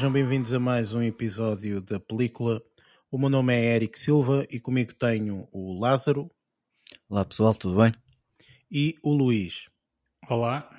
[0.00, 2.62] sejam bem-vindos a mais um episódio da película.
[3.10, 6.30] O meu nome é Eric Silva e comigo tenho o Lázaro.
[7.06, 7.92] Olá pessoal, tudo bem?
[8.72, 9.68] E o Luís.
[10.26, 10.70] Olá.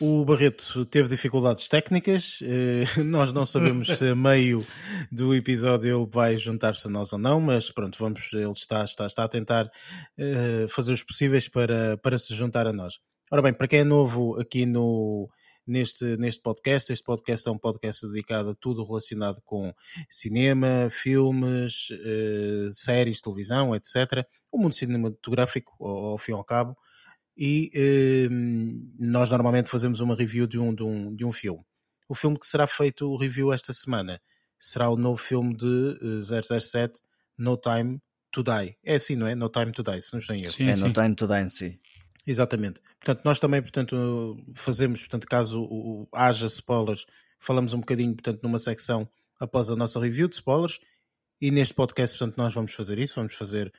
[0.00, 4.66] O Barreto teve dificuldades técnicas, eh, nós não sabemos se a meio
[5.12, 9.06] do episódio ele vai juntar-se a nós ou não, mas pronto, vamos, ele está, está,
[9.06, 9.70] está a tentar
[10.18, 12.98] eh, fazer os possíveis para, para se juntar a nós.
[13.30, 15.30] Ora bem, para quem é novo aqui no,
[15.66, 16.92] neste, neste podcast.
[16.92, 19.72] Este podcast é um podcast dedicado a tudo relacionado com
[20.08, 24.26] cinema, filmes, eh, séries, televisão, etc.
[24.50, 26.76] O mundo cinematográfico, ao, ao fim e ao cabo.
[27.36, 28.28] E eh,
[28.98, 31.62] nós normalmente fazemos uma review de um, de, um, de um filme.
[32.08, 34.20] O filme que será feito o review esta semana
[34.58, 37.00] será o novo filme de eh, 007,
[37.38, 38.76] No Time to Die.
[38.84, 39.34] É assim, não é?
[39.34, 40.52] No Time to Die, se não estou em erro.
[40.52, 40.82] Sim, é sim.
[40.82, 41.80] No Time to Die em si.
[42.26, 42.80] Exatamente.
[43.00, 47.04] Portanto, nós também, portanto, fazemos, portanto, caso haja spoilers,
[47.38, 49.08] falamos um bocadinho, portanto, numa secção
[49.40, 50.78] após a nossa review de spoilers.
[51.40, 53.72] E neste podcast, portanto, nós vamos fazer isso, vamos fazer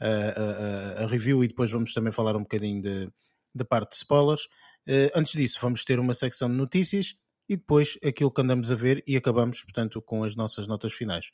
[0.00, 2.82] a, a, a review e depois vamos também falar um bocadinho
[3.54, 4.48] da parte de spoilers.
[5.14, 9.04] Antes disso, vamos ter uma secção de notícias e depois aquilo que andamos a ver
[9.06, 11.30] e acabamos, portanto, com as nossas notas finais.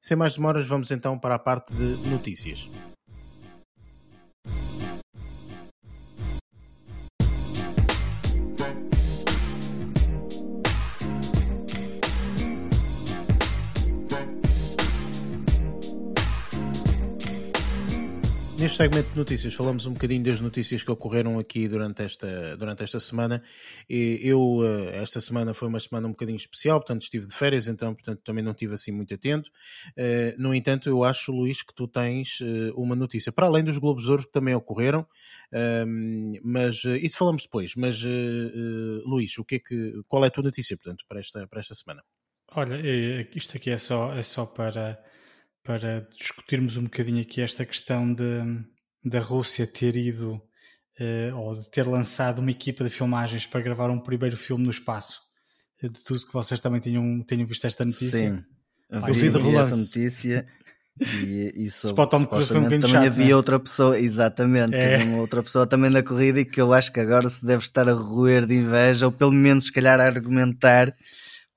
[0.00, 2.68] Sem mais demoras, vamos então para a parte de notícias.
[18.68, 22.82] Neste segmento de notícias, falamos um bocadinho das notícias que ocorreram aqui durante esta, durante
[22.82, 23.42] esta semana.
[23.88, 27.94] Eu, eh, esta semana foi uma semana um bocadinho especial, portanto estive de férias, então
[27.94, 29.50] portanto, também não estive assim muito atento.
[29.96, 33.78] Eh, no entanto, eu acho, Luís, que tu tens eh, uma notícia, para além dos
[33.78, 35.06] Globos Ouro que também ocorreram,
[35.50, 37.72] ehm, mas isso falamos depois.
[37.74, 38.04] Mas,
[39.06, 41.74] Luís, o que é que, qual é a tua notícia, portanto, para esta, para esta
[41.74, 42.02] semana?
[42.54, 42.76] Olha,
[43.34, 45.02] isto aqui é só, é só para
[45.62, 48.24] para discutirmos um bocadinho aqui esta questão de,
[49.04, 50.40] da Rússia ter ido
[51.00, 54.70] uh, ou de ter lançado uma equipa de filmagens para gravar um primeiro filme no
[54.70, 55.20] espaço.
[55.82, 58.10] De tudo que vocês também tenham, tenham visto esta notícia.
[58.10, 58.44] Sim,
[59.12, 60.46] vi, vi essa notícia
[61.00, 63.34] e, e sobre, supostamente um também chato, havia né?
[63.36, 65.04] outra pessoa, exatamente, é.
[65.04, 67.88] uma outra pessoa também na corrida e que eu acho que agora se deve estar
[67.88, 70.92] a roer de inveja ou pelo menos se calhar a argumentar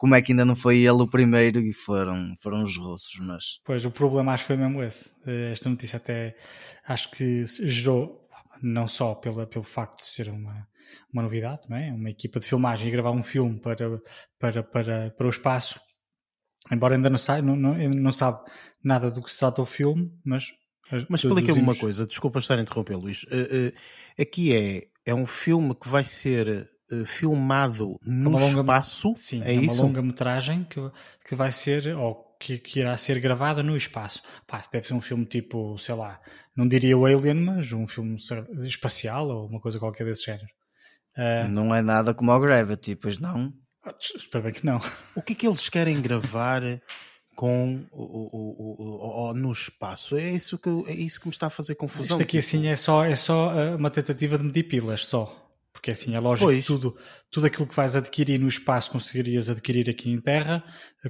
[0.02, 3.60] como é que ainda não foi ele o primeiro e foram, foram os russos, mas...
[3.64, 5.12] Pois, o problema acho que foi mesmo esse.
[5.28, 6.36] Eh, esta notícia até
[6.88, 8.28] acho que gerou,
[8.64, 10.68] não só pela, pelo facto de ser uma,
[11.14, 11.92] uma novidade, não é?
[11.94, 14.02] uma equipa de filmagem e gravar um filme para,
[14.40, 15.80] para, para, para o espaço,
[16.72, 18.40] embora ainda não, sabe, não, não, não sabe
[18.84, 20.52] nada do que se trata o filme, mas...
[21.08, 23.22] Mas explica-me uma coisa, desculpa estar a interromper, Luís.
[23.26, 23.74] Uh, uh,
[24.20, 26.66] aqui é, é um filme que vai ser eh,
[27.06, 29.14] filmado no longa, espaço.
[29.16, 30.80] Sim, é, é uma longa-metragem que,
[31.28, 34.22] que vai ser, ou que, que, irá ser gravada no espaço.
[34.48, 36.20] Pá, deve ser um filme tipo, sei lá,
[36.56, 38.18] não diria o Alien, mas um filme
[38.66, 40.50] espacial ou uma coisa qualquer desse género.
[41.18, 43.54] Uh, não é nada como o Gravity, pois não?
[43.84, 44.80] Ah, espero bem que não.
[45.16, 46.62] O que é que eles querem gravar
[47.36, 50.16] com o, o, o, no espaço?
[50.16, 52.18] É isso, que, é isso que me está a fazer confusão.
[52.18, 52.48] Isto aqui tipo...
[52.48, 55.38] assim é só, é só ah, uma tentativa de medir pilas, só.
[55.82, 56.96] Porque assim, é lógico que tudo,
[57.32, 60.64] tudo aquilo que vais adquirir no espaço conseguirias adquirir aqui em terra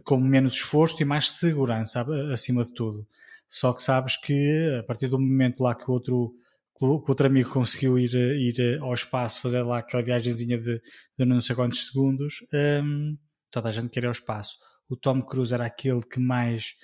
[0.06, 3.06] com menos esforço e mais segurança acima de tudo.
[3.50, 6.34] Só que sabes que a partir do momento lá que o outro,
[6.80, 10.82] que outro amigo conseguiu ir, ir ao espaço, fazer lá aquela viagemzinha de,
[11.20, 12.36] de não sei quantos segundos,
[12.82, 13.18] hum,
[13.52, 14.56] toda a gente quer ir ao espaço.
[14.88, 16.76] O Tom Cruise era aquele que mais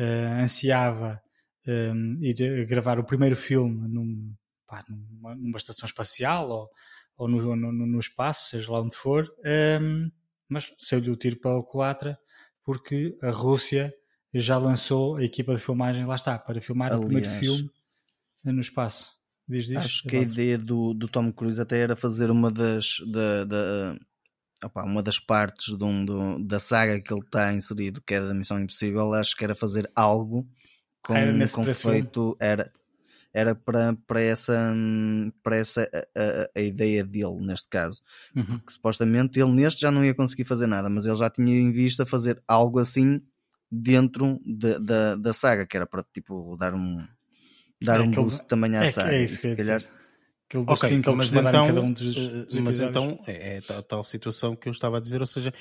[0.00, 1.22] uh, ansiava
[1.64, 4.34] um, ir gravar o primeiro filme num,
[4.66, 6.70] pá, numa, numa estação espacial ou
[7.16, 9.30] ou no, no, no espaço, seja lá onde for,
[9.80, 10.10] um,
[10.48, 12.18] mas saiu-lhe o tiro para o culatra
[12.62, 13.94] porque a Rússia
[14.34, 17.70] já lançou a equipa de filmagem, lá está, para filmar Aliás, o primeiro filme
[18.44, 19.12] no espaço.
[19.48, 22.96] Diz, diz, acho que a ideia do, do Tom Cruise até era fazer uma das
[23.06, 23.96] da, da
[24.64, 28.20] opa, uma das partes de um, do, da saga que ele está inserido, que é
[28.20, 30.46] da Missão Impossível, acho que era fazer algo
[31.00, 32.70] com, ah, com feito, era,
[33.36, 34.74] era para, para essa,
[35.42, 38.00] para essa a, a, a ideia dele, neste caso.
[38.34, 38.58] Uhum.
[38.60, 41.70] Que supostamente ele neste já não ia conseguir fazer nada, mas ele já tinha em
[41.70, 43.20] vista fazer algo assim
[43.70, 47.06] dentro de, da, da saga, que era para tipo dar um
[47.84, 48.48] dar é um boost ele...
[48.48, 49.12] também à é, saga.
[49.12, 49.82] É isso, se calhar...
[50.54, 54.68] Ok, então, mas então, um dos, dos mas então é, é tal, tal situação que
[54.68, 55.52] eu estava a dizer, ou seja,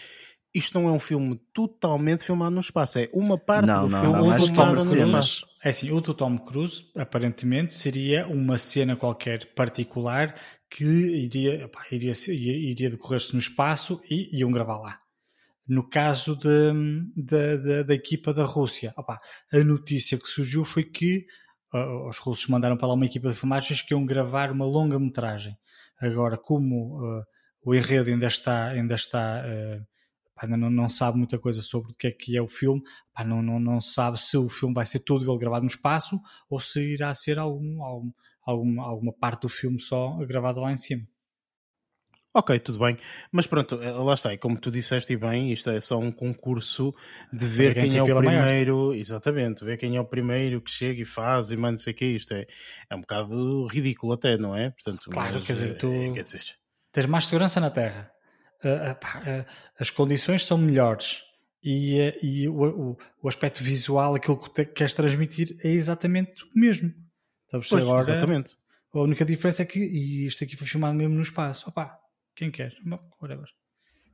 [0.55, 3.99] isto não é um filme totalmente filmado no espaço, é uma parte não, do não,
[3.99, 5.45] filme não, filmada no espaço.
[5.61, 10.33] É assim, o do Tom Cruise aparentemente seria uma cena qualquer particular
[10.69, 12.13] que iria, iria,
[12.71, 14.99] iria decorrer-se no espaço e iam gravar lá.
[15.67, 16.71] no caso de,
[17.15, 19.19] de, de, da equipa da Rússia, opa,
[19.51, 21.25] a notícia que surgiu foi que
[21.73, 24.99] uh, os russos mandaram para lá uma equipa de filmagens que iam gravar uma longa
[24.99, 25.57] metragem.
[25.99, 27.23] Agora, como uh,
[27.65, 29.94] o enredo ainda está, ainda está uh,
[30.45, 32.81] ainda não, não, sabe muita coisa sobre o que é que é o filme,
[33.13, 36.19] pá, não, não, não sabe se o filme vai ser todo ele gravado no espaço
[36.49, 38.11] ou se irá ser algum, algum,
[38.45, 41.05] algum alguma parte do filme só gravada lá em cima.
[42.37, 42.97] Ok, tudo bem.
[43.31, 44.33] Mas pronto, eh, lá está.
[44.33, 46.93] E como tu disseste bem, isto é só um concurso
[47.31, 48.75] de ver quem, quem é o primeiro.
[48.75, 48.95] Maior.
[48.95, 51.95] Exatamente, ver quem é o primeiro que chega e faz e manda não sei o
[51.95, 52.05] que.
[52.05, 52.45] Isto é,
[52.89, 54.69] é um bocado ridículo até, não é?
[54.69, 56.43] Portanto, claro, mas, quer dizer, tu é, quer dizer...
[56.91, 58.11] tens mais segurança na Terra.
[58.63, 59.45] Uh, uh,
[59.79, 61.21] as condições são melhores
[61.63, 66.43] e, uh, e o, o, o, aspecto visual, aquilo que te, queres transmitir, é exatamente
[66.43, 66.93] o mesmo.
[67.51, 68.51] Pois, Agora, exatamente.
[68.93, 71.67] A única diferença é que e isto aqui foi filmado mesmo no espaço.
[71.69, 71.99] Opa,
[72.35, 72.73] quem quer,
[73.21, 73.47] whatever.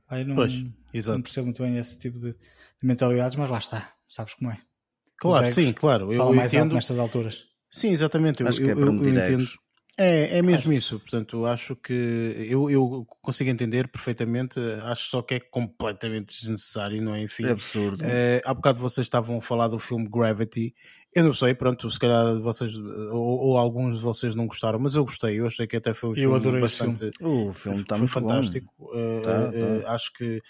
[0.08, 1.18] Aí não, pois, exato.
[1.18, 2.36] não percebo muito bem esse tipo de, de,
[2.82, 4.58] mentalidades, mas lá está, sabes como é.
[5.16, 6.12] Claro, sim, claro.
[6.12, 6.64] Eu, eu mais entendo...
[6.64, 7.44] alto nestas alturas.
[7.70, 8.42] Sim, exatamente.
[8.42, 9.46] Acho eu, que é eu, eu entendo.
[9.98, 10.98] É, é mesmo isso.
[10.98, 14.58] Portanto, acho que eu, eu consigo entender perfeitamente.
[14.84, 17.22] Acho só que é completamente desnecessário, não é?
[17.22, 18.02] Enfim, é absurdo.
[18.04, 20.74] É, há bocado vocês estavam a falar do filme Gravity.
[21.14, 24.94] Eu não sei, pronto, se calhar vocês ou, ou alguns de vocês não gostaram, mas
[24.94, 25.38] eu gostei.
[25.38, 27.10] Eu achei que até foi um eu filme bastante.
[27.18, 27.48] Filme.
[27.48, 28.72] O filme está muito fantástico.
[28.80, 29.92] Uh, tá, tá.
[29.92, 30.40] acho que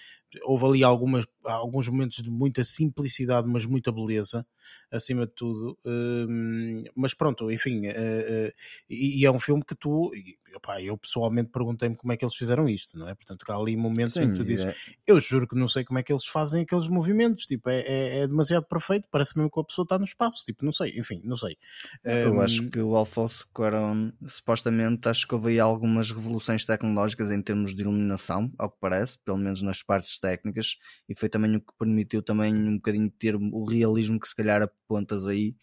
[0.42, 4.46] houve ali algumas, alguns momentos de muita simplicidade, mas muita beleza
[4.90, 5.78] acima de tudo.
[5.84, 8.52] Uh, mas pronto, enfim, uh, uh,
[8.88, 10.36] e, e, é um filme que tu, e,
[10.80, 13.14] eu pessoalmente perguntei-me como é que eles fizeram isto, não é?
[13.14, 14.74] Portanto, há ali momentos Sim, em que tu dizes, é...
[15.06, 18.18] eu juro que não sei como é que eles fazem aqueles movimentos, tipo, é, é,
[18.20, 21.20] é demasiado perfeito, parece mesmo que a pessoa está no espaço, tipo, não sei, enfim,
[21.24, 21.56] não sei.
[22.04, 27.40] Eu acho que o Alfonso Cuarón, supostamente, acho que houve aí algumas revoluções tecnológicas em
[27.40, 30.76] termos de iluminação, ao que parece, pelo menos nas partes técnicas,
[31.08, 34.62] e foi também o que permitiu também um bocadinho ter o realismo que se calhar
[34.62, 35.56] apontas aí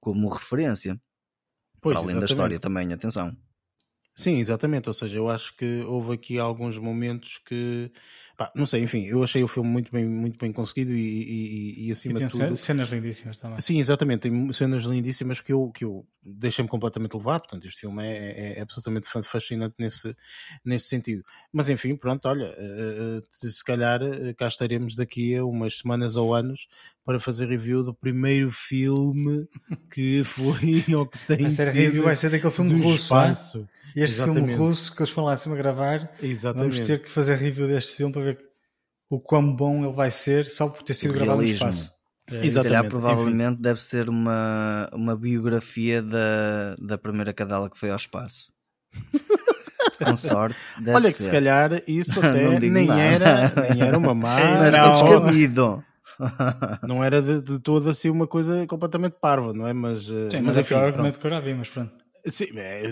[0.00, 1.00] como referência.
[1.80, 2.28] Pois, além exatamente.
[2.28, 3.36] da história também, atenção.
[4.14, 4.88] Sim, exatamente.
[4.88, 7.90] Ou seja, eu acho que houve aqui alguns momentos que
[8.42, 11.86] Pá, não sei, enfim, eu achei o filme muito bem, muito bem conseguido e, e,
[11.86, 12.56] e acima e de tudo.
[12.56, 13.60] cenas lindíssimas também.
[13.60, 17.38] Sim, exatamente, tem cenas lindíssimas que eu, que eu deixei-me completamente levar.
[17.38, 20.12] Portanto, este filme é, é, é, absolutamente fascinante nesse,
[20.64, 21.22] nesse sentido.
[21.52, 24.00] Mas enfim, pronto, olha, uh, se calhar
[24.36, 26.66] cá estaremos daqui a umas semanas ou anos
[27.04, 29.46] para fazer review do primeiro filme
[29.92, 31.70] que foi ou que tem sido.
[31.70, 33.68] review vai ser daquele filme russo, espaço.
[33.78, 33.82] É?
[33.94, 34.46] E este Exatamente.
[34.46, 36.72] filme russo que eles foram lá acima gravar, Exatamente.
[36.76, 38.31] vamos ter que fazer review deste filme para ver
[39.12, 41.92] o quão bom ele vai ser só por ter sido gravado no espaço.
[42.30, 42.76] É, Exatamente.
[42.76, 43.62] Calhar, provavelmente Enfim.
[43.62, 48.50] deve ser uma, uma biografia da, da primeira cadela que foi ao espaço.
[50.02, 50.56] Com sorte.
[50.88, 51.16] Olha ser.
[51.16, 54.40] que se calhar isso até nem era, nem era uma má.
[54.40, 54.92] Era não.
[54.92, 55.84] descabido.
[56.82, 59.72] Não era de, de toda assim uma coisa completamente parva, não é?
[59.72, 62.01] Mas, eh, Sim, mas, mas é enfim, argumento que eu já vi, mas pronto.
[62.30, 62.82] Sim, é,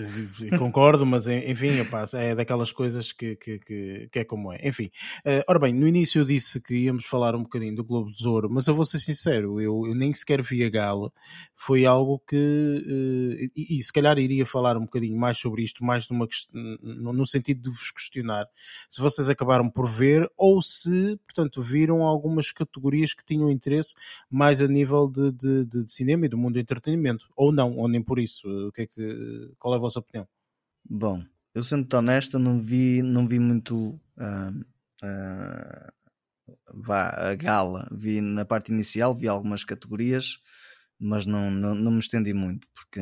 [0.57, 1.69] concordo, mas enfim,
[2.15, 4.67] é daquelas coisas que, que, que, que, é como é.
[4.67, 4.91] Enfim,
[5.25, 8.27] uh, ora bem, no início eu disse que íamos falar um bocadinho do Globo de
[8.27, 11.13] Ouro, mas eu vou ser sincero, eu, eu nem sequer vi a gala.
[11.55, 15.83] Foi algo que, uh, e, e, se calhar iria falar um bocadinho mais sobre isto,
[15.83, 18.45] mais numa, no, no sentido de vos questionar
[18.89, 23.93] se vocês acabaram por ver ou se, portanto, viram algumas categorias que tinham interesse
[24.29, 27.87] mais a nível de, de, de cinema e do mundo do entretenimento, ou não, ou
[27.87, 28.47] nem por isso.
[28.67, 29.20] O que é que
[29.59, 30.27] qual é a vossa opinião?
[30.83, 31.23] Bom,
[31.53, 34.59] eu sendo honesto, não vi, não vi muito uh,
[35.03, 35.91] uh,
[36.73, 37.87] vá, a gala.
[37.91, 40.39] Vi na parte inicial, vi algumas categorias,
[40.99, 42.99] mas não, não, não me estendi muito, porque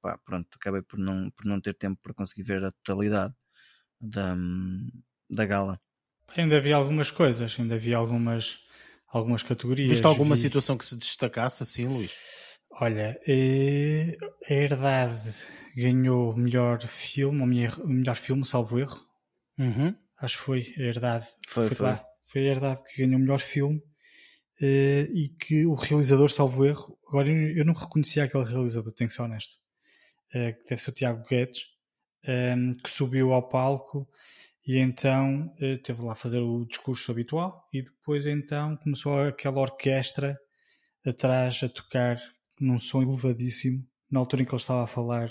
[0.00, 3.34] pá, pronto, acabei por não, por não ter tempo para conseguir ver a totalidade
[4.00, 4.36] da,
[5.28, 5.80] da gala.
[6.36, 8.58] Ainda vi algumas coisas, ainda vi algumas,
[9.08, 9.90] algumas categorias.
[9.90, 10.42] Viste alguma vi...
[10.42, 12.16] situação que se destacasse assim, Luís?
[12.80, 14.16] Olha, eh,
[14.48, 15.34] a Herdade
[15.74, 17.46] ganhou melhor filme, ou
[17.88, 19.04] melhor filme, salvo erro.
[19.58, 19.92] Uhum.
[20.16, 21.26] Acho que foi a Herdade.
[21.48, 21.76] Foi, foi.
[21.76, 21.98] foi.
[22.24, 23.82] foi a Herdade que ganhou melhor filme.
[24.60, 29.14] Eh, e que o realizador, salvo erro, agora eu não reconhecia aquele realizador, tenho que
[29.14, 29.56] ser honesto.
[30.32, 31.64] Eh, que deve ser o Tiago Guedes,
[32.22, 34.08] ehm, que subiu ao palco
[34.64, 40.38] e então teve lá a fazer o discurso habitual e depois então começou aquela orquestra
[41.06, 42.18] atrás a tocar
[42.60, 45.28] num som elevadíssimo, na altura em que ele estava a falar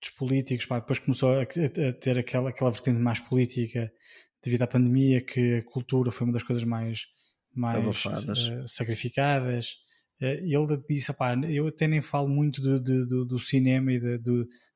[0.00, 3.90] dos políticos, pá, depois começou a, a, ter aquela, aquela vertente mais política
[4.42, 7.06] devido à pandemia, que a cultura foi uma das coisas mais,
[7.54, 9.76] mais uh, sacrificadas.
[10.20, 14.00] Uh, ele disse, pá, eu até nem falo muito de, de, do cinema e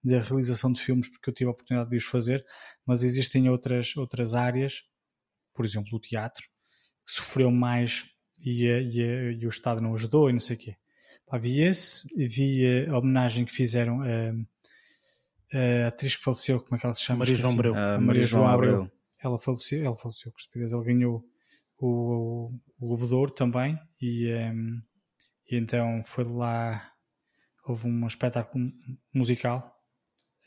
[0.03, 2.45] da realização de filmes porque eu tive a oportunidade de os fazer,
[2.87, 4.83] mas existem outras, outras áreas,
[5.55, 6.45] por exemplo o teatro,
[7.07, 8.05] sofreu mais
[8.41, 10.77] e, e, e, o Estado não ajudou e não sei o quê.
[11.31, 16.79] Pá, vi esse, vi a homenagem que fizeram a, a atriz que faleceu, como é
[16.81, 17.21] que ela se chama?
[17.21, 17.75] Maria João Abreu.
[17.77, 18.91] A Maria João Abreu.
[19.23, 20.73] Ela faleceu, ela faleceu, com estupidez.
[20.73, 21.25] Ela ganhou
[21.79, 24.83] o, o, o também e, um,
[25.49, 26.91] e então foi lá,
[27.65, 28.73] houve um espetáculo
[29.15, 29.73] musical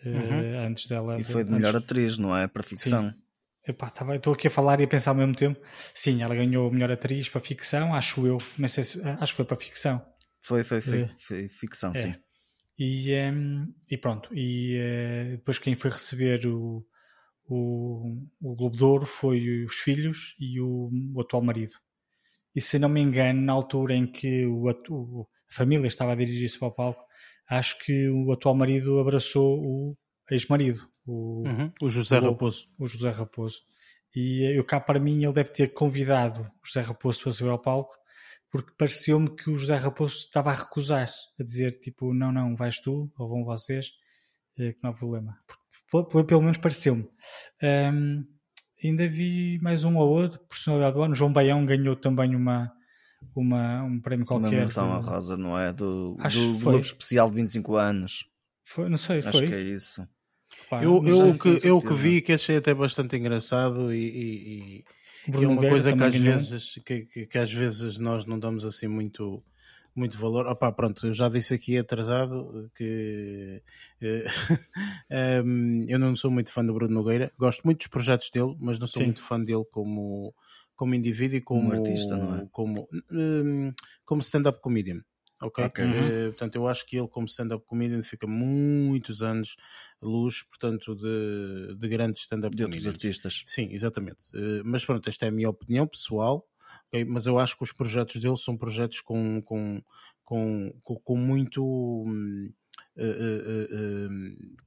[0.06, 0.14] uhum.
[0.14, 1.18] uh, antes dela.
[1.18, 1.86] E foi de melhor antes...
[1.86, 2.46] atriz, não é?
[2.46, 3.10] Para ficção.
[3.10, 3.16] Sim.
[4.16, 5.58] Estou aqui a falar e a pensar ao mesmo tempo.
[5.94, 8.38] Sim, ela ganhou melhor atriz para ficção, acho eu.
[8.58, 10.06] Não sei se, acho que foi para ficção.
[10.44, 12.02] Foi, foi, foi, foi ficção, é.
[12.02, 12.16] sim.
[12.78, 14.30] E, um, e pronto.
[14.34, 16.86] E uh, depois quem foi receber o,
[17.48, 21.74] o, o Globo de Ouro foi os filhos e o, o atual marido.
[22.56, 26.16] E se não me engano, na altura em que o, o a família estava a
[26.16, 27.06] dirigir-se para o palco,
[27.50, 29.98] acho que o atual marido abraçou o
[30.32, 32.68] ex-marido o, uhum, o José o, Raposo.
[32.80, 33.62] O José Raposo.
[34.16, 37.60] E eu cá para mim ele deve ter convidado o José Raposo para subir ao
[37.60, 37.94] palco
[38.54, 42.80] porque pareceu-me que o José Raposo estava a recusar, a dizer tipo, não, não, vais
[42.80, 43.90] tu, ou vão vocês,
[44.56, 45.36] que não há problema.
[45.90, 47.10] Porque, pelo menos pareceu-me.
[47.64, 48.24] Um,
[48.84, 51.16] ainda vi mais um ou outro, personalidade do ano.
[51.16, 52.72] João Baião ganhou também uma,
[53.36, 54.50] uma, um prémio qualquer.
[54.50, 54.94] Uma menção do...
[54.94, 55.74] a Rosa, não é?
[55.74, 58.30] Do, do Globo Especial de 25 anos.
[58.64, 59.46] Foi, não sei, Acho foi.
[59.46, 60.08] Acho que é isso.
[60.70, 64.86] Pá, eu, eu, que, eu que vi que achei até bastante engraçado e, e,
[65.28, 68.66] e é uma coisa que às, vezes, que, que, que, às vezes nós não damos
[68.66, 69.44] assim muito,
[69.96, 70.48] muito valor.
[70.48, 73.62] Opa, pronto, eu já disse aqui atrasado que
[75.46, 77.32] um, eu não sou muito fã do Bruno Nogueira.
[77.38, 79.08] Gosto muito dos projetos dele, mas não sou Sim.
[79.08, 80.34] muito fã dele como,
[80.76, 82.48] como indivíduo e como, como artista, não é?
[82.52, 83.72] Como, um,
[84.06, 85.02] como stand-up comedian
[85.44, 85.66] ok?
[85.66, 85.86] okay.
[85.86, 89.56] Uh, portanto, eu acho que ele, como stand-up comedian, fica muitos anos
[90.02, 93.44] luz, portanto, de, de grandes stand-up De outros artistas.
[93.46, 94.30] Sim, exatamente.
[94.34, 96.48] Uh, mas pronto, esta é a minha opinião pessoal,
[96.88, 97.06] ok?
[97.06, 99.82] Mas eu acho que os projetos dele são projetos com, com,
[100.24, 101.64] com, com, com muito.
[101.64, 102.52] Hum,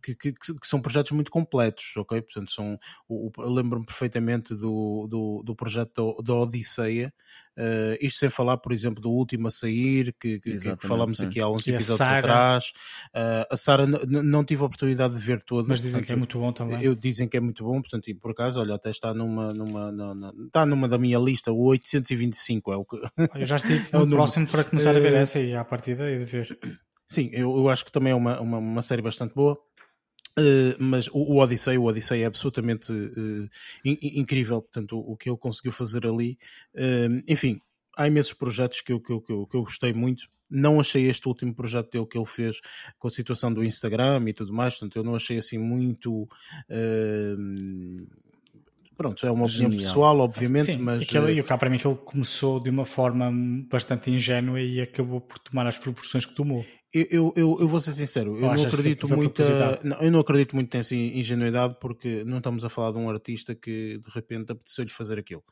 [0.03, 2.21] que, que, que, são projetos muito completos, ok?
[2.23, 2.79] Portanto, são,
[3.09, 7.13] o, eu lembro-me perfeitamente do, do, do projeto da, Odisseia,
[7.59, 11.41] Uh, isto sem falar, por exemplo, do último a sair, que, que, que falámos aqui
[11.41, 12.65] há uns e episódios a atrás.
[13.15, 15.67] Uh, a Sara não tive a oportunidade de ver toda.
[15.67, 16.83] Mas dizem portanto, que é muito bom também.
[16.83, 19.91] Eu, dizem que é muito bom, portanto, e por acaso, olha, até está numa, numa,
[19.91, 22.97] numa, está numa da minha lista, o 825 é o que.
[23.35, 26.25] Eu já estive é próximo para começar a ver essa e à partida e de
[26.27, 26.59] ver.
[27.07, 29.59] Sim, eu, eu acho que também é uma, uma, uma série bastante boa.
[30.39, 33.49] Uh, mas o, o Odyssey, o Odyssey é absolutamente uh,
[33.83, 36.37] in, incrível, portanto, o, o, que ele conseguiu fazer ali.
[36.75, 37.59] Uh, enfim,
[37.97, 40.25] há imensos projetos que eu, que, eu, que, eu, que eu gostei muito.
[40.49, 42.61] Não achei este último projeto dele que ele fez
[42.99, 46.29] com a situação do Instagram e tudo mais, portanto, eu não achei assim muito
[48.97, 49.89] Pronto, é uma opinião Genial.
[49.89, 51.03] pessoal, obviamente, Sim, mas.
[51.03, 53.31] Aquele, e o cá para mim que ele começou de uma forma
[53.71, 56.65] bastante ingênua e acabou por tomar as proporções que tomou.
[56.97, 59.43] Eu, eu, eu, vou ser sincero, eu não acredito muito.
[59.85, 63.55] Não, eu não acredito muito nessa ingenuidade porque não estamos a falar de um artista
[63.55, 65.45] que de repente apeteceu-lhe fazer aquilo.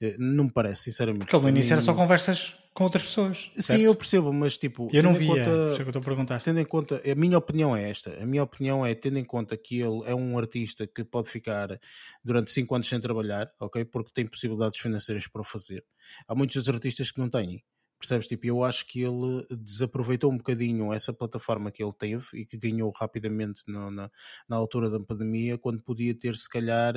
[0.00, 1.26] Eh, não me parece, sinceramente.
[1.26, 3.48] Porque no início era só conversas com outras pessoas.
[3.54, 3.78] Certo?
[3.78, 4.88] Sim, eu percebo, mas tipo.
[4.92, 6.42] Eu não via, conta, é que eu estou a perguntar.
[6.42, 9.56] Tendo em conta, a minha opinião é esta: a minha opinião é, tendo em conta
[9.56, 11.78] que ele é um artista que pode ficar
[12.24, 13.84] durante 5 anos sem trabalhar, ok?
[13.84, 15.84] Porque tem possibilidades financeiras para o fazer.
[16.26, 17.62] Há muitos artistas que não têm.
[17.98, 18.26] Percebes?
[18.28, 22.56] Tipo, eu acho que ele desaproveitou um bocadinho essa plataforma que ele teve e que
[22.56, 24.10] ganhou rapidamente no, na,
[24.48, 26.94] na altura da pandemia, quando podia ter, se calhar,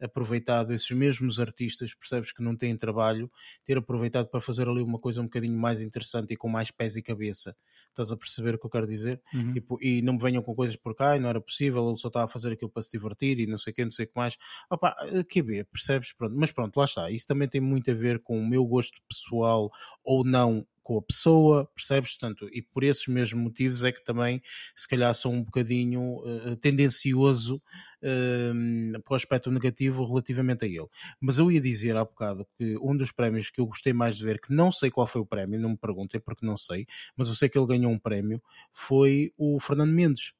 [0.00, 3.30] aproveitado esses mesmos artistas, percebes que não têm trabalho,
[3.64, 6.96] ter aproveitado para fazer ali uma coisa um bocadinho mais interessante e com mais pés
[6.96, 7.56] e cabeça.
[7.88, 9.22] Estás a perceber o que eu quero dizer?
[9.32, 9.52] Uhum.
[9.52, 12.24] Tipo, e não me venham com coisas por cá, não era possível, ele só estava
[12.24, 14.16] a fazer aquilo para se divertir e não sei o que, não sei o que
[14.16, 14.36] mais.
[14.68, 14.96] Opa,
[15.28, 16.12] que ver, percebes?
[16.12, 16.34] Pronto.
[16.36, 17.10] Mas pronto, lá está.
[17.10, 19.70] Isso também tem muito a ver com o meu gosto pessoal
[20.04, 22.16] ou não não com a pessoa, percebes?
[22.16, 24.42] Portanto, e por esses mesmos motivos é que também,
[24.74, 27.62] se calhar, sou um bocadinho uh, tendencioso
[28.02, 30.88] uh, para o aspecto negativo relativamente a ele.
[31.20, 34.24] Mas eu ia dizer há bocado que um dos prémios que eu gostei mais de
[34.24, 37.28] ver, que não sei qual foi o prémio, não me perguntem porque não sei, mas
[37.28, 38.42] eu sei que ele ganhou um prémio,
[38.72, 40.32] foi o Fernando Mendes.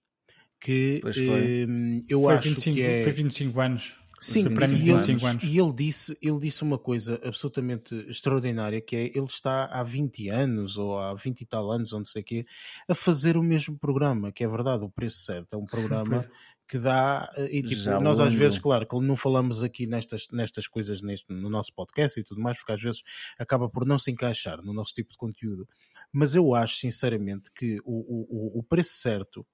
[0.58, 3.02] Que uh, eu foi acho 25, que é...
[3.04, 3.94] Foi 25 anos.
[4.20, 4.44] Sim,
[4.76, 5.02] e ele,
[5.42, 10.28] e ele, disse, ele disse uma coisa absolutamente extraordinária, que é ele está há 20
[10.28, 12.46] anos ou há 20 e tal anos, ou não sei o quê,
[12.86, 16.28] a fazer o mesmo programa, que é verdade, o Preço Certo, é um programa
[16.68, 20.68] que dá, eh, e tipo, nós às vezes, claro, que não falamos aqui nestas, nestas
[20.68, 23.02] coisas neste, no nosso podcast e tudo mais, porque às vezes
[23.38, 25.66] acaba por não se encaixar no nosso tipo de conteúdo,
[26.12, 29.44] mas eu acho sinceramente que o, o, o Preço Certo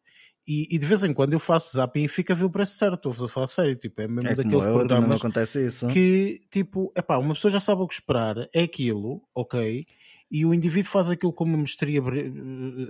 [0.47, 2.77] E, e, de vez em quando eu faço zapping e fica a ver o preço
[2.77, 5.89] certo, estou a falar sério, tipo, é mesmo é daqueles eu, programas não acontece isso.
[5.89, 9.85] que, tipo, epá, uma pessoa já sabe o que esperar, é aquilo, ok,
[10.31, 12.01] e o indivíduo faz aquilo com uma mestria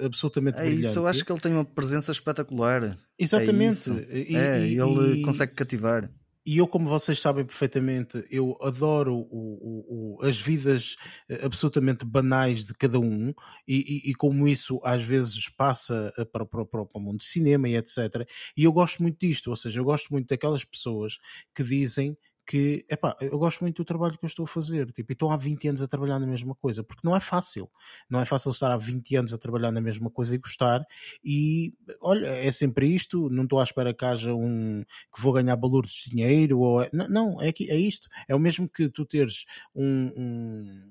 [0.02, 0.86] absolutamente é brilhante.
[0.88, 2.96] Isso, eu acho que ele tem uma presença espetacular.
[3.18, 3.90] Exatamente.
[4.10, 6.10] É, e, é ele e, consegue cativar
[6.46, 10.96] e eu, como vocês sabem perfeitamente, eu adoro o, o, o, as vidas
[11.28, 13.34] eh, absolutamente banais de cada um
[13.66, 17.24] e, e, e como isso às vezes passa eh, para, para, para, o mundo de
[17.24, 18.24] cinema e etc.
[18.56, 21.18] E eu gosto muito disto, ou seja, eu gosto muito daquelas pessoas
[21.52, 25.10] que dizem que, epá, eu gosto muito do trabalho que eu estou a fazer, tipo,
[25.10, 27.68] e estou há 20 anos a trabalhar na mesma coisa, porque não é fácil,
[28.08, 30.86] não é fácil estar há 20 anos a trabalhar na mesma coisa e gostar,
[31.24, 35.56] e olha, é sempre isto, não estou à espera que haja um, que vou ganhar
[35.56, 39.44] valor de dinheiro, ou é, não, é, é isto, é o mesmo que tu teres
[39.74, 40.12] um,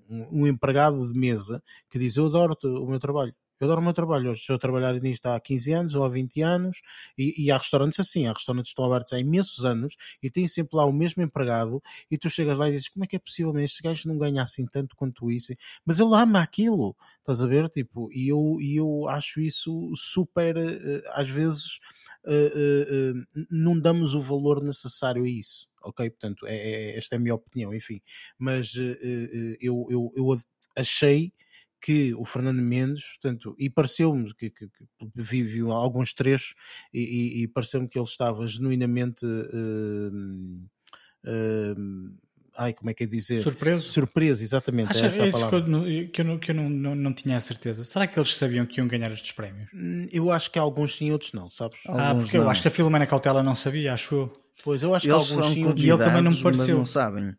[0.09, 3.83] um, um empregado de mesa que diz, eu adoro o meu trabalho, eu adoro o
[3.83, 4.33] meu trabalho.
[4.33, 6.81] Estou a trabalhar nisto há 15 anos ou há 20 anos
[7.17, 8.27] e, e há restaurantes assim.
[8.27, 11.81] Há restaurantes que estão abertos há imensos anos e têm sempre lá o mesmo empregado
[12.11, 14.43] e tu chegas lá e dizes como é que é possível, este gajo não ganha
[14.43, 15.53] assim tanto quanto isso.
[15.85, 17.69] Mas ele ama aquilo, estás a ver?
[17.69, 21.79] Tipo, e eu, e eu acho isso super, eh, às vezes,
[22.25, 25.67] uh, uh, não damos o valor necessário a isso.
[25.81, 26.09] Ok?
[26.09, 28.01] Portanto, é, é, esta é a minha opinião, enfim.
[28.37, 28.73] Mas
[29.61, 30.37] eu, eu, eu
[30.75, 31.31] achei
[31.85, 36.55] que o Fernando Mendes, portanto, e pareceu-me que, que, que vi, vi, alguns trechos
[36.91, 40.09] e, e, e pareceu-me que ele estava genuinamente uh,
[41.27, 42.15] uh,
[42.57, 43.43] ai, como é que é dizer?
[43.43, 43.87] Surpreso?
[43.87, 44.89] Surpreso, exatamente.
[44.89, 45.61] Acha, é essa a palavra.
[45.61, 47.83] Que eu, que eu, não, que eu não, não, não, tinha a certeza.
[47.83, 49.69] Será que eles sabiam que iam ganhar estes prémios?
[49.71, 51.77] Hum, eu acho que alguns sim, outros não, sabes?
[51.87, 52.45] Ah, alguns porque não.
[52.45, 54.43] eu acho que a Filomena Cautela não sabia, acho eu.
[54.63, 56.77] Pois, eu acho eles que alguns sim, outros E ele também não me pareceu.
[56.79, 57.35] não sabem.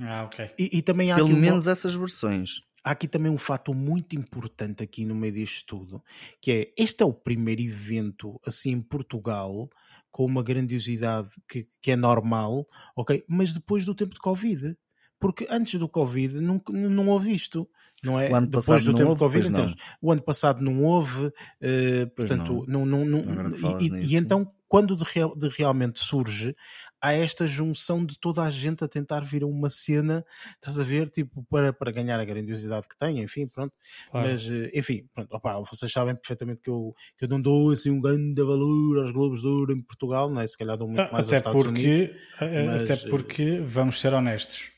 [0.00, 0.50] Ah, ok.
[0.58, 1.72] E, e também há Pelo menos uma...
[1.72, 6.02] essas versões há aqui também um fato muito importante aqui no meio disto tudo,
[6.40, 9.68] que é este é o primeiro evento assim em Portugal
[10.12, 13.24] com uma grandiosidade que, que é normal, ok?
[13.28, 14.76] Mas depois do tempo de Covid.
[15.18, 17.68] Porque antes do Covid não, não houve isto
[18.02, 18.30] não é?
[18.30, 22.64] O ano Depois do tempo houve, Covid, então, o ano passado não houve, uh, portanto,
[22.68, 22.84] não.
[22.86, 26.54] Não, não, não e, e, então quando de, de, realmente surge,
[27.00, 30.84] há esta junção de toda a gente a tentar vir a uma cena, estás a
[30.84, 33.72] ver, tipo, para, para ganhar a grandiosidade que tem, enfim, pronto.
[34.10, 34.28] Claro.
[34.28, 37.90] Mas, eh, enfim, pronto, opa, vocês sabem perfeitamente que eu, que eu não dou assim
[37.90, 40.46] um grande valor aos Globos de Ouro em Portugal, não é?
[40.46, 42.16] Se calhar dou muito mais até aos Estados porque, Unidos.
[42.40, 42.90] Mas...
[42.90, 44.70] Até porque, vamos ser honestos,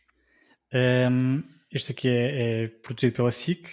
[1.10, 3.68] um, este aqui é, é, produzido pela SIC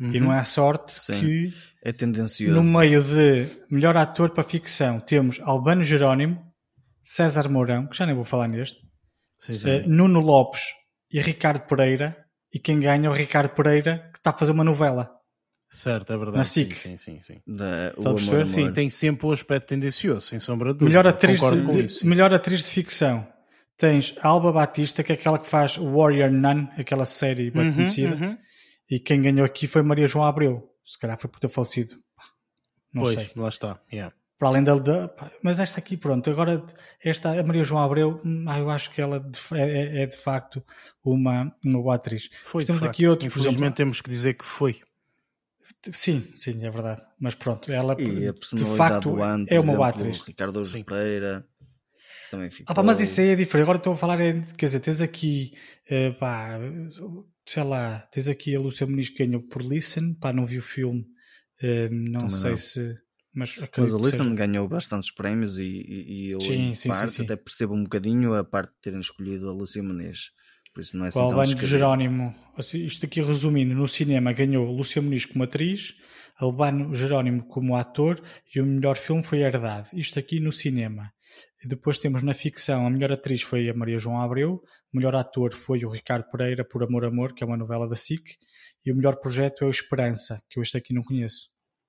[0.00, 0.14] uhum.
[0.14, 1.20] e não é a sorte Sim.
[1.20, 2.60] que é tendencioso.
[2.60, 6.47] No meio de melhor ator para ficção temos Albano Jerónimo,
[7.02, 8.80] César Mourão, que já nem vou falar neste,
[9.38, 9.70] sim, sim.
[9.70, 10.62] Uh, Nuno Lopes
[11.10, 12.16] e Ricardo Pereira.
[12.52, 15.10] E quem ganha é o Ricardo Pereira, que está a fazer uma novela.
[15.70, 16.38] Certo, é verdade.
[16.38, 16.74] Na SIC.
[16.74, 17.42] Sim, sim, sim.
[17.46, 18.48] Da, o amor, amor.
[18.48, 20.98] Sim, tem sempre o aspecto tendencioso, sem sombra de dúvida.
[20.98, 23.26] Melhor atriz, de, de, melhor atriz de ficção.
[23.76, 28.14] Tens Alba Batista, que é aquela que faz Warrior Nun, aquela série bem uhum, conhecida.
[28.14, 28.38] Uhum.
[28.90, 30.66] E quem ganhou aqui foi Maria João Abreu.
[30.82, 31.94] Se calhar foi por ter falecido.
[32.92, 33.30] Não pois, sei.
[33.36, 33.78] lá está.
[33.92, 34.92] Yeah para além dele, de,
[35.42, 36.64] mas esta aqui, pronto, agora
[37.02, 39.16] esta, a Maria João Abreu, ah, eu acho que ela
[39.52, 40.62] é, é, é de facto
[41.04, 42.30] uma, uma boa atriz.
[42.44, 44.80] Foi, temos aqui outros, Infelizmente exemplo, temos que dizer que foi.
[45.90, 47.02] Sim, sim, é verdade.
[47.18, 49.16] Mas pronto, ela e de facto
[49.48, 50.20] é uma boa atriz.
[50.20, 51.44] Ricardo Pereira
[52.30, 52.66] também ficou...
[52.70, 53.64] Ah, pá, mas isso aí é diferente.
[53.64, 55.52] Agora estou a falar, é, quer dizer, tens aqui,
[55.90, 56.58] uh, pá,
[57.44, 60.62] sei lá, tens aqui a Lúcia Muniz que ganhou por Listen, pá, não vi o
[60.62, 62.56] filme, uh, não também sei não.
[62.56, 64.34] se mas, mas a Listen seja...
[64.34, 68.34] ganhou bastantes prémios e, e, e eu sim, sim, parte sim, até percebo um bocadinho
[68.34, 70.30] a parte de terem escolhido a Lúcia Menezes.
[70.74, 74.70] Por isso não é assim o Albano Jerónimo, assim, isto aqui resumindo, no cinema ganhou
[74.70, 75.94] Lúcia Muniz como atriz,
[76.36, 78.20] Albano Jerónimo como ator
[78.54, 79.90] e o melhor filme foi Herdade.
[79.92, 81.12] Isto aqui no cinema.
[81.64, 84.62] E depois temos na ficção, a melhor atriz foi a Maria João Abreu,
[84.92, 87.96] o melhor ator foi o Ricardo Pereira por Amor Amor, que é uma novela da
[87.96, 88.36] SIC,
[88.86, 91.48] e o melhor projeto é o Esperança, que eu este aqui não conheço.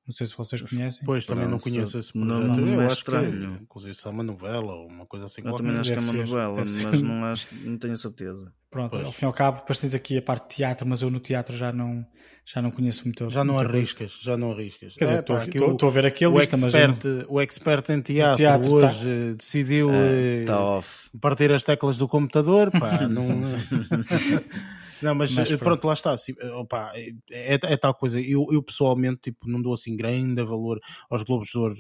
[0.10, 1.06] Não sei se vocês conhecem.
[1.06, 2.48] Pois, também não conheço esse projeto.
[2.48, 3.58] Não, não é estranho.
[3.58, 5.43] Que, inclusive, se é uma novela ou uma coisa assim.
[5.45, 8.52] Eu também acho que é uma novela, mas não, acho, não tenho certeza.
[8.72, 9.06] Pronto, pois.
[9.06, 11.19] ao fim e ao cabo, depois tens aqui a parte de teatro, mas eu no
[11.19, 12.04] teatro já não,
[12.43, 13.30] já não conheço muito.
[13.30, 14.95] Já não muito arriscas, já não arriscas.
[14.95, 17.26] Quer dizer, estou a ver aqui a lista, expert, mas.
[17.28, 19.36] O expert em teatro, teatro hoje tá...
[19.38, 20.82] decidiu é, tá
[21.22, 23.28] partir as teclas do computador, pá, não.
[25.02, 25.64] Não, mas, mas pronto.
[25.64, 25.88] pronto.
[25.88, 26.12] lá está.
[26.12, 28.20] Assim, opa, é, é, é, tal coisa.
[28.20, 31.76] Eu, eu pessoalmente tipo, não dou assim grande valor aos Globos de Ouro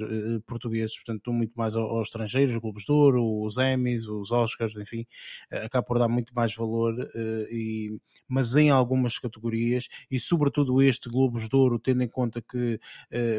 [0.45, 4.31] portugueses, portanto, dou muito mais aos, aos estrangeiros, os Globos de Ouro, os Emmys, os
[4.31, 5.05] Oscars, enfim,
[5.51, 6.95] acabo por dar muito mais valor,
[7.51, 12.79] e, mas em algumas categorias, e sobretudo este Globos de Ouro, tendo em conta que,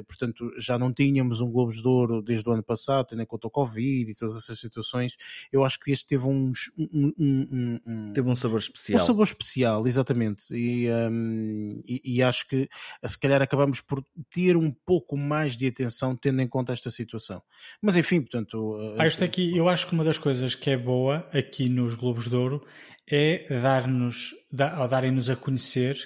[0.06, 3.46] portanto, já não tínhamos um Globos de Ouro desde o ano passado, tendo em conta
[3.46, 5.16] o Covid e todas essas situações,
[5.52, 6.70] eu acho que este teve uns.
[6.76, 9.00] Um, um, um, teve um sabor especial.
[9.00, 10.54] Um sabor especial, exatamente.
[10.54, 12.68] E, um, e, e, acho que
[13.04, 17.42] se calhar acabamos por ter um pouco mais de atenção tendo em conta esta situação.
[17.80, 18.76] Mas enfim, portanto.
[18.98, 22.28] Ah, isto aqui, eu acho que uma das coisas que é boa aqui nos Globos
[22.28, 22.64] de Ouro
[23.08, 25.96] é dar-nos, dar, darem-nos a conhecer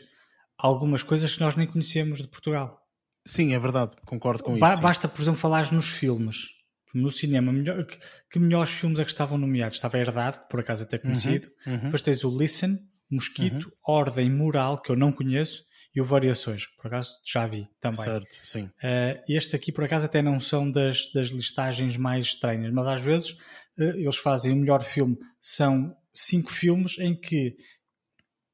[0.59, 2.81] algumas coisas que nós nem conhecemos de Portugal.
[3.27, 4.83] Sim, é verdade, concordo com ba isso.
[4.83, 6.55] Basta, por exemplo, falar nos filmes
[6.94, 7.98] no cinema, melhor, que,
[8.31, 9.77] que, melhores filmes é que estavam nomeados?
[9.77, 11.48] Estava Herdade, por acaso até conhecido.
[11.66, 11.81] Uhum, uhum.
[11.81, 12.79] Depois tens o Listen,
[13.11, 13.95] Mosquito, uhum.
[13.95, 15.64] Ordem Moral, que eu não conheço,
[15.95, 18.01] e o Variações, por acaso já vi também.
[18.01, 18.64] Certo, sim.
[18.64, 23.01] Uh, este aqui, por acaso, até não são das, das listagens mais estranhas, mas às
[23.01, 23.31] vezes
[23.79, 25.17] uh, eles fazem o melhor filme.
[25.40, 27.57] São cinco filmes em que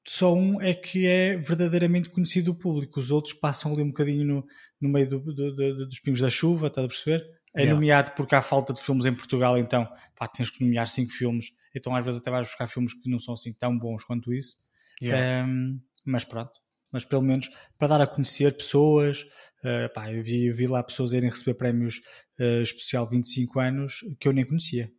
[0.06, 3.00] só um é que é verdadeiramente conhecido do público.
[3.00, 4.46] Os outros passam ali um bocadinho no,
[4.80, 7.24] no meio do, do, do, dos pingos da chuva, está a perceber?
[7.54, 7.74] É yeah.
[7.74, 11.46] nomeado porque há falta de filmes em Portugal, então pá, tens que nomear cinco filmes.
[11.74, 14.56] Então às vezes até vais buscar filmes que não são assim tão bons quanto isso.
[15.00, 15.46] Yeah.
[15.46, 16.52] Um, mas pronto,
[16.92, 19.22] mas pelo menos para dar a conhecer pessoas.
[19.62, 22.00] Uh, pá, eu, vi, vi lá pessoas irem receber prémios
[22.38, 24.90] uh, especial 25 anos que eu nem conhecia.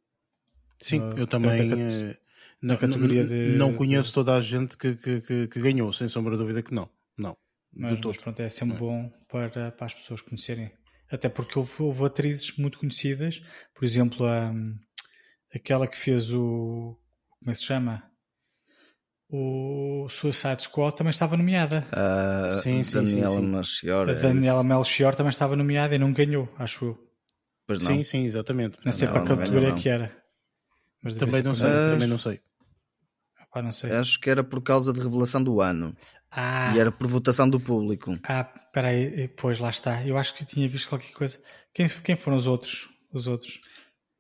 [0.79, 2.15] Sim, uh, eu também.
[2.61, 6.33] Na, categoria de, não conheço toda a gente que, que, que, que, ganhou, sem sombra
[6.33, 6.87] de dúvida que não.
[7.17, 7.35] Não.
[7.73, 10.71] Mas, mas pronto, é sempre bom para, para as pessoas conhecerem
[11.11, 13.43] até porque houve, houve atrizes muito conhecidas,
[13.75, 14.53] por exemplo, a,
[15.53, 16.97] aquela que fez o.
[17.39, 18.03] Como é que se chama?
[19.29, 21.87] O Suicide Squad também estava nomeada.
[21.87, 24.09] Uh, sim, sim, Daniela sim, Melchior.
[24.09, 27.11] A é Daniela Melchior também estava nomeada e não ganhou, acho eu.
[27.65, 27.91] Pois não.
[27.91, 28.77] Sim, sim, exatamente.
[28.83, 30.17] Não sei para que categoria que era.
[31.01, 32.41] Mas também não sei, uh, também não sei.
[33.55, 33.91] Não sei.
[33.91, 35.95] Acho que era por causa de revelação do ano.
[36.31, 36.73] Ah.
[36.73, 38.17] E era por votação do público.
[38.23, 40.05] Ah, espera aí, pois lá está.
[40.05, 41.37] Eu acho que tinha visto qualquer coisa.
[41.73, 42.89] Quem, quem foram os outros?
[43.13, 43.59] Os outros?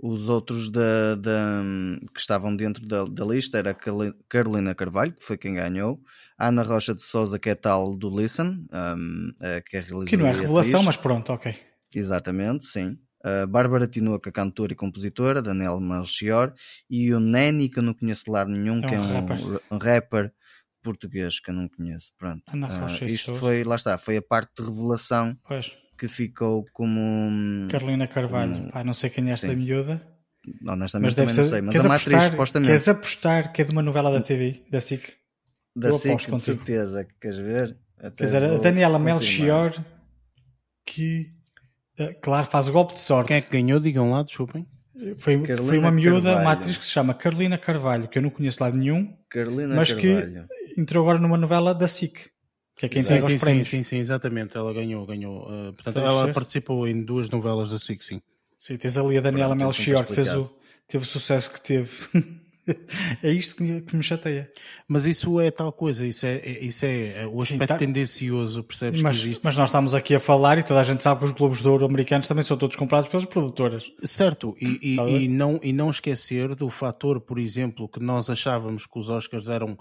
[0.03, 1.63] Os outros da, da
[2.11, 3.77] que estavam dentro da, da, lista era
[4.27, 5.99] Carolina Carvalho, que foi quem ganhou,
[6.39, 9.31] Ana Rocha de Souza, que é tal do Listen, um,
[9.67, 11.55] que é Que não é revelação, mas pronto, ok.
[11.93, 12.97] Exatamente, sim.
[13.23, 16.51] A Bárbara Tinoca, cantora e compositora, Daniel Melchior,
[16.89, 19.13] e o Neni, que eu não conheço de lado nenhum, é um que é um
[19.13, 19.61] rapper.
[19.69, 20.33] um rapper
[20.81, 22.11] português que eu não conheço.
[22.17, 22.43] Pronto.
[22.49, 25.71] Uh, isto foi, lá está, foi a parte de revelação pois.
[26.01, 27.67] Que ficou como.
[27.69, 29.55] Carolina Carvalho, um, não sei quem é esta sim.
[29.55, 30.01] miúda.
[30.67, 32.69] Honestamente também ser, não sei, mas é uma apostar, atriz supostamente.
[32.69, 35.13] Queres apostar que é de uma novela da TV, da SIC?
[35.75, 37.77] Da eu SIC, com certeza, queres ver?
[37.99, 39.71] Até Quer dizer, a Daniela Melchior,
[40.87, 41.27] que,
[41.99, 43.27] eh, claro, faz o golpe de sorte.
[43.27, 43.79] Quem é que ganhou?
[43.79, 44.65] Digam lá, desculpem.
[45.17, 46.41] Foi, foi uma miúda, Carvalho.
[46.41, 49.93] uma atriz que se chama Carolina Carvalho, que eu não conheço lá nenhum, Carolina mas
[49.93, 50.47] Carvalho.
[50.73, 52.31] que entrou agora numa novela da SIC.
[52.75, 54.57] Que é quem sim, sim, sim, sim, sim, exatamente.
[54.57, 55.43] Ela ganhou, ganhou.
[55.43, 58.21] Uh, portanto, ela participou em duas novelas da SIC, sim.
[58.57, 60.49] Sim, tens ali a Daniela Melchior que fez o,
[60.87, 61.91] teve o sucesso que teve.
[63.23, 64.51] é isto que me, que me, chateia.
[64.87, 67.75] Mas isso é tal coisa, isso é, é isso é, é o aspecto Sim, tá...
[67.75, 69.41] tendencioso, percebes mas, que existe.
[69.43, 71.67] Mas nós estamos aqui a falar e toda a gente sabe que os Globos de
[71.67, 73.91] Ouro americanos também são todos comprados pelas produtoras.
[74.03, 78.29] Certo, e, e, tá e não, e não esquecer do fator, por exemplo, que nós
[78.29, 79.77] achávamos que os Oscars eram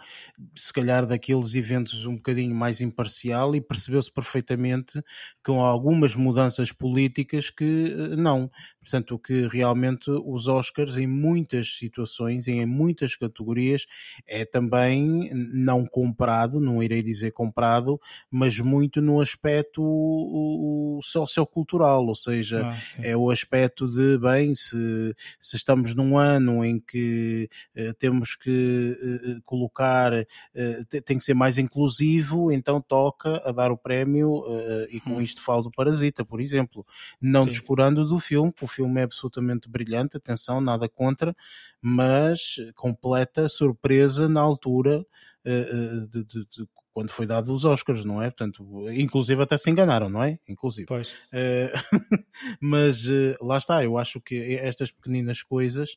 [0.55, 5.03] se calhar daqueles eventos um bocadinho mais imparcial e percebeu-se perfeitamente
[5.45, 8.51] com algumas mudanças políticas que eh, não.
[8.81, 13.87] Portanto, que realmente os Oscars em muitas situações, em muitas categorias,
[14.27, 22.67] é também não comprado, não irei dizer comprado, mas muito no aspecto sociocultural, ou seja,
[22.67, 28.37] ah, é o aspecto de, bem, se, se estamos num ano em que uh, temos
[28.37, 34.43] que uh, colocar, uh, tem que ser mais inclusivo, então toca a dar o prémio,
[34.91, 35.21] e com hum.
[35.21, 36.87] isto falo do Parasita, por exemplo,
[37.21, 37.51] não Sim.
[37.51, 41.35] descurando do filme, o filme é absolutamente brilhante, atenção, nada contra,
[41.81, 45.05] mas completa surpresa na altura
[45.45, 48.31] uh, de, de, de, quando foi dado os Oscars, não é?
[48.31, 50.39] Portanto, inclusive até se enganaram, não é?
[50.49, 50.87] Inclusive.
[50.87, 51.09] Pois.
[51.33, 51.71] Uh,
[52.61, 55.97] mas uh, lá está, eu acho que estas pequeninas coisas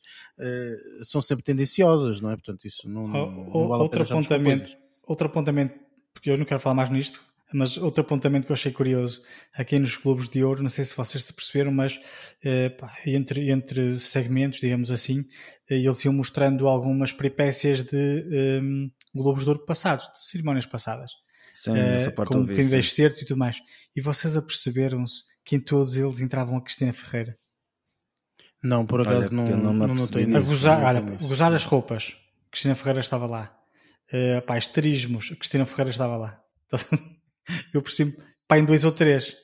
[1.02, 2.36] são sempre tendenciosas, não é?
[2.36, 5.78] Portanto, isso não, não, não vale outro apontamento, outro apontamento,
[6.12, 7.22] porque eu não quero falar mais nisto,
[7.54, 9.22] mas outro apontamento que eu achei curioso
[9.54, 12.00] aqui nos Globos de Ouro, não sei se vocês se perceberam, mas
[12.42, 15.24] eh, pá, entre, entre segmentos, digamos assim,
[15.70, 20.66] eh, eles iam mostrando algumas peripécias de, um, ehm, Globos de Ouro passados, de cerimónias
[20.66, 21.12] passadas.
[21.54, 23.58] Sim, uh, com um bocadinho de excertos e tudo mais.
[23.94, 27.38] E vocês aperceberam-se que em todos eles entravam a Cristina Ferreira.
[28.60, 32.16] Não, por acaso olha, não, não, não notei A gozar, olha, gozar as roupas,
[32.50, 33.56] Cristina Ferreira estava lá.
[34.12, 36.40] Uh, pá, esterismos, Cristina Ferreira estava lá.
[37.72, 39.36] Eu percebi, pá, em dois ou três.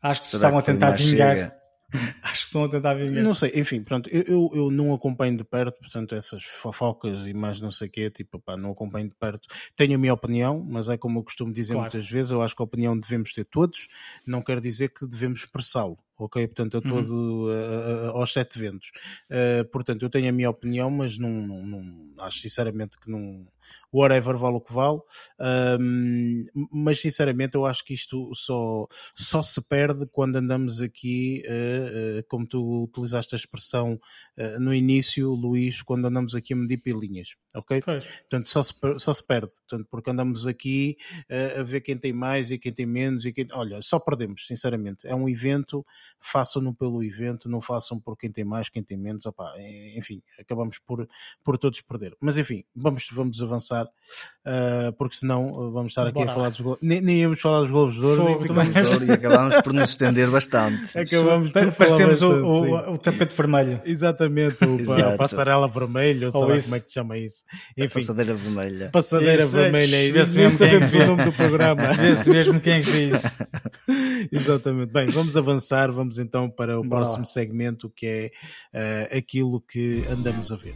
[0.00, 1.36] Acho que se estavam a tentar vingar.
[1.36, 1.62] Chega.
[2.22, 3.22] Acho que estão a tentar vingar.
[3.22, 7.34] Não sei, enfim, pronto, eu, eu, eu, não acompanho de perto, portanto, essas fofocas e
[7.34, 9.46] mais não sei o quê, tipo, pá, não acompanho de perto.
[9.76, 11.90] Tenho a minha opinião, mas é como eu costumo dizer claro.
[11.90, 13.88] muitas vezes, eu acho que a opinião devemos ter todos,
[14.26, 16.46] não quer dizer que devemos expressá-lo ok?
[16.46, 18.10] Portanto, a todo, uhum.
[18.10, 18.90] uh, aos sete ventos.
[19.30, 23.46] Uh, portanto, eu tenho a minha opinião, mas não, não, não, acho sinceramente que não.
[23.92, 25.00] Whatever vale o que vale,
[25.78, 32.24] um, mas sinceramente eu acho que isto só, só se perde quando andamos aqui, uh,
[32.26, 34.00] como tu utilizaste a expressão
[34.58, 37.82] no início, Luís, quando andamos aqui a medir pilinhas, ok?
[37.84, 38.04] Pois.
[38.04, 40.96] Portanto, só se, só se perde, portanto, porque andamos aqui
[41.58, 43.46] a ver quem tem mais e quem tem menos e quem.
[43.52, 45.06] Olha, só perdemos, sinceramente.
[45.06, 45.84] É um evento
[46.22, 49.52] façam-no pelo evento, não façam por quem tem mais, quem tem menos, opa,
[49.96, 51.08] enfim, acabamos por,
[51.42, 52.16] por todos perder.
[52.20, 56.30] Mas enfim, vamos, vamos avançar, uh, porque senão ah, vamos estar aqui Bora.
[56.30, 59.62] a falar dos Globos, nem, nem íamos falar dos Globos de Ouro e, e acabámos
[59.62, 60.98] por nos estender bastante.
[60.98, 63.80] Acabamos por Parecemos o, o, o, tapete vermelho.
[63.84, 67.44] Exatamente, o, a passarela vermelha, ou sei lá como é que se chama isso.
[67.76, 68.90] Enfim, passadeira vermelha.
[68.90, 71.92] Passadeira isso, vermelha, é isso mesmo sabemos o nome do programa.
[71.94, 73.22] Vê-se mesmo quem é que fez.
[74.30, 74.92] Exatamente.
[74.92, 78.30] Bem, vamos avançar, vamos então para o Bora próximo segmento que é
[79.12, 80.74] uh, aquilo que andamos a ver.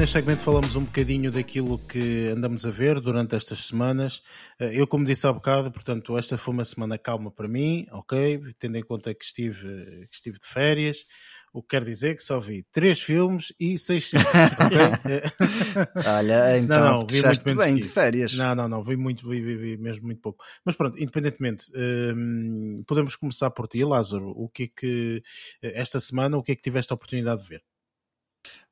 [0.00, 4.22] Neste segmento falamos um bocadinho daquilo que andamos a ver durante estas semanas.
[4.58, 8.40] Eh, eu, como disse há bocado, portanto, esta foi uma semana calma para mim, ok?
[8.58, 11.04] Tendo em conta que estive, que estive de férias.
[11.52, 14.24] O que quer dizer que só vi três filmes e seis séries.
[16.06, 18.32] Olha, então não, não, vi muito bem de férias.
[18.32, 20.42] Não, não, não, vi muito, vi, vi, vi mesmo muito pouco.
[20.64, 24.30] Mas pronto, independentemente, hum, podemos começar por ti, Lázaro.
[24.30, 25.22] O que é que,
[25.62, 27.62] esta semana, o que é que tiveste a oportunidade de ver?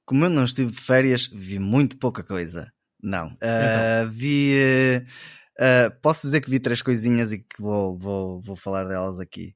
[0.09, 2.73] Como eu não estive de férias, vi muito pouca coisa.
[3.01, 3.27] Não.
[3.29, 5.05] Uh, vi.
[5.61, 9.55] Uh, posso dizer que vi três coisinhas e que vou, vou, vou falar delas aqui.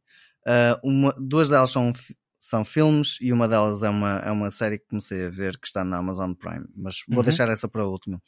[0.85, 1.91] uma, duas delas são,
[2.39, 5.67] são filmes e uma delas é uma, é uma série que comecei a ver que
[5.67, 7.25] está na Amazon Prime, mas vou uhum.
[7.25, 8.21] deixar essa para a última.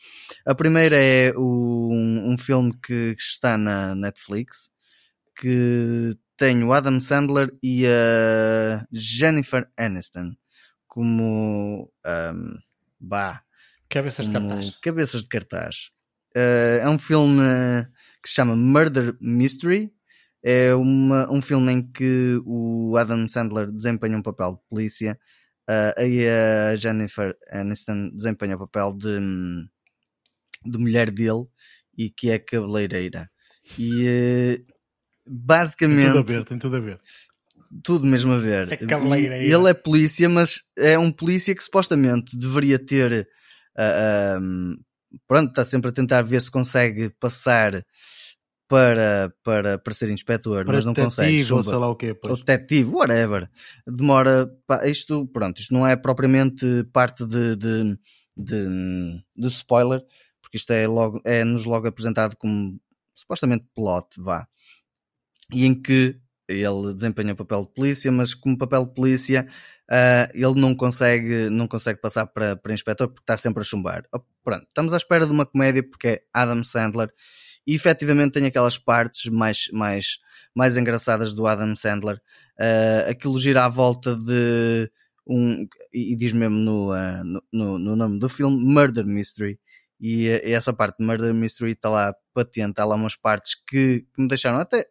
[0.46, 4.70] A primeira é o, um, um filme que está na Netflix
[5.38, 10.34] que tem o Adam Sandler e a Jennifer Aniston
[10.94, 12.58] como um,
[13.00, 13.42] bah,
[13.88, 14.78] cabeças como de cartaz.
[14.80, 15.90] Cabeças de cartaz.
[16.36, 17.42] Uh, é um filme
[18.22, 19.92] que se chama Murder Mystery.
[20.40, 25.18] É uma, um filme em que o Adam Sandler desempenha um papel de polícia
[25.68, 29.18] uh, e a Jennifer Aniston desempenha o papel de,
[30.64, 31.44] de mulher dele
[31.98, 33.28] e que é cabeleireira.
[33.76, 34.74] E uh,
[35.26, 36.02] basicamente.
[36.02, 37.00] Tem tudo a ver, tem tudo a ver
[37.82, 38.72] tudo mesmo a ver.
[38.72, 43.28] É ele é polícia, mas é um polícia que supostamente deveria ter.
[43.76, 44.76] Uh, um,
[45.26, 47.84] pronto, está sempre a tentar ver se consegue passar
[48.68, 51.52] para, para, para ser inspetor, para mas não consegue.
[51.52, 53.50] Ou sei lá o quê, Ou detetive, whatever.
[53.86, 54.46] Demora.
[54.66, 57.98] Pá, isto, pronto, isto não é propriamente parte de, de,
[58.36, 58.66] de,
[59.36, 60.02] de spoiler,
[60.40, 62.78] porque isto é, logo, é nos logo apresentado como
[63.14, 64.46] supostamente plot, vá.
[65.52, 69.48] E em que ele desempenha o papel de polícia, mas como papel de polícia
[69.90, 74.04] uh, ele não consegue, não consegue passar para, para inspetor porque está sempre a chumbar.
[74.14, 77.10] Oh, pronto, estamos à espera de uma comédia porque é Adam Sandler
[77.66, 80.18] e efetivamente tem aquelas partes mais, mais,
[80.54, 82.16] mais engraçadas do Adam Sandler.
[82.58, 84.90] Uh, aquilo gira à volta de
[85.26, 89.58] um, e diz mesmo no, uh, no, no, nome do filme, Murder Mystery.
[90.00, 94.06] E, e essa parte de Murder Mystery está lá patente, há lá umas partes que,
[94.14, 94.86] que me deixaram até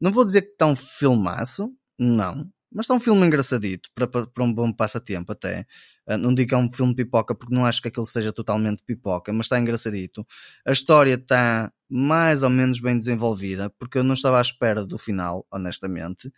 [0.00, 4.44] não vou dizer que está um filmaço, não, mas está um filme engraçadito para, para
[4.44, 5.66] um bom passatempo até.
[6.06, 8.82] Ah, não digo que é um filme pipoca porque não acho que aquilo seja totalmente
[8.84, 10.26] pipoca, mas está engraçadito.
[10.66, 14.98] A história está mais ou menos bem desenvolvida porque eu não estava à espera do
[14.98, 16.28] final, honestamente.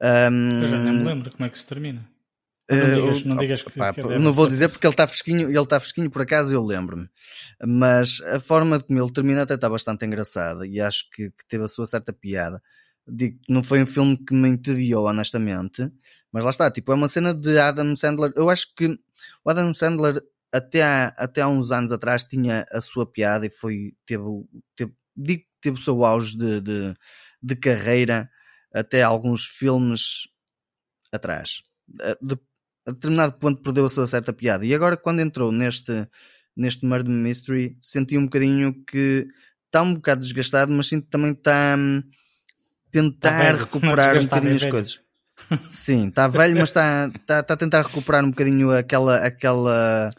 [0.00, 2.08] Um, eu já nem me lembro como é que se termina.
[2.70, 5.48] Não ah, digas, não, digas que, pá, que não vou dizer porque ele está fresquinho,
[5.48, 7.08] ele está fresquinho por acaso eu lembro-me.
[7.64, 11.64] Mas a forma como ele termina até está bastante engraçada e acho que, que teve
[11.64, 12.62] a sua certa piada
[13.06, 15.90] digo não foi um filme que me entediou, honestamente.
[16.32, 18.32] Mas lá está, tipo, é uma cena de Adam Sandler.
[18.36, 18.98] Eu acho que
[19.44, 23.50] o Adam Sandler até há, até há uns anos atrás tinha a sua piada e
[23.50, 24.24] foi, teve,
[24.76, 26.94] teve, digo, teve o seu auge de, de,
[27.42, 28.30] de carreira
[28.74, 30.28] até alguns filmes
[31.12, 31.62] atrás.
[32.20, 32.38] De,
[32.86, 34.64] a determinado ponto perdeu a sua certa piada.
[34.66, 36.08] E agora, quando entrou neste,
[36.56, 39.26] neste Murder Mystery, senti um bocadinho que
[39.66, 42.02] está um bocado desgastado, mas sinto também está hum,
[42.92, 45.00] tentar tá recuperar um bocadinho as coisas.
[45.68, 50.10] Sim, está velho, mas está, está, está a tentar recuperar um bocadinho aquela, aquela,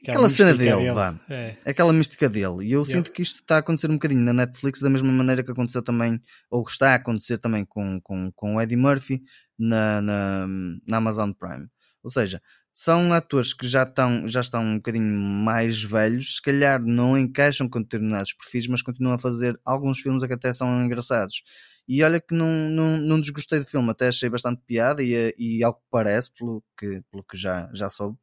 [0.00, 0.92] aquela, cena dele, dele.
[0.92, 1.20] Vá.
[1.28, 1.56] É.
[1.66, 2.64] aquela mística dele.
[2.64, 2.86] E eu yeah.
[2.86, 5.82] sinto que isto está a acontecer um bocadinho na Netflix, da mesma maneira que aconteceu
[5.82, 9.22] também, ou está a acontecer também com, com, com o Eddie Murphy
[9.58, 10.46] na, na,
[10.86, 11.66] na Amazon Prime.
[12.02, 12.40] Ou seja,
[12.72, 17.68] são atores que já estão, já estão um bocadinho mais velhos, se calhar não encaixam
[17.68, 21.42] com determinados perfis, mas continuam a fazer alguns filmes que até são engraçados.
[21.88, 25.64] E olha que não, não, não desgostei do filme, até achei bastante piada e, e
[25.64, 28.16] algo que parece, pelo que, pelo que já, já soube,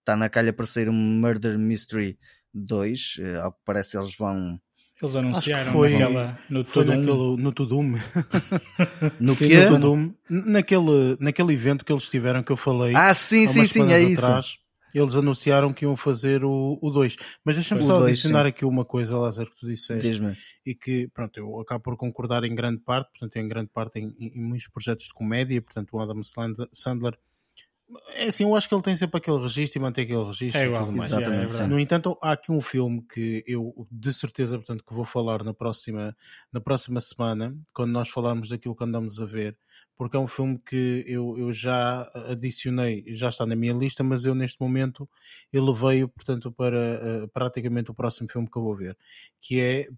[0.00, 2.18] está na calha para sair um Murder Mystery
[2.54, 4.60] 2, eh, ao que parece eles vão
[5.02, 7.92] eles anunciaram foi, naquela, no foi naquele, no Tudum.
[9.18, 9.64] no quê?
[9.64, 12.94] No Tudum, naquele, naquele evento que eles tiveram que eu falei.
[12.94, 14.61] Ah, sim, sim, sim, é isso.
[14.94, 17.16] Eles anunciaram que iam fazer o 2.
[17.44, 18.48] Mas deixa-me só dois, adicionar sim.
[18.48, 20.20] aqui uma coisa, Lázaro, que tu disseste.
[20.64, 24.14] E que, pronto, eu acabo por concordar em grande parte, portanto, em grande parte em,
[24.18, 26.20] em muitos projetos de comédia, portanto, o Adam
[26.72, 27.18] Sandler
[28.14, 30.66] é assim, eu acho que ele tem sempre aquele registro e mantém aquele registro é
[30.66, 31.10] igual, e tudo mais.
[31.10, 35.04] Exatamente, é no entanto, há aqui um filme que eu de certeza portanto, que vou
[35.04, 36.16] falar na próxima,
[36.52, 39.56] na próxima semana, quando nós falarmos daquilo que andamos a ver,
[39.96, 44.24] porque é um filme que eu, eu já adicionei, já está na minha lista, mas
[44.24, 45.08] eu neste momento
[45.52, 48.96] ele veio, portanto, para uh, praticamente o próximo filme que eu vou ver,
[49.40, 49.88] que é,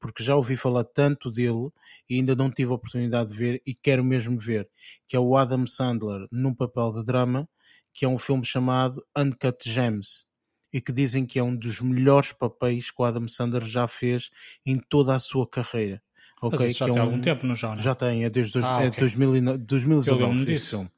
[0.00, 1.70] porque já ouvi falar tanto dele
[2.08, 4.68] e ainda não tive a oportunidade de ver e quero mesmo ver,
[5.06, 7.48] que é o Adam Sandler num papel de drama,
[7.92, 10.30] que é um filme chamado Uncut Gems
[10.72, 14.30] e que dizem que é um dos melhores papéis que o Adam Sandler já fez
[14.64, 16.02] em toda a sua carreira.
[16.40, 17.02] Ok, Mas já tem é um...
[17.02, 17.70] algum tempo, não já?
[17.70, 17.78] Não?
[17.78, 19.00] Já tem, é desde dois, ah, é okay.
[19.00, 20.88] 2000, 2019 este filme.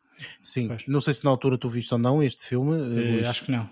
[0.40, 0.86] Sim, pois.
[0.86, 3.20] não sei se na altura tu viste ou não este filme.
[3.20, 3.68] Eh, acho que não.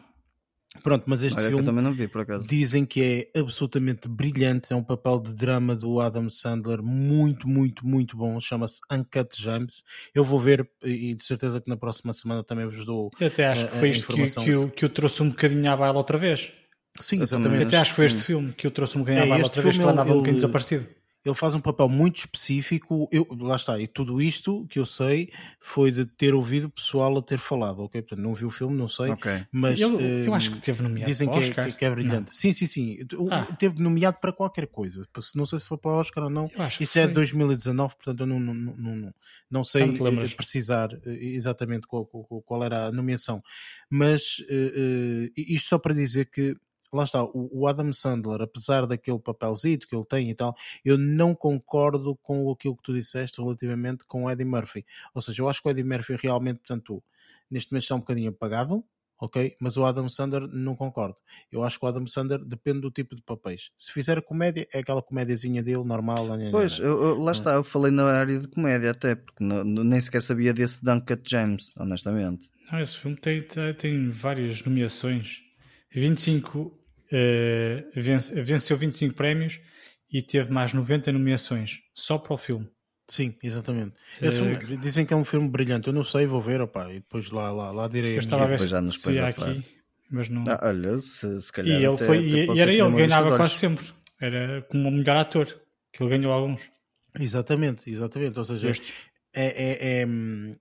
[0.83, 2.48] Pronto, mas este Olha, filme também não vi, por acaso.
[2.48, 7.85] dizem que é absolutamente brilhante, é um papel de drama do Adam Sandler muito, muito,
[7.85, 9.83] muito bom, chama-se Uncut Gems.
[10.14, 13.48] Eu vou ver e de certeza que na próxima semana também vos dou Eu até
[13.48, 15.98] acho a, que foi isto que, que, eu, que eu trouxe um bocadinho à baila
[15.98, 16.52] outra vez.
[17.00, 17.62] Sim, exatamente.
[17.62, 19.44] Eu até acho que foi este filme que eu trouxe um bocadinho é, à baila
[19.44, 23.09] outra vez, que andava ele, um bocadinho desaparecido ele faz um papel muito específico.
[23.12, 25.30] Eu, lá está, e tudo isto que eu sei
[25.61, 28.00] foi de ter ouvido pessoal a ter falado, ok?
[28.00, 29.44] Portanto, não vi o filme, não sei, okay.
[29.52, 32.30] mas eu, eu, acho que teve nomeado dizem que é, que é, brilhante.
[32.30, 32.33] Não.
[32.33, 32.98] Sim, sim, sim.
[33.30, 33.44] Ah.
[33.59, 35.06] Teve nomeado para qualquer coisa.
[35.35, 36.50] Não sei se foi para o Oscar ou não.
[36.80, 39.14] Isto é de 2019, portanto, eu não, não, não, não,
[39.50, 43.42] não sei eh, precisar eh, exatamente qual, qual, qual, era a nomeação.
[43.90, 46.56] Mas uh, uh, isto só para dizer que
[46.92, 51.35] lá está, o, Adam Sandler, apesar daquele papelzito que ele tem e tal, eu não
[51.35, 54.85] concordo com aquilo que tu disseste relativamente com o Eddie Murphy.
[55.14, 57.03] Ou seja, eu acho que o Eddie Murphy realmente, portanto,
[57.50, 58.85] neste momento está um bocadinho apagado,
[59.20, 59.57] ok?
[59.61, 61.16] Mas o Adam Sandler não concordo.
[61.53, 63.70] Eu acho que o Adam Sandler depende do tipo de papéis.
[63.76, 66.26] Se fizer comédia, é aquela comédiazinha dele, normal.
[66.50, 70.00] Pois, eu, eu, lá está, eu falei na área de comédia até, porque não, nem
[70.00, 72.48] sequer sabia desse Duncan James, honestamente.
[72.72, 75.42] Não, esse filme tem, tem, tem várias nomeações.
[75.92, 76.80] 25
[77.12, 77.90] Uh,
[78.42, 79.61] venceu 25 prémios
[80.11, 82.68] e teve mais 90 nomeações só para o filme.
[83.09, 83.94] Sim, exatamente.
[84.23, 85.88] Uh, dizem que é um filme brilhante.
[85.88, 88.14] Eu não sei, vou ver, opa, e depois lá, lá, lá direi.
[88.14, 89.64] Eu estava a ver se, já nos se aqui,
[90.09, 90.44] mas não.
[90.46, 91.81] Ah, olha, se, se calhar.
[91.81, 93.87] E, ele foi, e, e era ele, ganhava quase sempre.
[94.20, 95.46] Era como o melhor ator,
[95.92, 96.70] que ele ganhou alguns.
[97.18, 98.38] Exatamente, exatamente.
[98.38, 98.92] Ou seja, este
[99.35, 100.07] é, é, é,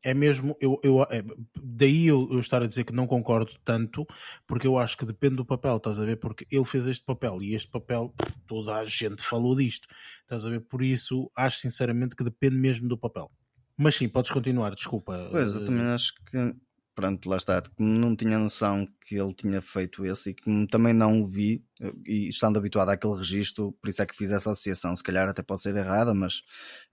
[0.04, 0.56] é, mesmo.
[0.62, 1.24] Eu, eu, é,
[1.62, 4.06] daí eu, eu, estar a dizer que não concordo tanto,
[4.48, 6.18] porque eu acho que depende do papel, estás a ver?
[6.18, 8.14] Porque ele fez este papel e este papel,
[8.48, 9.88] toda a gente falou disto,
[10.22, 10.62] estás a ver?
[10.62, 13.32] Por isso, acho sinceramente que depende mesmo do papel.
[13.78, 15.28] Mas sim, podes continuar, desculpa.
[15.32, 16.56] Pois, eu também acho que
[17.00, 21.22] pronto, lá está, não tinha noção que ele tinha feito esse e que também não
[21.22, 21.64] o vi,
[22.06, 24.94] e estando habituado àquele registro, por isso é que fiz essa associação.
[24.96, 26.42] Se calhar até pode ser errada, mas.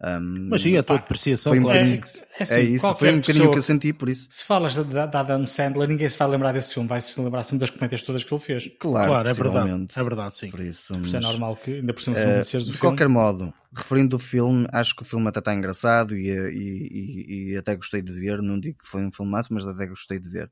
[0.00, 1.78] Um, mas sim, a tua depreciação, foi um claro.
[1.78, 1.94] é,
[2.38, 4.28] é, assim, é, isso, foi um bocadinho que eu senti por isso.
[4.30, 7.42] Se falas de, de Adam Sandler, ninguém se vai lembrar desse filme, vai se lembrar
[7.42, 8.70] sempre das comédias todas que ele fez.
[8.78, 9.86] Claro, claro é verdade.
[9.96, 10.50] É verdade, sim.
[10.50, 12.78] Por isso, mas, é normal que ainda por cima uh, de filme.
[12.78, 17.52] qualquer modo, referindo o filme, acho que o filme até está engraçado e, e, e,
[17.52, 18.40] e, até gostei de ver.
[18.40, 20.50] Não digo que foi um filmaço, mas até gostei de ver.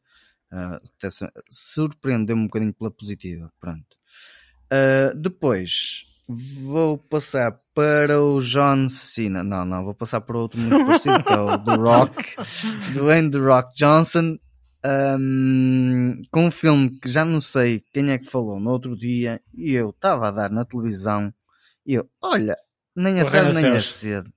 [0.52, 0.80] Uh,
[1.50, 3.52] surpreendeu-me um bocadinho pela positiva.
[3.60, 3.96] Pronto.
[4.72, 9.44] Uh, depois vou passar para o John Cena.
[9.44, 12.36] Não, não, vou passar para outro muito parecido, que é o The Rock,
[12.94, 14.38] Dwayne The Rock Johnson.
[15.18, 19.40] um, com um filme que já não sei quem é que falou no outro dia
[19.54, 21.32] e eu estava a dar na televisão
[21.86, 22.56] e eu, olha,
[22.96, 24.32] nem é tarde nem é cedo.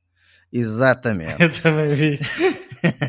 [0.52, 1.36] Exatamente.
[1.44, 2.20] Eu também vi.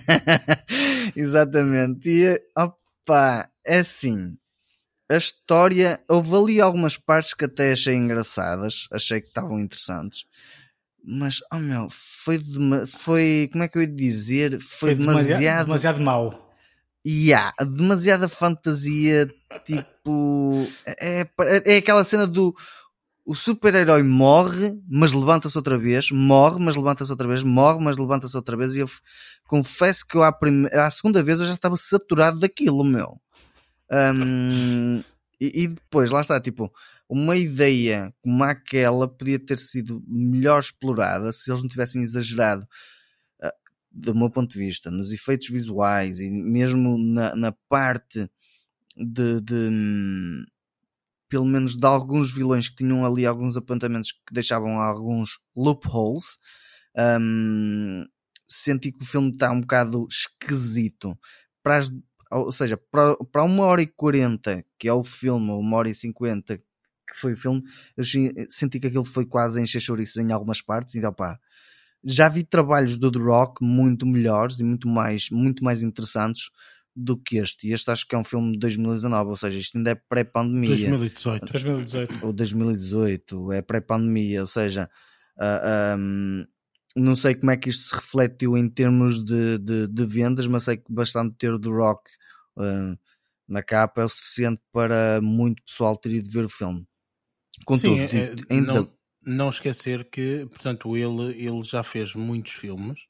[1.16, 2.08] Exatamente.
[2.08, 4.36] E opa, é assim.
[5.10, 10.26] A história, houve ali algumas partes que até achei engraçadas, achei que estavam interessantes,
[11.02, 12.40] mas oh meu, foi,
[12.86, 14.60] foi como é que eu ia dizer?
[14.60, 16.46] Foi, foi demasiado, demasiado, mau.
[17.06, 19.32] Yeah, demasiada fantasia,
[19.64, 20.66] tipo.
[20.86, 22.54] É, é, é aquela cena do
[23.28, 28.34] o super-herói morre, mas levanta-se outra vez, morre, mas levanta-se outra vez, morre, mas levanta-se
[28.34, 28.88] outra vez, e eu
[29.46, 30.66] confesso que eu à, prime...
[30.72, 33.20] à segunda vez eu já estava saturado daquilo, meu.
[33.90, 34.98] Um,
[35.40, 36.72] e, e, depois, lá está, tipo,
[37.08, 42.66] uma ideia como aquela podia ter sido melhor explorada se eles não tivessem exagerado,
[43.42, 43.50] uh,
[43.90, 48.30] do meu ponto de vista, nos efeitos visuais e mesmo na, na parte
[48.96, 49.70] de, de
[51.28, 56.38] pelo menos de alguns vilões que tinham ali alguns apontamentos que deixavam alguns loopholes.
[56.96, 58.04] Um,
[58.48, 61.16] senti que o filme está um bocado esquisito.
[61.62, 61.90] Para as,
[62.30, 65.94] ou seja, para, para uma hora e quarenta, que é o filme, uma hora e
[65.94, 67.62] cinquenta, que foi o filme,
[67.96, 68.04] eu
[68.50, 70.94] senti que aquilo foi quase encher chouriços em algumas partes.
[70.94, 71.38] E opa,
[72.04, 76.50] já vi trabalhos do The Rock muito melhores e muito mais, muito mais interessantes
[76.94, 77.68] do que este.
[77.68, 80.68] E este acho que é um filme de 2019, ou seja, isto ainda é pré-pandemia.
[80.68, 81.52] 2018.
[81.52, 82.26] 2018.
[82.26, 84.90] Ou 2018, é pré-pandemia, ou seja,
[85.36, 86.44] uh, ah, um,
[86.96, 90.64] não sei como é que isto se refletiu em termos de, de, de vendas, mas
[90.64, 92.10] sei que bastante ter o The Rock
[92.56, 92.98] uh,
[93.46, 96.86] na capa é o suficiente para muito pessoal ter ido ver o filme.
[97.64, 98.74] Contudo, Sim, é, ainda...
[98.74, 98.92] não,
[99.24, 103.00] não esquecer que, portanto, ele, ele já fez muitos filmes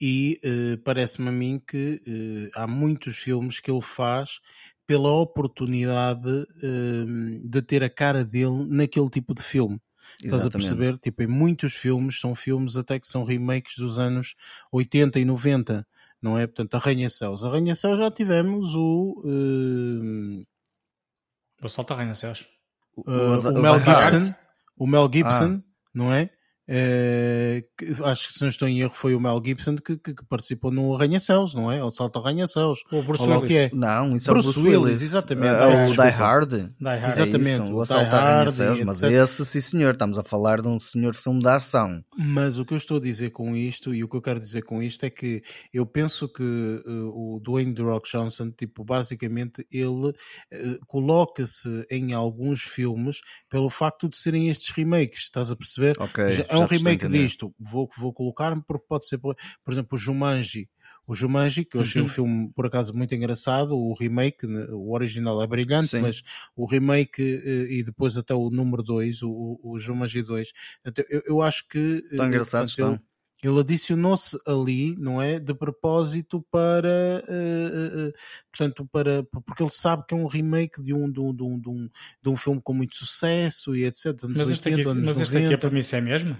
[0.00, 4.40] e uh, parece-me a mim que uh, há muitos filmes que ele faz
[4.84, 6.44] pela oportunidade
[7.44, 9.80] de ter a cara dele naquele tipo de filme.
[10.22, 10.98] Estás a perceber?
[10.98, 14.34] Tipo, em muitos filmes, são filmes até que são remakes dos anos
[14.70, 15.86] 80 e 90,
[16.20, 16.46] não é?
[16.46, 17.44] Portanto, Arranha-Céus.
[17.44, 19.22] Arranha-Céus já tivemos o.
[19.24, 20.46] Uh...
[21.62, 22.46] O Salto Arranha-Céus.
[22.96, 24.34] O, o, o, Mel Gibson.
[24.76, 25.70] O Mel Gibson, ah.
[25.94, 26.30] não é?
[26.68, 30.24] Uh, acho que se não estou em erro foi o Mel Gibson que, que, que
[30.26, 31.82] participou no Arranha-Céus, não é?
[31.82, 32.84] O Salto Arranha-Céus.
[32.92, 33.44] O Bruce Willis.
[33.44, 33.70] Que é.
[33.72, 35.02] Não, isso Bruce é o Bruce Willis, Willis.
[35.02, 35.48] exatamente.
[35.48, 36.50] É, o Die Hard.
[36.52, 37.12] Die Hard.
[37.12, 37.48] Exatamente.
[37.48, 41.14] É isso, o Assalto Arranha-Céus, mas esse sim senhor, estamos a falar de um senhor
[41.14, 42.02] filme de ação.
[42.16, 44.62] Mas o que eu estou a dizer com isto e o que eu quero dizer
[44.62, 45.42] com isto é que
[45.74, 52.12] eu penso que uh, o Dwayne The Rock Johnson, tipo, basicamente ele uh, coloca-se em
[52.12, 56.00] alguns filmes pelo facto de serem estes remakes, estás a perceber?
[56.00, 57.54] Okay é um remake disto.
[57.58, 59.36] Vou, vou colocar-me porque pode ser, por,
[59.68, 60.68] exemplo, o Jumanji.
[61.06, 62.06] O Jumanji, que eu achei uhum.
[62.06, 66.00] um filme por acaso muito engraçado, o remake, né, o original é brilhante, Sim.
[66.00, 66.22] mas
[66.54, 70.52] o remake eh, e depois até o número 2, o, o Jumanji 2,
[71.10, 72.04] eu, eu acho que.
[72.10, 73.02] Estão eh, engraçados, portanto,
[73.42, 75.40] ele adicionou-se ali, não é?
[75.40, 78.12] De propósito para, uh, uh,
[78.50, 81.58] portanto, para, porque ele sabe que é um remake de um, de um, de um,
[81.58, 81.90] de um,
[82.22, 84.06] de um filme com muito sucesso e etc.
[84.28, 86.36] Mas, 80, este, aqui, mas este aqui é para mim é mesmo?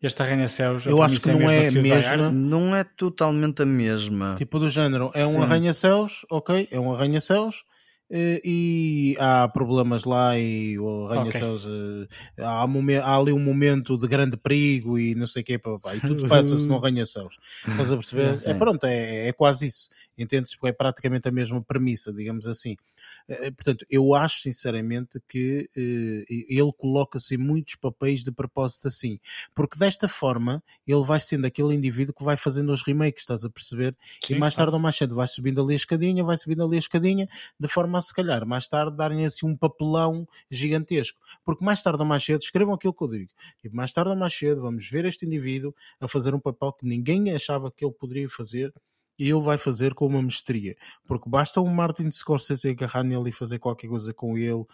[0.00, 2.30] Este arranha-céus Eu acho que não é a mesma.
[2.30, 4.36] Não é totalmente a mesma.
[4.36, 7.64] Tipo do género, é um arranha-céus, ok, é um arranha-céus,
[8.10, 12.08] e há problemas lá e o arranha-céus okay.
[12.38, 16.00] Eh, há, há, ali um momento de grande perigo e não sei o que e
[16.00, 18.34] tudo passa-se no arranha-céus estás a perceber?
[18.46, 20.56] É, pronto, é, é quase isso entendes?
[20.64, 23.07] É praticamente a mesma premissa, digamos assim eh,
[23.56, 29.20] portanto, eu acho sinceramente que eh, ele coloca-se em muitos papéis de propósito assim,
[29.54, 33.50] porque desta forma ele vai sendo aquele indivíduo que vai fazendo os remakes, estás a
[33.50, 33.94] perceber?
[34.24, 36.76] Sim, e mais tarde ou mais cedo vai subindo ali a escadinha, vai subindo ali
[36.76, 37.28] a escadinha,
[37.60, 42.00] de forma a se calhar mais tarde darem assim um papelão gigantesco, porque mais tarde
[42.00, 44.88] ou mais cedo, escrevam aquilo que eu digo, tipo, mais tarde ou mais cedo vamos
[44.88, 48.97] ver este indivíduo a fazer um papel que ninguém achava que ele poderia fazer e
[49.18, 53.58] ele vai fazer com uma mestria, porque basta um Martin Scorsese agarrar nele e fazer
[53.58, 54.64] qualquer coisa com ele.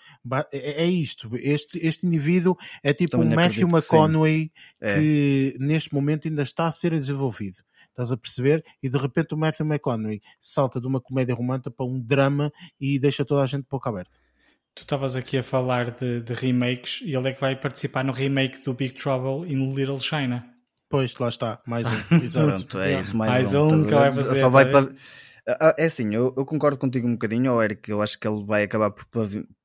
[0.52, 1.30] É, é isto.
[1.34, 4.94] Este, este indivíduo é tipo Também um Matthew McConaughey que, é.
[4.94, 7.58] que neste momento ainda está a ser desenvolvido.
[7.88, 8.64] Estás a perceber?
[8.82, 12.98] E de repente o Matthew McConaughey salta de uma comédia romântica para um drama e
[12.98, 14.18] deixa toda a gente pouco aberta.
[14.74, 18.12] Tu estavas aqui a falar de, de remakes e ele é que vai participar no
[18.12, 20.53] remake do Big Trouble in Little China.
[20.94, 21.90] Pois, lá está, mais um.
[22.30, 23.66] Pronto, é isso, mais, mais um.
[23.66, 24.38] um que vai fazer.
[24.38, 24.94] Só vai para...
[25.76, 28.62] É assim, eu, eu, concordo contigo um bocadinho, ou Eric, eu acho que ele vai
[28.62, 29.04] acabar por,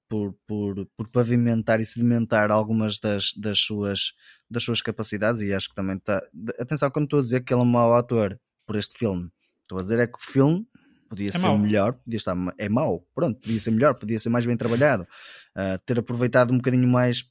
[0.09, 4.13] por, por, por pavimentar e sedimentar algumas das, das, suas,
[4.49, 6.19] das suas capacidades e acho que também está.
[6.59, 9.29] Atenção, quando estou a dizer que ele é um mau ator por este filme,
[9.61, 10.65] estou a dizer é que o filme
[11.07, 11.59] podia é ser mau.
[11.59, 15.77] melhor, podia estar, é mau, pronto, podia ser melhor, podia ser mais bem trabalhado, uh,
[15.85, 17.23] ter aproveitado um bocadinho mais.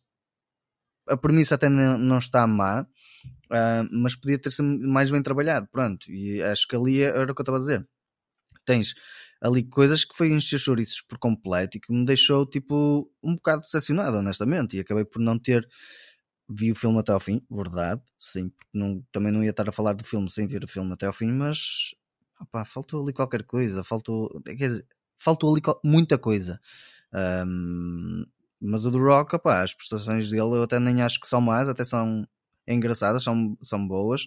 [1.08, 2.86] A premissa até não está má,
[3.26, 7.34] uh, mas podia ter sido mais bem trabalhado, pronto, e acho que ali era o
[7.34, 7.88] que eu estava a dizer.
[8.64, 8.94] Tens
[9.40, 13.62] ali coisas que foi encher chouriços por completo e que me deixou tipo um bocado
[13.62, 15.66] decepcionado, honestamente, e acabei por não ter
[16.48, 19.72] vi o filme até ao fim, verdade, sim, porque não, também não ia estar a
[19.72, 21.94] falar do filme sem ver o filme até ao fim, mas
[22.40, 26.60] opá, faltou ali qualquer coisa, faltou, quer dizer, faltou ali muita coisa.
[27.12, 28.24] Um,
[28.60, 31.68] mas o do Rock, opá, as prestações dele eu até nem acho que são más,
[31.68, 32.26] até são
[32.68, 34.22] engraçadas, são, são boas,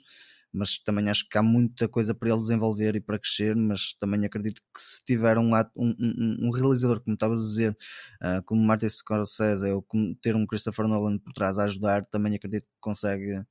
[0.53, 4.25] mas também acho que há muita coisa para ele desenvolver e para crescer, mas também
[4.25, 7.77] acredito que se tiver um, um, um, um realizador, como estavas a dizer,
[8.21, 12.35] uh, como Martin Scorsese ou como ter um Christopher Nolan por trás a ajudar, também
[12.35, 13.41] acredito que consegue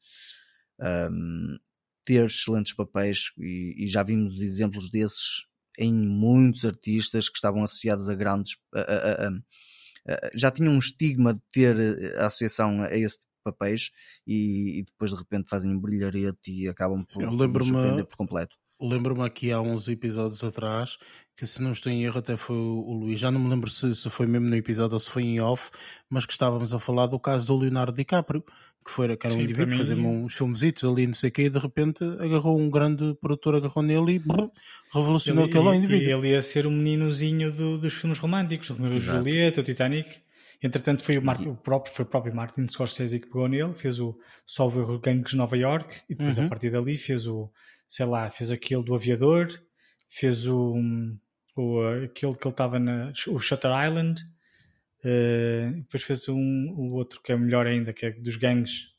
[0.81, 1.59] um,
[2.05, 5.45] ter excelentes papéis e, e, já vimos exemplos desses
[5.79, 8.57] em muitos artistas que estavam associados a grandes.
[8.75, 11.77] A, a, a, já tinham um estigma de ter
[12.19, 13.91] a associação a esse papéis
[14.27, 18.57] e, e, depois de repente fazem um brilharete e acabam por, por surpreender por completo.
[18.81, 20.97] Lembro-me aqui há uns episódios atrás
[21.37, 23.21] que, se não estou em erro, até foi o Luís.
[23.21, 25.71] Já não me lembro se, se foi mesmo no episódio ou se foi em off,
[26.09, 28.43] mas que estávamos a falar do caso do Leonardo DiCaprio,
[28.85, 31.43] que, foi, que era um Sim, indivíduo fazer uns filmesitos ali, não sei o quê,
[31.43, 34.51] e de repente agarrou um grande produtor, agarrou nele e brrr,
[34.93, 36.09] revolucionou ele, aquele indivíduo.
[36.09, 40.23] E ele ia ser o meninozinho do, dos filmes românticos, o Julieta, o Titanic.
[40.63, 43.99] Entretanto, foi o, Martin, o, próprio, foi o próprio Martin Scorsese que pegou nele, fez
[43.99, 46.47] o Solver Gangues Nova York e depois uhum.
[46.47, 47.51] a partir dali fez o,
[47.89, 49.49] sei lá, fez aquele do Aviador,
[50.09, 50.75] fez o,
[51.57, 54.21] o aquele que ele estava na, o Shutter Island,
[55.05, 58.91] uh, depois fez um, o outro que é melhor ainda, que é dos gangues.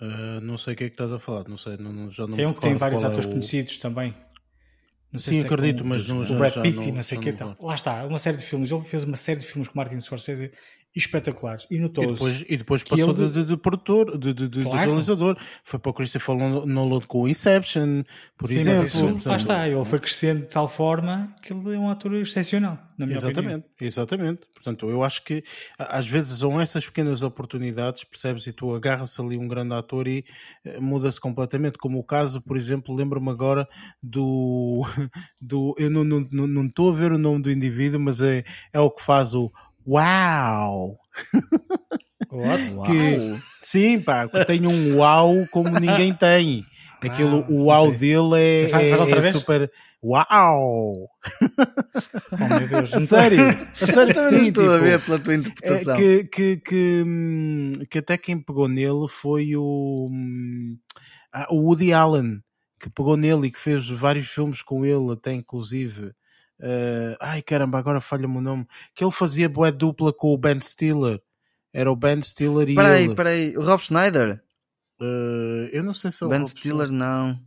[0.00, 2.38] Uh, não sei o que é que estás a falar, não sei, não, já não
[2.38, 3.32] É um que tem vários atores é o...
[3.32, 4.14] conhecidos também.
[5.16, 7.30] Sim, acredito, é mas não, o Brad Pitt e não sei o que.
[7.30, 7.56] Então.
[7.60, 8.70] Lá está, uma série de filmes.
[8.70, 10.52] Ele fez uma série de filmes com Martin Scorsese
[10.94, 11.66] espetaculares.
[11.70, 13.30] E notou E depois, e depois passou ele...
[13.30, 14.78] de, de, produtor, de, de, claro.
[14.78, 15.36] de, realizador.
[15.62, 16.36] Foi para o Christopher
[16.66, 18.02] Nolan com Inception,
[18.36, 18.82] por Sim, exemplo.
[18.82, 22.14] Mas isso, lá está, ele foi crescendo de tal forma que ele é um ator
[22.14, 23.64] excepcional, na minha exatamente, opinião.
[23.80, 24.40] Exatamente.
[24.52, 25.42] Portanto, eu acho que
[25.78, 30.24] às vezes são essas pequenas oportunidades, percebes, e tu agarras ali um grande ator e
[30.66, 31.78] uh, muda-se completamente.
[31.78, 33.68] Como o caso, por exemplo, lembro-me agora
[34.02, 34.84] do,
[35.40, 38.44] do eu não estou não, não, não a ver o nome do indivíduo, mas é,
[38.72, 39.52] é o que faz o
[39.90, 40.96] Uau!
[42.30, 42.62] What?
[42.86, 46.64] que, sim, pá, tem um uau como ninguém tem.
[47.02, 49.68] Aquilo, o uau dele é, é, é super.
[50.00, 51.08] Uau!
[52.30, 52.92] Oh, meu Deus.
[52.94, 53.48] A sério,
[53.80, 55.94] a sério que sim, estou tipo, a ver pela tua interpretação.
[55.94, 60.78] É, que, que, que, hum, que, até quem pegou nele foi o, hum,
[61.32, 62.40] ah, o Woody Allen,
[62.78, 66.12] que pegou nele e que fez vários filmes com ele, até inclusive
[66.60, 68.66] Uh, ai caramba, agora falha-me o nome.
[68.94, 71.20] Que ele fazia boé dupla com o Ben Stiller.
[71.72, 73.14] Era o Ben Stiller e peraí, ele.
[73.14, 74.42] Peraí, o Rob Schneider?
[75.00, 77.08] Uh, eu não sei se é o Ben Rob Stiller, Schneider.
[77.08, 77.40] não.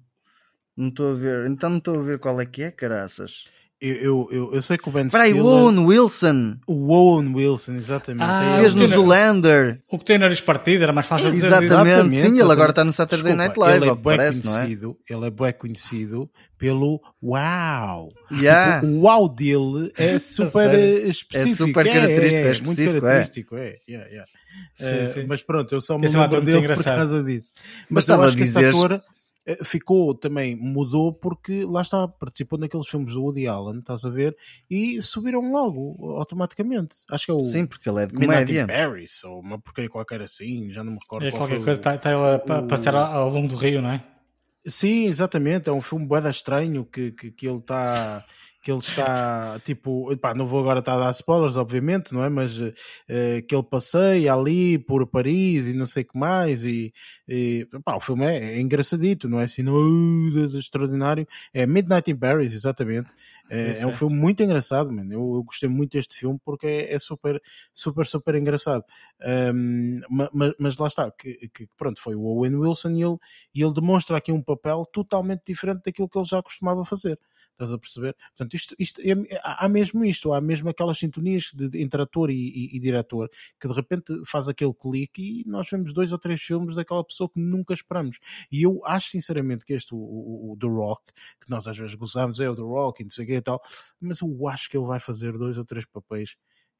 [0.75, 1.47] Não estou a ver.
[1.47, 3.47] Então não estou a ver qual é que é, caraças.
[3.83, 5.45] Eu, eu, eu, eu, sei que o Ben Peraí, Stiller...
[5.45, 6.55] o Owen Wilson.
[6.65, 8.23] O Owen Wilson, exatamente.
[8.23, 9.83] Ah, fez no Zoolander.
[9.91, 11.47] O que tem nariz partido, era mais fácil de dizer.
[11.47, 15.19] Exatamente, sim, ele agora está no Saturday Night Live, ele é parece, conhecido, não é?
[15.19, 18.13] Ele é bem conhecido pelo Uau.
[18.31, 18.87] Yeah.
[18.87, 20.73] O, Uau dele é super
[21.05, 21.63] específico.
[21.63, 23.67] É super característico, é, é, é específico, muito característico, é.
[23.67, 23.77] é.
[23.89, 24.31] Yeah, yeah.
[24.75, 25.25] Sim, uh, sim.
[25.27, 27.51] Mas pronto, eu só me lembro dele por causa disso.
[27.89, 29.01] Mas, mas eu acho que esse ator eh,
[29.63, 34.35] ficou também, mudou porque lá está, participou naqueles filmes do Woody Allen, estás a ver,
[34.69, 36.95] e subiram logo, automaticamente.
[37.09, 37.43] Acho que é o.
[37.43, 38.65] Sim, porque ele é de comédia.
[38.65, 41.27] Paris, ou uma porcaria qualquer assim, já não me recordo.
[41.27, 42.67] É qualquer coisa, está tá ele a o...
[42.67, 44.03] passar ao longo do rio, não é?
[44.65, 48.23] Sim, exatamente, é um filme boeda estranho que, que, que ele está
[48.63, 52.29] que ele está tipo, pá, não vou agora estar a dar spoilers, obviamente, não é?
[52.29, 52.71] Mas uh,
[53.45, 56.93] que ele passeia ali por Paris e não sei o que mais, e,
[57.27, 61.27] e pá, o filme é, é, engraçadito, não é assim, uh, extraordinário.
[61.53, 63.13] É Midnight in Paris, exatamente.
[63.49, 65.11] É, é um filme muito engraçado, mano.
[65.11, 67.41] Eu, eu, gostei muito deste filme porque é, é super,
[67.73, 68.85] super, super engraçado.
[69.53, 73.17] Um, mas, mas, lá está, que, que, pronto, foi o Owen Wilson e ele,
[73.53, 77.19] e ele demonstra aqui um papel totalmente diferente daquilo que ele já costumava fazer.
[77.53, 78.15] Estás a perceber?
[78.35, 82.33] Portanto, isto, isto é, há mesmo isto, há mesmo aquelas sintonias de, entre ator e,
[82.33, 83.29] e, e, diretor
[83.59, 87.29] que de repente faz aquele clique e nós vemos dois ou três filmes daquela pessoa
[87.29, 88.17] que nunca esperamos.
[88.51, 91.03] E eu acho sinceramente que este, o, o, o The Rock,
[91.39, 93.41] que nós às vezes gozamos, é o The Rock e não sei o que e
[93.41, 93.61] tal,
[94.01, 96.35] mas eu acho que ele vai fazer dois ou três papéis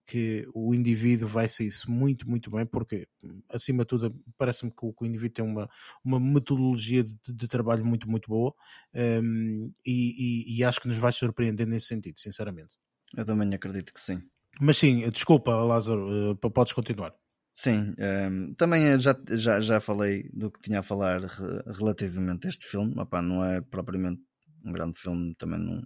[0.06, 3.08] que o indivíduo vai sair isso muito, muito bem, porque
[3.50, 5.70] acima de tudo parece-me que, o indivíduo tem uma,
[6.04, 8.54] uma metodologia de, de trabalho muito, muito boa
[8.94, 12.76] um, e, e, e, acho que nos vai surpreender nesse sentido, sinceramente.
[13.16, 14.22] Eu também acredito que sim.
[14.60, 17.14] Mas sim, desculpa, Lázaro, uh, podes continuar.
[17.54, 21.22] Sim, um, também já, já, já falei do que tinha a falar
[21.68, 22.94] relativamente a este filme.
[22.98, 24.22] Opa, não é propriamente
[24.66, 25.84] um grande filme, também não,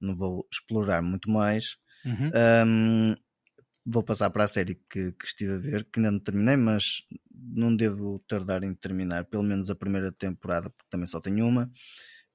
[0.00, 1.76] não vou explorar muito mais.
[2.04, 2.30] Uhum.
[2.66, 3.14] Um,
[3.90, 7.02] vou passar para a série que, que, estive a ver, que ainda não terminei, mas
[7.30, 11.70] não devo tardar em terminar, pelo menos a primeira temporada, porque também só tenho uma,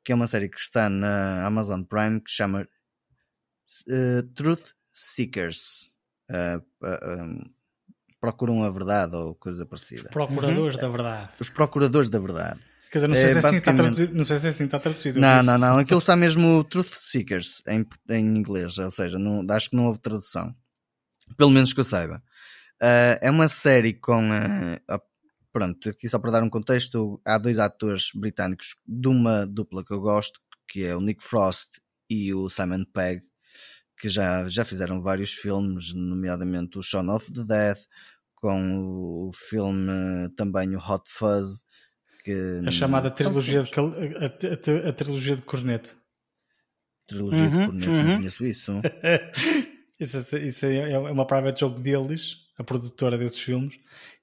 [0.04, 2.68] que é uma série que está na Amazon Prime que se chama
[3.88, 5.91] uh, Truth Seekers.
[6.30, 7.54] Uh, uh,
[8.20, 10.04] procuram a verdade ou coisa parecida.
[10.04, 10.82] Os procuradores uhum.
[10.82, 11.32] da verdade.
[11.39, 12.60] Os procuradores da verdade.
[12.89, 15.20] Quer dizer, não sei, é, se, assim está traduzido, não sei se assim está traduzido.
[15.20, 15.78] Não, não, não.
[15.78, 19.99] Aquilo está mesmo Truth Seekers em, em inglês, ou seja, não, acho que não houve
[19.99, 20.56] tradução.
[21.38, 22.24] Pelo menos que eu saiba.
[22.82, 24.30] Uh, é uma série com.
[24.30, 24.99] Uh,
[25.51, 29.93] pronto, aqui só para dar um contexto, há dois atores britânicos de uma dupla que
[29.93, 33.24] eu gosto, que é o Nick Frost e o Simon Pegg,
[33.97, 37.78] que já, já fizeram vários filmes, nomeadamente o Shaun of the Dead,
[38.36, 41.63] com o filme também o Hot Fuzz
[42.24, 45.95] que a chamada trilogia de, a, a, a, trilogia de corneto.
[47.05, 48.03] Trilogia uhum, de corneto, uhum.
[48.03, 48.71] não conheço isso.
[50.00, 53.76] isso, isso é, é uma private joke deles, a produtora desses filmes.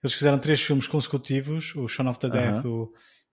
[0.03, 2.83] Eles fizeram três filmes consecutivos: o Shaun of the Death, uhum.
[2.83, 2.93] o,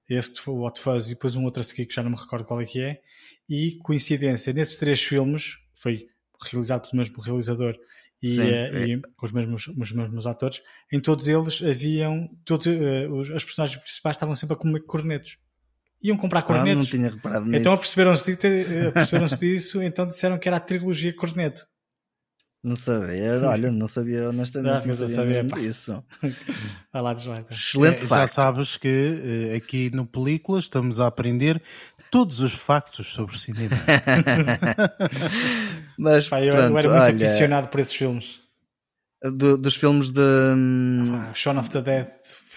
[0.09, 2.45] este, o Hot Fuzz e depois um outro a seguir que já não me recordo
[2.45, 3.01] qual é que é.
[3.49, 6.07] E coincidência, nesses três filmes, foi
[6.41, 7.75] realizado pelo mesmo realizador
[8.21, 8.85] e, Sim, é.
[8.85, 10.61] e com os mesmos, os mesmos atores,
[10.91, 15.37] em todos eles haviam, todos, uh, os, as personagens principais estavam sempre a comer cornetos.
[16.01, 16.93] Iam comprar cornetos.
[17.23, 17.55] Ah, nisso.
[17.55, 18.37] Então aperceberam-se
[18.87, 21.67] aperceberam disso, então disseram que era a trilogia corneto.
[22.67, 26.03] Não sabia, olha, não sabia honestamente, não, não sabia, sabia disso.
[26.91, 27.45] Vai lá, desvai.
[27.49, 31.61] Excelente é, Já sabes que uh, aqui no Películas estamos a aprender
[32.11, 33.73] todos os factos sobre cinema.
[35.97, 38.41] Mas Pá, eu, pronto, eu, era muito olha, aficionado por esses filmes.
[39.23, 42.07] Do, dos filmes de ah, Shaun of the Dead.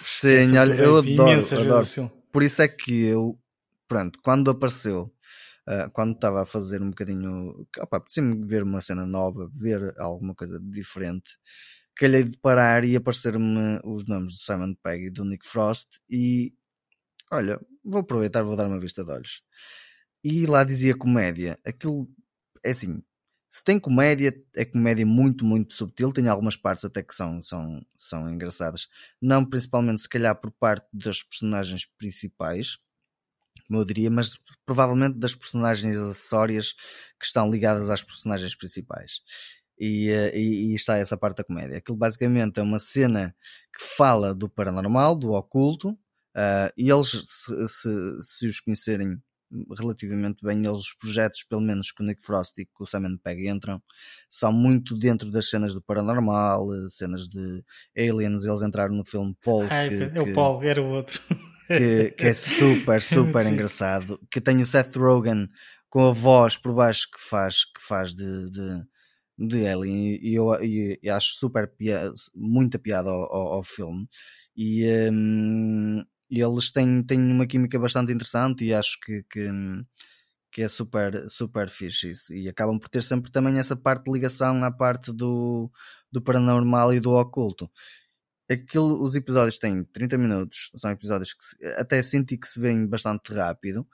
[0.01, 2.13] Sim, olha, eu adoro, adoro.
[2.33, 3.39] Por isso é que eu,
[3.87, 5.09] pronto, quando apareceu,
[5.71, 10.35] uh, quando estava a fazer um bocadinho, opa, me ver uma cena nova, ver alguma
[10.35, 11.39] coisa diferente,
[11.97, 16.55] calhei de parar e aparecer-me os nomes do Simon Pegg e do Nick Frost e
[17.33, 19.43] olha, vou aproveitar, vou dar uma vista de olhos.
[20.25, 21.59] E lá dizia comédia.
[21.65, 22.09] Aquilo
[22.65, 23.03] é assim.
[23.51, 26.13] Se tem comédia, é comédia muito, muito subtil.
[26.13, 28.89] Tem algumas partes até que são, são, são engraçadas.
[29.21, 32.79] Não principalmente, se calhar, por parte das personagens principais,
[33.71, 36.73] como eu diria, mas provavelmente das personagens acessórias
[37.21, 39.21] que estão ligadas às personagens principais.
[39.79, 41.79] E, eh, e, e, está essa parte da comédia.
[41.79, 43.33] Aquilo basicamente é uma cena
[43.73, 45.97] que fala do paranormal, do oculto,
[46.31, 49.21] Uh, e eles, se, se, se, os conhecerem
[49.77, 53.17] relativamente bem, eles, os projetos, pelo menos que o Nick Frost e que o Simon
[53.17, 53.83] Pegg entram,
[54.31, 57.65] são muito dentro das cenas do paranormal, cenas de
[57.97, 58.45] aliens.
[58.45, 59.67] Eles entraram no filme Paul.
[59.69, 61.21] Ai, que, é o Paul, era o outro.
[61.79, 64.21] Que, que é super, super engraçado.
[64.31, 65.49] Que tem o Seth Rogen
[65.89, 68.83] com a voz por baixo que faz, que faz de, de
[69.43, 74.07] de Alien e eu, e, acho super piada, muita piada ao, ao, ao filme
[74.55, 79.49] e, um, eles têm, têm uma química bastante interessante e acho que, que,
[80.53, 82.35] que é super, super fixe isso.
[82.35, 85.71] E acabam por ter sempre também essa parte de ligação à parte do,
[86.13, 87.71] do paranormal e do oculto.
[88.51, 93.33] Aquilo, os episódios têm 30 minutos, são episódios que até senti que se veem bastante
[93.33, 93.87] rápido.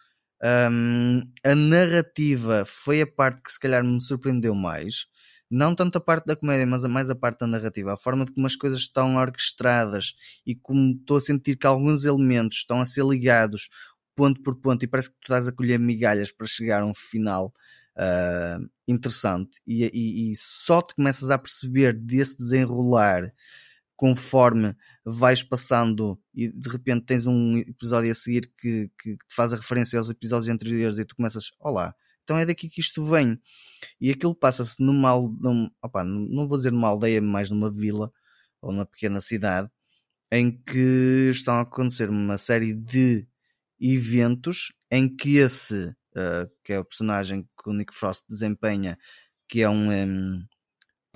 [0.43, 5.07] Um, a narrativa foi a parte que se calhar me surpreendeu mais.
[5.51, 8.33] Não tanto a parte da comédia, mas mais a parte da narrativa, a forma de
[8.33, 12.87] como as coisas estão orquestradas e como estou a sentir que alguns elementos estão a
[12.87, 13.69] ser ligados
[14.17, 16.95] ponto por ponto e parece que tu estás a colher migalhas para chegar a um
[16.95, 17.55] final
[17.97, 19.61] uh, interessante.
[19.67, 23.33] E, e, e, só te começas a perceber desse desenrolar
[23.97, 29.53] conforme vais passando e de repente tens um episódio a seguir que, que, te faz
[29.53, 33.41] a referência aos episódios anteriores e tu começas, olá, então é daqui que isto vem.
[34.01, 38.13] E aquilo passa-se numa, num, opa, não vou dizer numa aldeia, mas numa vila
[38.61, 39.71] ou numa pequena cidade,
[40.31, 43.27] em que estão a acontecer uma série de
[43.81, 48.99] eventos em que esse, uh, que é o personagem que o Nick Frost desempenha,
[49.49, 50.47] que é um, um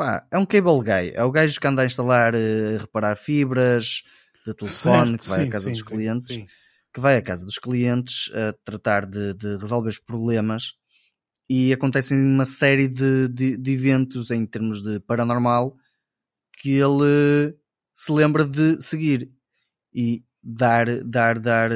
[0.01, 4.03] pá, é um cable guy, é o gajo que anda a instalar, uh, reparar fibras
[4.46, 6.46] de telefone, certo, que vai sim, à casa sim, dos clientes, sim,
[6.94, 10.72] que vai à casa dos clientes a tratar de, de resolver os problemas.
[11.51, 15.76] E acontecem uma série de, de, de, eventos em termos de paranormal
[16.59, 17.55] que ele
[17.94, 19.28] se lembra de seguir
[19.92, 21.70] e dar, dar, dar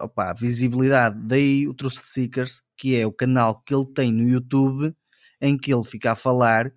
[0.00, 1.16] opa, visibilidade.
[1.26, 4.94] Daí o Truth Seekers, que é o canal que ele tem no YouTube,
[5.40, 6.70] em que ele fica a falar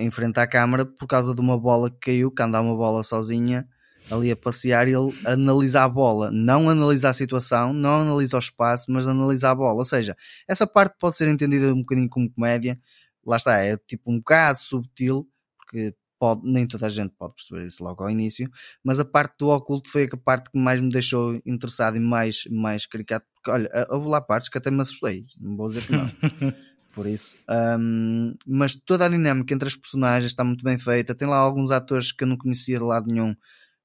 [0.00, 3.02] em frente à câmara por causa de uma bola que caiu, que anda uma bola
[3.02, 3.66] sozinha
[4.10, 8.40] ali a passear e ele analisa a bola, não analisa a situação, não analisa o
[8.40, 9.78] espaço, mas analisa a bola.
[9.78, 10.16] Ou seja,
[10.46, 12.78] essa parte pode ser entendida um bocadinho como comédia,
[13.26, 15.26] lá está, é tipo um bocado subtil,
[15.56, 18.50] porque pode, nem toda a gente pode perceber isso logo ao início,
[18.82, 22.44] mas a parte do oculto foi a parte que mais me deixou interessado e mais,
[22.50, 25.92] mais caricato, porque olha, houve lá partes que até me assustei, não vou dizer que
[25.92, 26.06] não.
[26.94, 27.36] por isso.
[27.50, 31.14] Um, mas toda a dinâmica entre as personagens está muito bem feita.
[31.14, 33.34] Tem lá alguns atores que eu não conhecia de lado nenhum,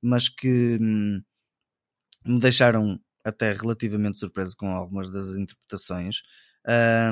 [0.01, 1.21] mas que hum,
[2.25, 6.17] me deixaram até relativamente surpreso com algumas das interpretações.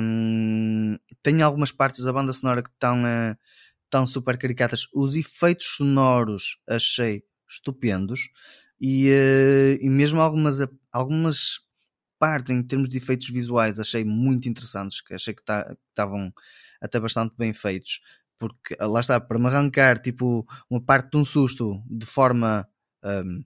[0.02, 3.36] Um, tem algumas partes da banda sonora que estão, uh,
[3.84, 4.86] estão super caricatas.
[4.94, 8.28] Os efeitos sonoros achei estupendos.
[8.80, 10.58] E, uh, e mesmo algumas,
[10.92, 11.60] algumas
[12.18, 16.32] parte em termos de efeitos visuais achei muito interessantes, que achei que tá, estavam
[16.80, 18.00] até bastante bem feitos,
[18.38, 22.68] porque ah, lá está, para me arrancar tipo uma parte de um susto de forma
[23.04, 23.44] um,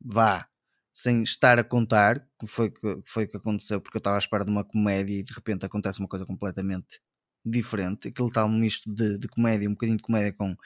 [0.00, 0.48] vá
[0.94, 4.44] sem estar a contar, que foi que foi que aconteceu, porque eu estava à espera
[4.44, 7.00] de uma comédia e de repente acontece uma coisa completamente
[7.44, 8.08] diferente.
[8.08, 10.56] Aquilo está um misto de, de comédia, um bocadinho de comédia com,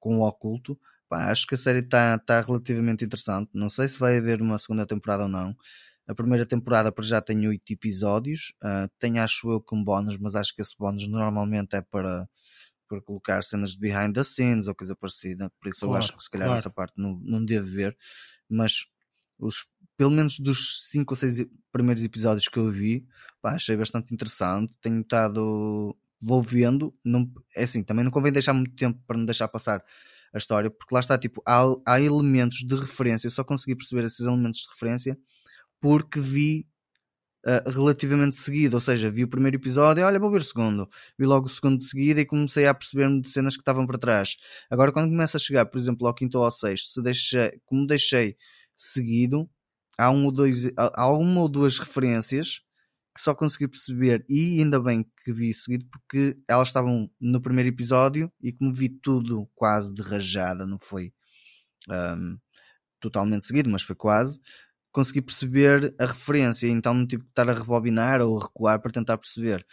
[0.00, 0.78] com o oculto.
[1.08, 3.50] Pá, acho que a série está tá relativamente interessante.
[3.54, 5.54] Não sei se vai haver uma segunda temporada ou não.
[6.06, 8.52] A primeira temporada para já tem oito episódios.
[8.62, 12.28] Uh, tem, acho eu, com bónus, mas acho que esse bónus normalmente é para,
[12.88, 15.50] para colocar cenas de behind the scenes ou coisa parecida.
[15.60, 16.58] Por isso claro, eu acho que se calhar claro.
[16.58, 17.96] essa parte não, não devo ver.
[18.48, 18.84] Mas
[19.38, 19.64] os,
[19.96, 23.06] pelo menos dos cinco ou seis primeiros episódios que eu vi,
[23.40, 24.74] pá, achei bastante interessante.
[24.80, 25.96] Tenho estado.
[26.20, 26.94] Vou vendo.
[27.02, 29.82] Não, é assim, também não convém deixar muito tempo para não deixar passar
[30.34, 33.28] a história, porque lá está, tipo, há, há elementos de referência.
[33.28, 35.16] Eu só consegui perceber esses elementos de referência
[35.84, 36.66] porque vi
[37.46, 41.26] uh, relativamente seguido, ou seja, vi o primeiro episódio, olha, vou ver o segundo, vi
[41.26, 44.34] logo o segundo de seguida e comecei a perceber-me de cenas que estavam para trás.
[44.70, 47.86] Agora, quando começa a chegar, por exemplo, ao quinto ou ao sexto, se deixei, como
[47.86, 48.34] deixei
[48.78, 49.46] seguido,
[49.98, 52.62] há, um ou dois, há uma ou duas referências
[53.14, 57.68] que só consegui perceber e ainda bem que vi seguido porque elas estavam no primeiro
[57.68, 61.12] episódio e como vi tudo quase de rajada, não foi
[61.90, 62.38] um,
[63.00, 64.40] totalmente seguido, mas foi quase
[64.94, 68.92] consegui perceber a referência, então não tive que estar a rebobinar ou a recuar para
[68.92, 69.66] tentar perceber.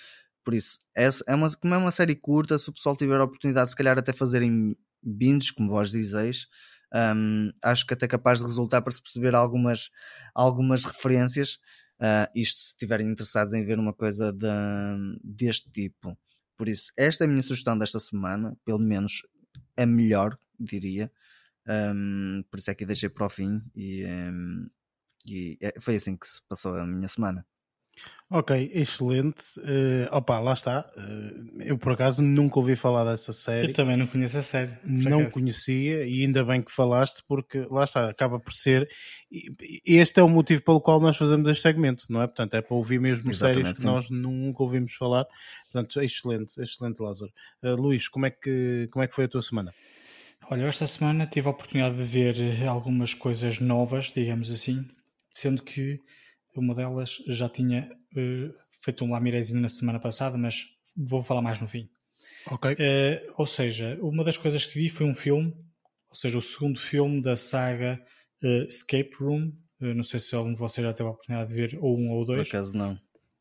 [0.43, 3.23] Por isso, é, é uma, como é uma série curta, se o pessoal tiver a
[3.23, 6.47] oportunidade, se calhar até fazerem binges, como vós dizeis,
[7.15, 9.91] um, acho que até capaz de resultar para se perceber algumas,
[10.33, 11.59] algumas referências.
[11.99, 14.47] Uh, isto se estiverem interessados em ver uma coisa de,
[15.23, 16.17] deste tipo.
[16.57, 19.21] Por isso, esta é a minha sugestão desta semana, pelo menos
[19.77, 21.11] a melhor, diria.
[21.67, 24.67] Um, por isso é que deixei para o fim e, um,
[25.25, 27.45] e é, foi assim que se passou a minha semana.
[28.29, 29.43] Ok, excelente.
[29.59, 30.89] Uh, opa, lá está.
[30.95, 33.67] Uh, eu por acaso nunca ouvi falar dessa série.
[33.67, 34.71] Eu também não conheço a série.
[34.85, 35.33] Não acaso.
[35.33, 38.89] conhecia e ainda bem que falaste, porque lá está, acaba por ser.
[39.85, 42.27] Este é o motivo pelo qual nós fazemos este segmento, não é?
[42.27, 43.87] Portanto, é para ouvir mesmo Exatamente, séries que sim.
[43.87, 45.25] nós nunca ouvimos falar.
[45.65, 47.33] Portanto, excelente, excelente, Lázaro.
[47.61, 49.73] Uh, Luís, como é, que, como é que foi a tua semana?
[50.49, 54.87] Olha, esta semana tive a oportunidade de ver algumas coisas novas, digamos assim
[55.33, 55.99] sendo que
[56.59, 58.53] uma delas já tinha uh,
[58.83, 60.65] feito um lamirésimo na semana passada, mas
[60.95, 61.89] vou falar mais no fim.
[62.47, 62.73] Ok.
[62.73, 65.53] Uh, ou seja, uma das coisas que vi foi um filme,
[66.09, 68.01] ou seja, o segundo filme da saga
[68.43, 69.51] uh, Escape Room.
[69.79, 72.25] não sei se algum de vocês já teve a oportunidade de ver, ou um ou
[72.25, 72.49] dois.
[72.49, 72.99] Por acaso não.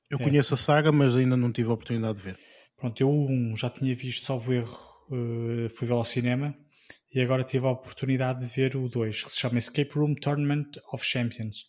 [0.09, 0.25] Eu é.
[0.25, 2.39] conheço a saga, mas ainda não tive a oportunidade de ver.
[2.77, 4.79] Pronto, eu um já tinha visto, salvo erro,
[5.71, 6.57] fui ver ao cinema
[7.13, 10.79] e agora tive a oportunidade de ver o 2, que se chama Escape Room Tournament
[10.93, 11.67] of Champions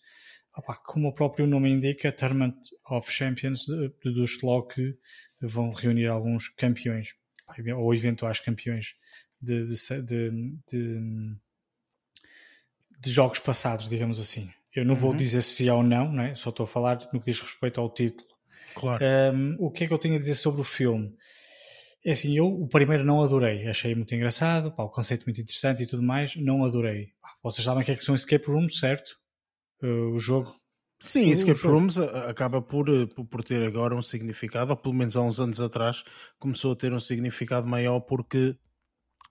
[0.85, 2.55] como o próprio nome indica, Tournament
[2.89, 3.65] of Champions,
[4.03, 4.35] dos
[4.73, 4.97] que
[5.41, 7.15] vão reunir alguns campeões,
[7.77, 8.95] ou eventuais campeões
[9.41, 10.31] de, de,
[10.69, 11.35] de,
[12.99, 14.51] de jogos passados, digamos assim.
[14.73, 14.99] Eu não uhum.
[14.99, 16.35] vou dizer se é ou não, não é?
[16.35, 18.29] só estou a falar no que diz respeito ao título.
[18.75, 19.03] Claro.
[19.33, 21.13] Um, o que é que eu tenho a dizer sobre o filme?
[22.03, 25.83] É assim, eu o primeiro não adorei, achei muito engraçado, pá, o conceito muito interessante
[25.83, 27.11] e tudo mais, não adorei.
[27.43, 29.20] Vocês sabem o que é que são escape rooms, certo?
[29.83, 30.53] Uh, o jogo.
[30.99, 31.79] Sim, o Escape jogo.
[31.79, 35.59] Rooms acaba por, eh, por ter agora um significado, ou pelo menos há uns anos
[35.59, 36.03] atrás
[36.37, 38.55] começou a ter um significado maior porque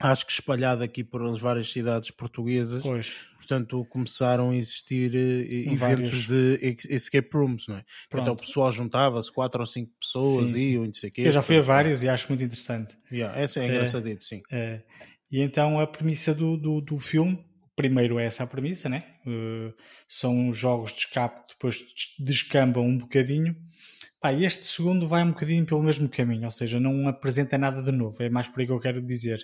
[0.01, 3.14] acho que espalhado aqui por várias cidades portuguesas, pois.
[3.36, 7.84] portanto começaram a existir uh, eventos de escape rooms, não é?
[8.12, 11.22] Então o pessoal juntava-se, quatro ou cinco pessoas sim, e não sei o quê.
[11.22, 12.96] Eu já fui a vários e acho muito interessante.
[13.12, 14.42] Yeah, essa é engraçadito, sim.
[14.51, 14.82] É,
[15.30, 17.38] E então a premissa do, do, do filme,
[17.80, 19.04] primeiro é essa a premissa, né?
[19.26, 19.72] Uh,
[20.06, 21.82] são jogos de escape que depois
[22.18, 23.56] descambam um bocadinho.
[24.20, 27.90] Pá, este segundo vai um bocadinho pelo mesmo caminho, ou seja, não apresenta nada de
[27.90, 29.40] novo, é mais por aí que eu quero dizer.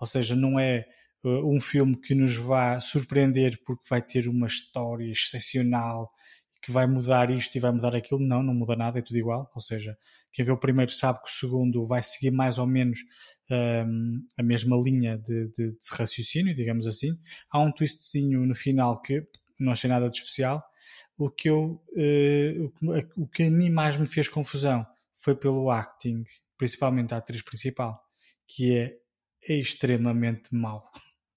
[0.00, 0.84] Ou seja, não é
[1.22, 6.10] uh, um filme que nos vá surpreender porque vai ter uma história excepcional
[6.62, 8.20] que vai mudar isto e vai mudar aquilo.
[8.20, 9.50] Não, não muda nada, é tudo igual.
[9.54, 9.96] Ou seja,
[10.32, 12.98] quem vê o primeiro sabe que o segundo vai seguir mais ou menos
[13.50, 17.16] um, a mesma linha de, de, de, raciocínio, digamos assim.
[17.50, 19.22] Há um twistzinho no final que
[19.58, 20.62] não achei nada de especial.
[21.16, 26.24] O que, eu, uh, o que a mim mais me fez confusão foi pelo acting,
[26.58, 28.00] principalmente a atriz principal,
[28.46, 28.96] que é
[29.48, 30.90] extremamente mau.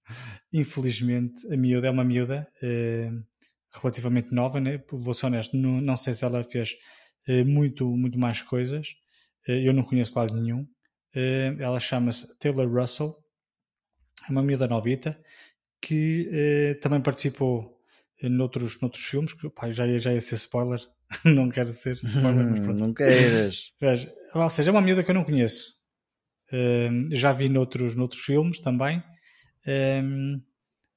[0.51, 2.47] Infelizmente, a miúda é uma miúda.
[2.61, 3.24] Uh,
[3.74, 4.82] relativamente nova, né?
[4.91, 6.76] vou ser honesto, não, não sei se ela fez
[7.28, 8.95] uh, muito, muito mais coisas,
[9.47, 10.61] uh, eu não conheço lado nenhum.
[11.15, 13.15] Uh, ela chama-se Taylor Russell,
[14.28, 15.20] é uma miúda novita,
[15.82, 17.82] que também participou
[18.22, 20.80] noutros, noutros filmes, que pá, já, ia, já ia ser spoiler,
[21.24, 22.74] não quero ser spoiler, mas pronto.
[22.80, 23.74] Não queiras.
[24.34, 25.80] Ou seja, é uma miúda que eu não conheço.
[27.11, 29.01] já vi noutros, noutros filmes também,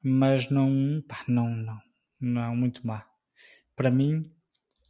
[0.02, 1.80] mas não, pá, não, não
[2.24, 3.04] não, muito má.
[3.74, 4.30] Para mim,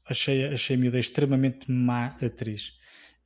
[0.08, 2.72] achei, achei a miúda extremamente má atriz.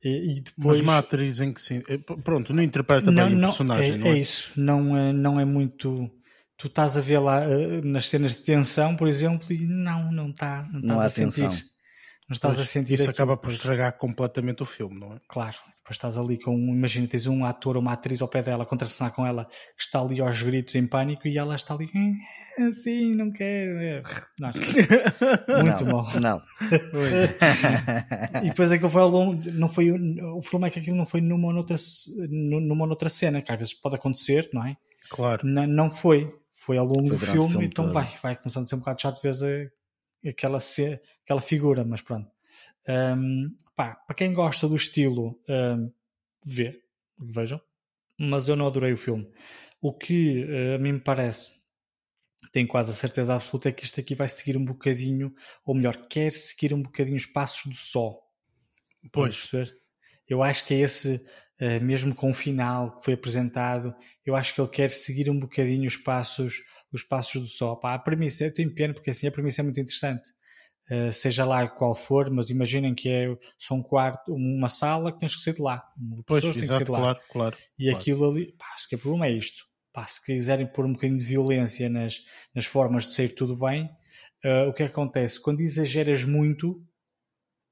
[0.03, 0.77] E, e depois...
[0.77, 1.81] Mas má atriz em que sim.
[1.87, 4.09] Eh, pronto, não interpreta não, bem não, o personagem, é, não é?
[4.11, 6.09] É isso, não é, não é muito.
[6.55, 10.29] Tu estás a ver lá uh, nas cenas de tensão, por exemplo, e não, não
[10.29, 11.41] está, não estás não a sentir.
[11.49, 11.76] Tensão.
[12.29, 15.21] Não estás pois, a sentir Isso acaba por estragar completamente o filme, não é?
[15.29, 18.65] Claro, depois estás ali com, imagina, tens um ator ou uma atriz ao pé dela,
[18.65, 21.89] contracenar com ela, que está ali aos gritos em pânico e ela está ali,
[22.67, 23.79] assim, não quero.
[23.79, 24.03] É,
[24.37, 24.51] não.
[25.63, 26.19] Muito não, mal.
[26.19, 26.41] Não.
[28.43, 31.21] e depois aquilo foi ao longo, não foi, o problema é que aquilo não foi
[31.21, 31.77] numa outra,
[32.29, 34.75] numa outra cena, que às vezes pode acontecer, não é?
[35.09, 35.47] Claro.
[35.47, 37.93] Não, não foi, foi ao longo foi do filme, filme, então todo.
[37.93, 39.69] vai, vai começando a ser um bocado chato, vezes
[40.25, 40.59] aquela,
[41.23, 42.29] aquela figura, mas pronto.
[42.87, 45.91] Um, pá, para quem gosta do estilo, um,
[46.45, 46.81] vê,
[47.19, 47.61] vejam,
[48.17, 49.29] mas eu não adorei o filme.
[49.81, 51.51] O que uh, a mim me parece,
[52.51, 55.33] tenho quase a certeza absoluta, é que isto aqui vai seguir um bocadinho,
[55.65, 58.23] ou melhor, quer seguir um bocadinho os passos do sol.
[59.11, 59.51] Pois.
[60.27, 61.15] Eu acho que é esse,
[61.61, 63.93] uh, mesmo com o final que foi apresentado,
[64.25, 67.77] eu acho que ele quer seguir um bocadinho os passos os passos do sol.
[67.77, 70.29] Pá, a premissa, tem pena porque assim a premissa é muito interessante.
[70.89, 73.27] Uh, seja lá qual for, mas imaginem que é
[73.57, 75.83] só um quarto, uma sala que tens que sair de lá.
[76.25, 76.99] Pois, exato, que sair de lá.
[76.99, 77.57] claro, claro.
[77.77, 77.97] E claro.
[77.97, 79.65] aquilo ali, pá, acho que o problema é isto.
[79.91, 82.21] Pá, se quiserem pôr um bocadinho de violência nas,
[82.55, 83.85] nas formas de sair tudo bem,
[84.45, 85.41] uh, o que acontece?
[85.41, 86.81] Quando exageras muito,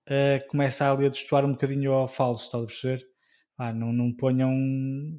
[0.10, 3.08] uh, começa ali a destoar um bocadinho ao falso, estás a perceber?
[3.56, 4.52] Pá, não, não ponham.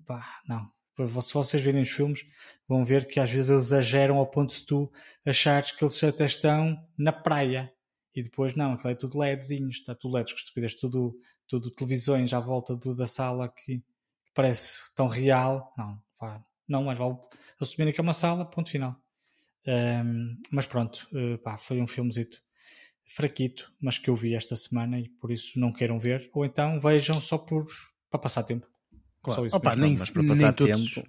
[0.04, 2.24] Pá, não se vocês virem os filmes,
[2.66, 4.90] vão ver que às vezes eles exageram ao ponto de tu
[5.24, 7.72] achares que eles até estão na praia.
[8.14, 11.14] E depois, não, aquilo é tudo LEDzinhos, está tudo LEDs, estupidez, tudo,
[11.46, 13.82] tudo televisões à volta do, da sala que
[14.34, 15.74] parece tão real.
[15.76, 17.16] Não, pá, não, mas vale
[17.60, 18.96] assumir que é uma sala, ponto final.
[19.66, 22.40] Um, mas pronto, uh, pá, foi um filmezito
[23.04, 26.30] fraquito, mas que eu vi esta semana e por isso não queiram ver.
[26.32, 27.66] Ou então vejam só por,
[28.10, 28.66] para passar tempo.
[29.34, 29.48] Claro.
[29.52, 31.08] Opa, nem, mas para passar nem todos, tempo...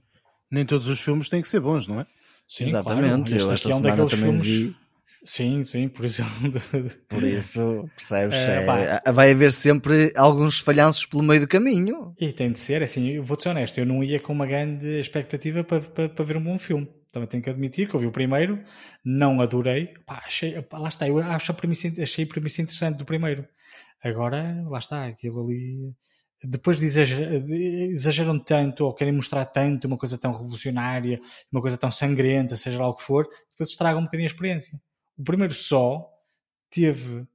[0.52, 2.08] nem todos os filmes têm que ser bons, não é?
[2.48, 3.32] Sim, Exatamente.
[3.32, 3.44] Claro.
[3.44, 4.48] Eu esta é um também filmes...
[4.48, 4.76] vi.
[5.24, 6.24] Sim, sim, por isso.
[7.10, 8.38] por isso, percebes?
[8.38, 12.16] É, é, vai haver sempre alguns falhanços pelo meio do caminho.
[12.20, 15.00] E tem de ser, assim, eu vou ser honesto, eu não ia com uma grande
[15.00, 16.88] expectativa para, para, para ver um bom filme.
[17.12, 18.64] Também tenho que admitir que eu vi o primeiro,
[19.04, 19.94] não adorei.
[20.06, 23.46] Pá, achei, pá, lá está, eu acho a premissa, achei a premissa interessante do primeiro.
[24.02, 25.94] Agora, lá está, aquilo ali
[26.44, 27.48] depois de exageram,
[27.92, 31.20] exageram tanto ou querem mostrar tanto uma coisa tão revolucionária,
[31.52, 34.80] uma coisa tão sangrenta, seja lá o que for, depois estragam um bocadinho a experiência.
[35.18, 36.08] O primeiro só
[36.70, 37.26] teve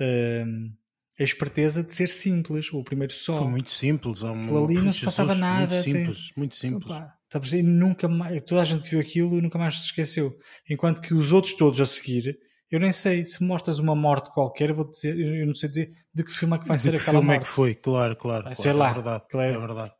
[0.00, 0.72] hum,
[1.18, 2.72] a esperteza de ser simples.
[2.72, 3.38] O primeiro só.
[3.38, 4.22] Foi muito simples.
[4.22, 5.74] Um, ali não se passava nada.
[5.74, 6.34] Muito simples, tem...
[6.36, 6.90] muito simples.
[6.90, 7.18] Opa,
[7.64, 10.38] nunca mais, toda a gente que viu aquilo nunca mais se esqueceu.
[10.68, 12.38] Enquanto que os outros todos a seguir
[12.72, 15.92] eu nem sei, se mostras uma morte qualquer, eu vou dizer, eu não sei dizer
[16.12, 17.26] de que filme é que vai de ser aquela morte.
[17.26, 18.44] filme é que foi, claro, claro.
[18.44, 18.90] Claro, ser é lá.
[18.90, 19.92] É verdade, é verdade.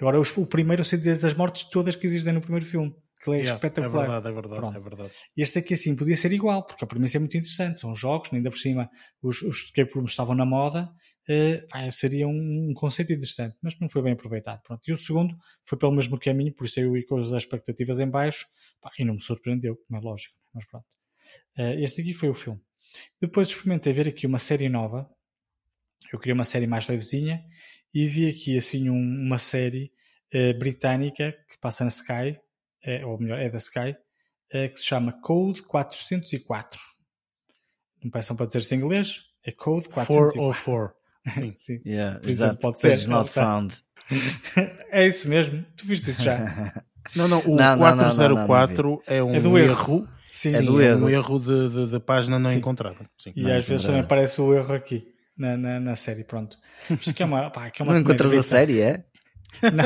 [0.00, 2.94] Agora, o primeiro eu sei dizer das mortes todas que existem no primeiro filme.
[3.24, 4.04] Que é yeah, espetacular.
[4.04, 4.76] É verdade, é verdade, Pronto.
[4.76, 5.12] é verdade.
[5.36, 7.80] Este aqui, assim, podia ser igual, porque a premissa é muito interessante.
[7.80, 8.88] São jogos, ainda por cima,
[9.20, 10.90] os, os escape rooms estavam na moda.
[11.28, 14.60] Uh, seria um, um, conceito interessante, mas não foi bem aproveitado.
[14.62, 14.80] Pronto.
[14.88, 18.08] E o segundo foi pelo mesmo caminho, por isso eu ia com as expectativas em
[18.08, 18.46] baixo,
[18.80, 20.34] pá, e não me surpreendeu, como é lógico.
[20.52, 20.86] Mas pronto.
[21.58, 22.60] Uh, este aqui foi o filme.
[23.20, 25.08] Depois experimentei ver aqui uma série nova.
[26.12, 27.42] Eu queria uma série mais levezinha
[27.94, 29.92] e vi aqui assim um, uma série
[30.34, 32.38] uh, britânica que passa na Sky,
[32.84, 33.94] é, ou melhor, é da Sky,
[34.50, 36.80] é, que se chama Code 404.
[38.02, 40.34] Não peçam para dizer isto em inglês, é Code 404.
[40.40, 41.02] 404.
[41.34, 41.80] Sim, Sim.
[41.86, 42.58] Yeah, exato.
[42.58, 42.90] Pode ser.
[42.90, 43.76] Page not found.
[44.90, 45.64] é isso mesmo.
[45.76, 46.38] Tu viste isso já?
[47.16, 49.70] Não, não, o não, 404 não, não, é um é do erro.
[49.70, 50.08] erro.
[50.32, 51.04] Sim, é do é erro.
[51.04, 52.56] um erro de, de, de página não Sim.
[52.56, 53.06] encontrada.
[53.18, 53.34] Sim.
[53.36, 55.06] E às vezes também aparece o erro aqui
[55.36, 56.24] na, na, na série.
[56.24, 56.56] Pronto.
[56.90, 59.04] Isto que é uma, pá, que é uma não encontras a série, é?
[59.62, 59.84] Não.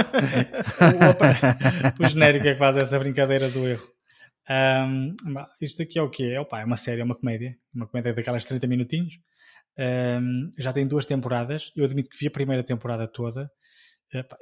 [1.99, 3.85] o, o, genérico é que faz essa brincadeira do erro.
[4.49, 5.17] Um,
[5.61, 6.35] isto aqui é o quê?
[6.37, 7.57] É, opa, é uma série, é uma comédia.
[7.75, 9.15] Uma comédia daquelas 30 minutinhos.
[9.77, 11.73] Um, já tem duas temporadas.
[11.75, 13.51] Eu admito que vi a primeira temporada toda.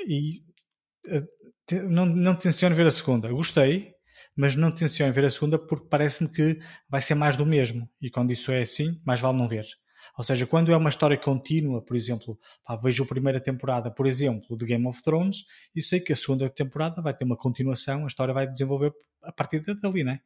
[0.06, 0.42] E
[1.08, 3.28] uh, não, não tenciono ver a segunda.
[3.30, 3.93] Gostei,
[4.36, 6.58] mas não tenciono ver a segunda porque parece-me que
[6.88, 7.88] vai ser mais do mesmo.
[8.00, 9.66] E quando isso é assim, mais vale não ver.
[10.16, 14.06] Ou seja, quando é uma história contínua, por exemplo, pá, vejo a primeira temporada, por
[14.06, 18.04] exemplo, de Game of Thrones, e sei que a segunda temporada vai ter uma continuação,
[18.04, 20.20] a história vai desenvolver a partir dali, né?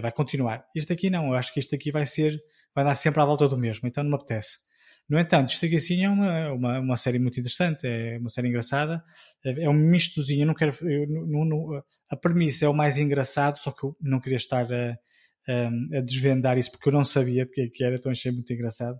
[0.00, 0.64] Vai continuar.
[0.74, 2.36] Este aqui não, eu acho que este aqui vai ser,
[2.74, 4.58] vai dar sempre à volta do mesmo, então não me apetece.
[5.08, 9.04] No entanto, aqui assim é uma, uma, uma série muito interessante, é uma série engraçada,
[9.44, 13.58] é um mistozinho, eu não quero, eu, não, não, a premissa é o mais engraçado,
[13.58, 14.98] só que eu não queria estar a,
[15.46, 18.32] a, a desvendar isso porque eu não sabia de que, é que era, então achei
[18.32, 18.96] muito engraçado.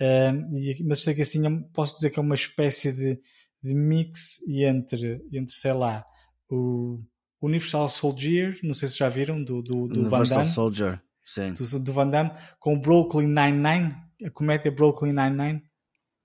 [0.00, 1.40] Uh, e, mas isto aqui assim,
[1.72, 3.18] posso dizer que é uma espécie de,
[3.62, 6.04] de mix entre, entre, sei lá,
[6.50, 7.00] o
[7.40, 10.50] Universal Soldier, não sei se já viram, do, do, do Van Damme.
[10.50, 11.52] Soldier, sim.
[11.52, 13.94] Do, do Van Damme, com o Brooklyn Nine-Nine,
[14.24, 15.62] a comédia Brooklyn Nine-Nine.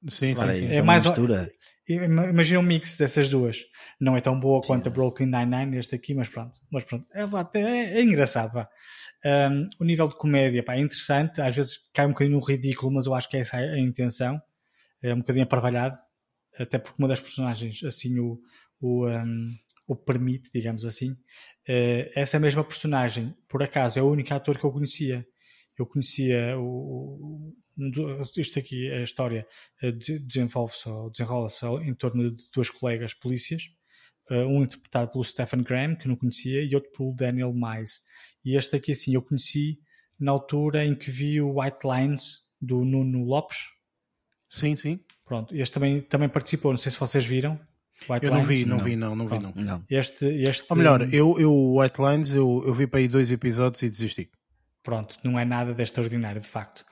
[0.08, 0.68] Sim, sim, sim.
[0.68, 1.52] É, é mais mistura.
[1.88, 3.66] Imagina um mix dessas duas.
[4.00, 6.58] Não é tão boa quanto a Brooklyn Nine-Nine, este aqui, mas pronto.
[6.72, 7.24] Mas pronto, é,
[7.60, 8.70] é, é engraçado, vá.
[9.24, 12.92] Um, o nível de comédia pá, é interessante, às vezes cai um bocadinho no ridículo,
[12.92, 14.42] mas eu acho que essa é a intenção.
[15.02, 15.98] É um bocadinho aparvalhado,
[16.58, 18.40] até porque uma das personagens assim o,
[18.80, 19.56] o, um,
[19.88, 21.12] o permite, digamos assim.
[21.68, 25.26] Uh, essa mesma personagem, por acaso, é o único ator que eu conhecia.
[25.78, 27.54] Eu conhecia o
[28.38, 29.48] isto aqui, a história
[29.82, 33.64] eh, desenvolve-se desenrola-se em torno de duas colegas polícias
[34.30, 38.00] Uh, um interpretado pelo Stephen Graham, que não conhecia, e outro pelo Daniel Mais.
[38.46, 39.78] E este aqui, assim, eu conheci
[40.18, 43.58] na altura em que vi o White Lines do Nuno Lopes.
[44.48, 45.02] Sim, sim.
[45.26, 47.60] Pronto, este também, também participou, não sei se vocês viram.
[48.10, 48.48] White eu Lines.
[48.48, 49.54] não vi, não, não, vi, não, não vi, não.
[49.56, 49.84] não.
[49.90, 50.64] Este, este...
[50.70, 54.30] Ou melhor, eu, eu White Lines, eu, eu vi para aí dois episódios e desisti.
[54.84, 56.84] Pronto, não é nada de extraordinário, de facto.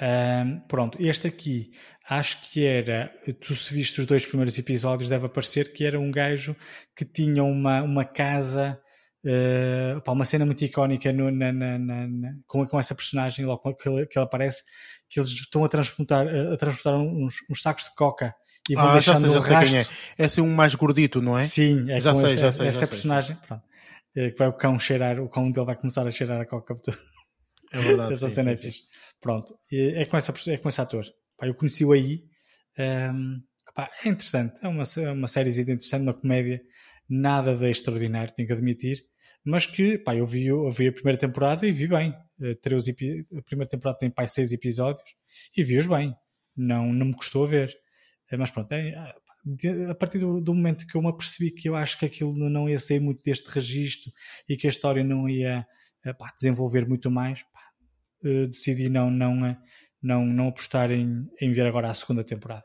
[0.00, 1.70] Um, pronto, este aqui
[2.08, 6.10] acho que era, tu se viste os dois primeiros episódios, deve aparecer que era um
[6.10, 6.56] gajo
[6.94, 8.80] que tinha uma, uma casa,
[9.24, 13.74] uh, pá, uma cena muito icónica no, na, na, na, com, com essa personagem, logo
[13.74, 14.62] que ele, que ele aparece,
[15.08, 18.34] que eles estão a transportar, a transportar uns, uns sacos de coca
[18.68, 19.94] e vão ah, deixando já sei, já sei rastro.
[20.18, 20.22] é.
[20.22, 21.42] É assim um mais gordito, não é?
[21.42, 23.56] Sim, é já sei, essa, já sei, essa já personagem, sei,
[24.16, 26.74] eh, que vai o cão cheirar, o cão dele vai começar a cheirar a coca.
[27.76, 28.12] É verdade.
[28.12, 28.82] Essa cena é fixe.
[29.20, 31.04] Pronto, é com, essa, é com esse ator.
[31.36, 32.24] Pá, eu conheci-o aí.
[32.78, 33.42] Um,
[33.74, 34.60] pá, é interessante.
[34.62, 36.62] É uma, é uma série interessante, uma comédia.
[37.08, 39.04] Nada de extraordinário, tenho que admitir.
[39.44, 42.12] Mas que, pá, eu vi, eu vi a primeira temporada e vi bem.
[42.12, 45.08] a primeira temporada tem, pá, seis episódios
[45.56, 46.14] e vi-os bem.
[46.56, 47.76] Não, não me custou a ver.
[48.30, 48.94] Eh, mas pronto, é,
[49.88, 52.68] a partir do, do, momento que eu me apercebi que eu acho que aquilo não
[52.68, 54.10] ia sair muito deste registro
[54.48, 55.64] e que a história não ia
[56.04, 57.44] eh, pá, desenvolver muito mais,
[58.26, 59.56] uh, decidi não, não, eh,
[60.02, 62.64] não, não apostar em, em ver agora a segunda temporada.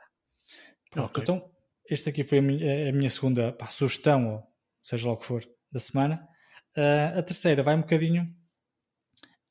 [0.89, 1.24] Pronto, okay.
[1.24, 1.51] então
[1.89, 4.43] esta aqui foi a minha, a minha segunda pá, sugestão, ou
[4.82, 6.28] seja lá o que for, da semana.
[6.78, 8.28] Uh, a terceira vai um bocadinho.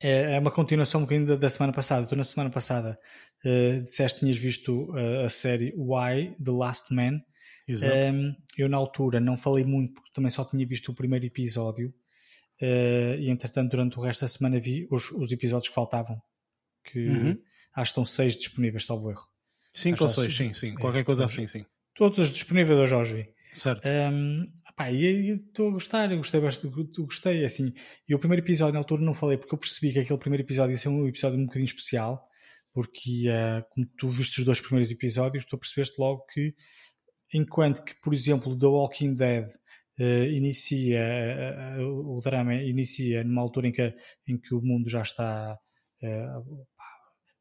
[0.03, 2.07] É, é uma continuação um bocadinho da, da semana passada.
[2.07, 2.99] Tu na semana passada
[3.45, 7.21] uh, disseste que tinhas visto uh, a série Why, The Last Man.
[7.69, 8.11] Exato.
[8.11, 11.93] Um, eu na altura não falei muito porque também só tinha visto o primeiro episódio.
[12.61, 16.21] Uh, e entretanto, durante o resto da semana vi os, os episódios que faltavam,
[16.85, 17.31] que uhum.
[17.75, 19.27] acho que estão seis disponíveis, salvo erro.
[19.73, 21.65] Cinco ou seis, sim, sim, qualquer coisa assim, sim.
[21.95, 23.29] Todos os disponíveis já os vi.
[23.53, 23.83] Certo.
[23.87, 24.47] Um,
[24.77, 27.73] pá, e estou a gostar, eu gostei bastante, gostei, assim.
[28.09, 30.73] E o primeiro episódio, na altura, não falei, porque eu percebi que aquele primeiro episódio
[30.73, 32.29] ia ser um episódio um bocadinho especial,
[32.73, 36.55] porque, uh, como tu viste os dois primeiros episódios, tu percebeste logo que,
[37.35, 39.47] enquanto que, por exemplo, The Walking Dead
[40.01, 43.95] uh, inicia, uh, o drama inicia numa altura em que,
[44.27, 45.57] em que o mundo já está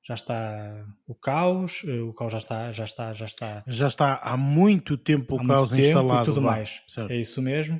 [0.10, 3.64] já está o caos, o caos já está, já está, já está.
[3.68, 6.24] Já está há muito tempo o caos tempo instalado.
[6.24, 6.82] E tudo mais.
[6.88, 7.12] Certo.
[7.12, 7.80] É isso mesmo.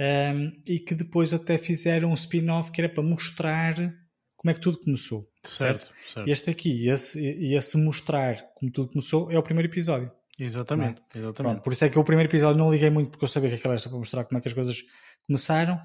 [0.00, 3.74] Um, e que depois até fizeram um spin-off que era para mostrar
[4.36, 5.28] como é que tudo começou.
[5.44, 5.86] Certo.
[5.86, 6.12] certo?
[6.12, 6.28] certo.
[6.28, 7.24] Este aqui, esse,
[7.54, 10.10] esse mostrar como tudo começou, é o primeiro episódio.
[10.38, 11.18] Exatamente, é?
[11.18, 11.34] exatamente.
[11.34, 13.56] Pronto, por isso é que o primeiro episódio não liguei muito porque eu sabia que
[13.56, 14.84] aquela era para mostrar como é que as coisas
[15.26, 15.80] começaram.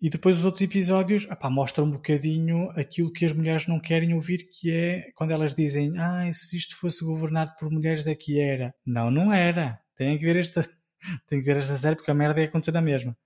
[0.00, 4.14] e depois os outros episódios opá, mostram um bocadinho aquilo que as mulheres não querem
[4.14, 8.40] ouvir, que é quando elas dizem ah, se isto fosse governado por mulheres é que
[8.40, 8.74] era.
[8.84, 9.78] Não, não era.
[9.96, 10.62] Tem que ver esta,
[11.28, 13.16] tem que ver esta série porque a merda ia acontecer na mesma.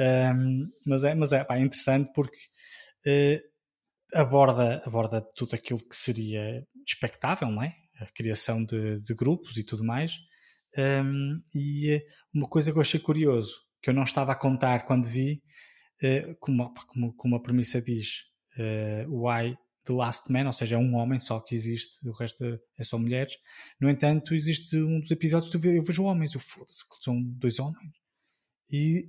[0.00, 2.36] Um, mas é, mas é, pá, é interessante porque
[3.06, 7.76] uh, aborda, aborda tudo aquilo que seria expectável, não é?
[8.12, 10.16] Criação de, de grupos e tudo mais.
[10.76, 14.84] Um, e eh, uma coisa que eu achei curioso, que eu não estava a contar
[14.86, 15.42] quando vi,
[16.02, 18.22] uh, como, como, como a premissa diz,
[18.58, 22.44] uh, why the last man, ou seja, é um homem só que existe, o resto
[22.78, 23.36] é só mulheres.
[23.80, 27.94] No entanto, existe um dos episódios que eu vejo homens, eu foda-se, são dois homens.
[28.70, 29.08] E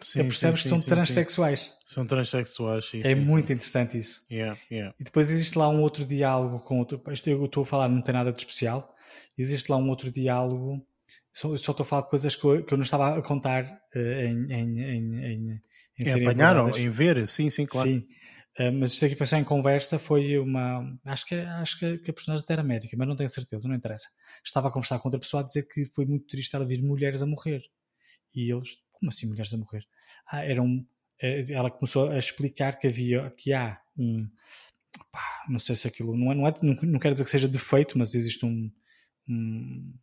[0.00, 1.72] sim, percebes que são sim, transexuais.
[1.84, 3.00] São transexuais, sim.
[3.04, 4.24] É muito interessante isso.
[4.30, 4.94] Yeah, yeah.
[4.98, 7.02] E depois existe lá um outro diálogo com outro.
[7.12, 8.94] Isto eu estou a falar, não tem nada de especial.
[9.36, 10.86] Existe lá um outro diálogo.
[11.32, 13.64] Só, só estou a falar de coisas que eu, que eu não estava a contar
[13.64, 15.62] uh, em, em, em, em,
[15.98, 17.88] em apanhar ou em ver, sim, sim, claro.
[17.88, 18.06] Sim.
[18.58, 20.96] Uh, mas isto aqui foi só em conversa, foi uma.
[21.06, 24.08] Acho que, acho que, que a personagem era médica, mas não tenho certeza, não interessa.
[24.44, 27.20] Estava a conversar com outra pessoa a dizer que foi muito triste ela ver mulheres
[27.20, 27.62] a morrer.
[28.32, 29.84] E eles, como assim mulheres a morrer?
[30.26, 30.86] Ah, eram.
[31.20, 34.28] Eh, ela começou a explicar que havia, que há um.
[35.10, 36.16] Pá, não sei se aquilo.
[36.16, 38.70] Não, é, não, é, não, não quero dizer que seja defeito, mas existe um,
[39.28, 39.94] um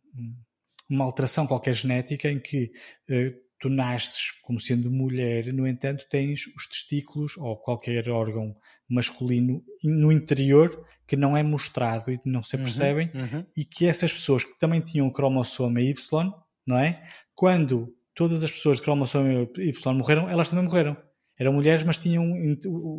[0.88, 2.70] uma alteração qualquer genética em que
[3.10, 8.54] uh, tu nasces como sendo mulher, no entanto tens os testículos ou qualquer órgão
[8.88, 13.46] masculino no interior que não é mostrado e não se uhum, percebem uhum.
[13.56, 16.32] e que essas pessoas que também tinham o cromossoma Y,
[16.66, 17.02] não é?
[17.34, 20.96] Quando todas as pessoas de cromossoma Y morreram, elas também morreram.
[21.38, 22.24] Eram mulheres, mas tinham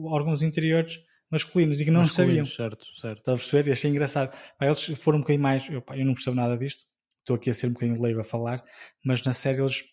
[0.06, 1.00] órgãos interiores
[1.32, 2.70] masculinos e que não masculinos, sabiam.
[2.70, 3.20] Certo, certo.
[3.20, 3.70] Estás a perceber?
[3.70, 4.32] E achei engraçado.
[4.58, 5.68] Pá, eles foram um bocadinho mais.
[5.70, 6.86] Eu, pá, eu não percebo nada disto.
[7.20, 8.62] Estou aqui a ser um bocadinho leigo a falar,
[9.04, 9.84] mas na série eles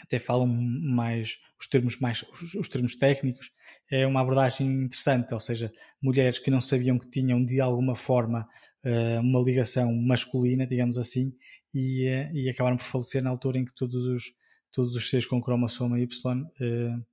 [0.00, 3.50] até falam mais os termos mais os, os, termos técnicos
[3.90, 8.48] é uma abordagem interessante ou seja mulheres que não sabiam que tinham de alguma forma
[8.86, 11.34] uh, uma ligação masculina digamos assim
[11.74, 14.32] e, uh, e acabaram por falecer na altura em que todos os
[14.72, 17.06] todos os seres com cromossoma Y uh,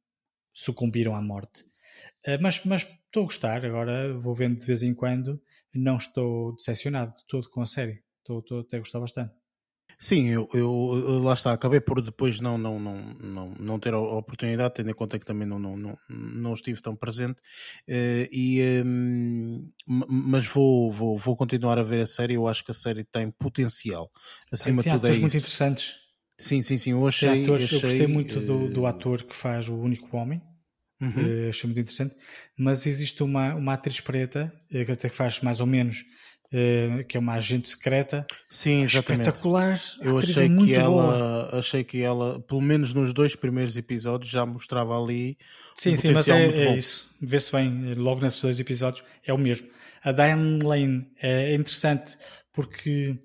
[0.53, 1.65] sucumbiram à morte.
[2.41, 5.41] Mas mas estou a gostar agora vou vendo de vez em quando.
[5.73, 8.03] Não estou decepcionado todo com a série.
[8.19, 9.33] Estou, estou até a gostar bastante.
[10.01, 13.99] Sim, eu, eu, lá está, acabei por depois não, não, não, não, não ter a
[13.99, 18.81] oportunidade, tendo em conta que também não, não, não, não estive tão presente, uh, e,
[18.85, 23.03] um, mas vou, vou, vou continuar a ver a série, eu acho que a série
[23.03, 24.09] tem potencial,
[24.49, 25.19] acima tem de tudo é isso.
[25.19, 25.95] muito interessantes.
[26.39, 27.43] Sim, sim, sim, eu achei...
[27.43, 30.41] Atores, achei eu gostei muito do, do eh, ator que faz o único homem,
[31.01, 31.45] Uhum.
[31.45, 32.13] Uh, achei muito interessante.
[32.57, 36.03] Mas existe uma, uma atriz preta, que até faz mais ou menos
[36.51, 38.25] Uh, que é uma agente secreta.
[38.49, 39.27] Sim, exatamente.
[39.27, 39.79] Espetacular.
[40.01, 44.47] Eu achei é que ela, achei que ela, pelo menos nos dois primeiros episódios, já
[44.47, 45.37] mostrava ali.
[45.75, 47.15] Sim, um sim, mas é, é isso.
[47.21, 49.67] Vê-se bem, logo nesses dois episódios, é o mesmo.
[50.01, 52.17] A Diane Lane é interessante
[52.51, 53.15] porque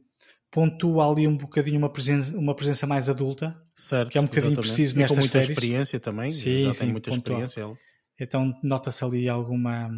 [0.54, 4.52] pontua ali um bocadinho uma presença, uma presença mais adulta, certo, que é um bocadinho
[4.52, 4.72] exatamente.
[4.72, 5.28] preciso nesta série.
[5.28, 7.44] com muita experiência também, sim, já sim, tem muita pontua.
[7.44, 7.78] experiência.
[8.20, 9.90] Então nota-se ali alguma,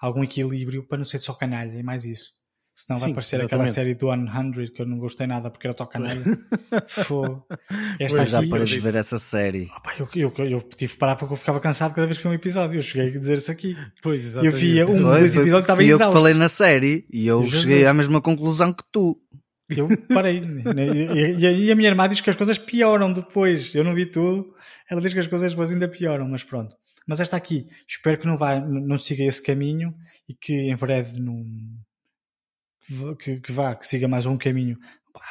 [0.00, 2.40] algum equilíbrio para não ser só canalha, é mais isso.
[2.74, 3.54] Senão vai Sim, aparecer exatamente.
[3.54, 6.22] aquela série do 100 que eu não gostei nada porque era tão canalha.
[8.00, 9.70] Esta pois já para de ver essa série.
[9.76, 12.32] Opa, eu, eu, eu, tive que parar porque eu ficava cansado cada vez que foi
[12.32, 12.78] um episódio.
[12.78, 13.76] Eu cheguei a dizer isso aqui.
[14.00, 14.54] Pois, exatamente.
[14.54, 16.04] Eu via um, dois episódios estava exausto.
[16.04, 19.20] eu que falei na série e eu, eu cheguei à mesma conclusão que tu.
[19.76, 20.38] Eu parei.
[20.38, 23.74] e, e, e, a minha irmã diz que as coisas pioram depois.
[23.74, 24.54] Eu não vi tudo.
[24.90, 26.76] Ela diz que as coisas depois ainda pioram, mas pronto.
[27.06, 29.94] Mas esta aqui, espero que não, vá, não siga esse caminho
[30.28, 31.76] e que enverede num,
[33.18, 34.76] que, que, vá, que siga mais um caminho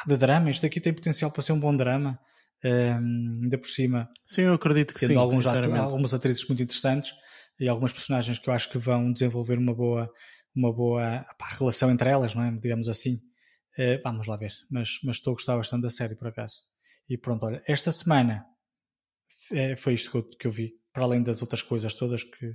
[0.06, 0.50] de drama.
[0.50, 2.18] Isto aqui tem potencial para ser um bom drama.
[2.62, 5.16] Um, ainda por cima, sim, eu acredito que sim.
[5.16, 7.10] Alguns algumas atrizes muito interessantes
[7.58, 10.10] e algumas personagens que eu acho que vão desenvolver uma boa,
[10.54, 12.50] uma boa pá, relação entre elas, não é?
[12.50, 13.18] digamos assim.
[13.78, 16.60] Uh, vamos lá ver, mas, mas estou a gostar bastante da série por acaso.
[17.08, 18.44] E pronto, olha, esta semana
[19.52, 22.54] é, foi isto que eu, que eu vi, para além das outras coisas todas que,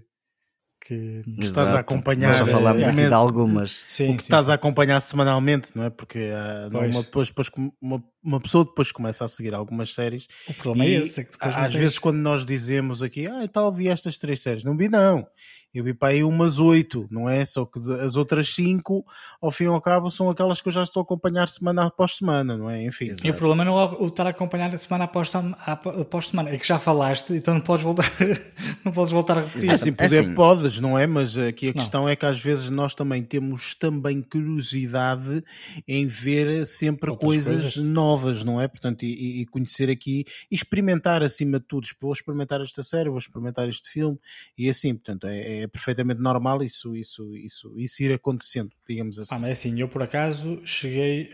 [0.85, 2.27] que estás a acompanhar.
[2.27, 3.83] Nós já falámos é, aqui de algumas.
[3.87, 4.51] Sim, o que sim, estás sim.
[4.51, 5.89] a acompanhar semanalmente, não é?
[5.89, 7.49] Porque uh, uma, depois, depois,
[7.81, 10.27] uma, uma pessoa depois começa a seguir algumas séries.
[10.47, 11.21] O problema é esse.
[11.21, 14.87] É às vezes, quando nós dizemos aqui, ah, tal, vi estas três séries, não vi,
[14.87, 15.27] não.
[15.75, 17.43] Eu vi para aí umas oito, não é?
[17.43, 19.05] Só que as outras cinco,
[19.41, 22.15] ao fim e ao cabo, são aquelas que eu já estou a acompanhar semana após
[22.15, 22.85] semana, não é?
[22.85, 23.11] Enfim.
[23.21, 26.65] E o problema não é o estar a acompanhar semana após, após semana, é que
[26.65, 28.09] já falaste, então não podes voltar,
[28.85, 29.69] não podes voltar a repetir.
[29.69, 30.35] É assim, poder é assim.
[30.35, 31.05] podes, não é?
[31.05, 31.73] Mas aqui a não.
[31.73, 35.43] questão é que às vezes nós também temos também curiosidade
[35.87, 38.67] em ver sempre coisas, coisas, novas, não é?
[38.67, 41.85] Portanto, e, e, conhecer aqui e experimentar acima de tudo.
[41.99, 44.17] Vou experimentar esta série, vou experimentar este filme
[44.57, 49.35] e assim, portanto, é, é perfeitamente normal isso, isso, isso, isso ir acontecendo, digamos assim.
[49.35, 51.31] Ah, mas é assim, eu por acaso cheguei,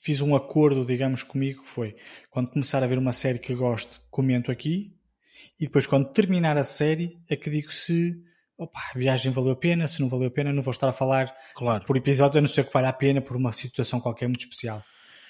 [0.00, 1.96] fiz um acordo, digamos, comigo, que foi
[2.30, 4.94] quando começar a ver uma série que gosto, comento aqui,
[5.60, 8.22] e depois quando terminar a série é que digo se
[8.58, 10.92] opa, a viagem valeu a pena, se não valeu a pena, não vou estar a
[10.92, 11.84] falar claro.
[11.84, 14.82] por episódios, a não ser que valha a pena por uma situação qualquer muito especial.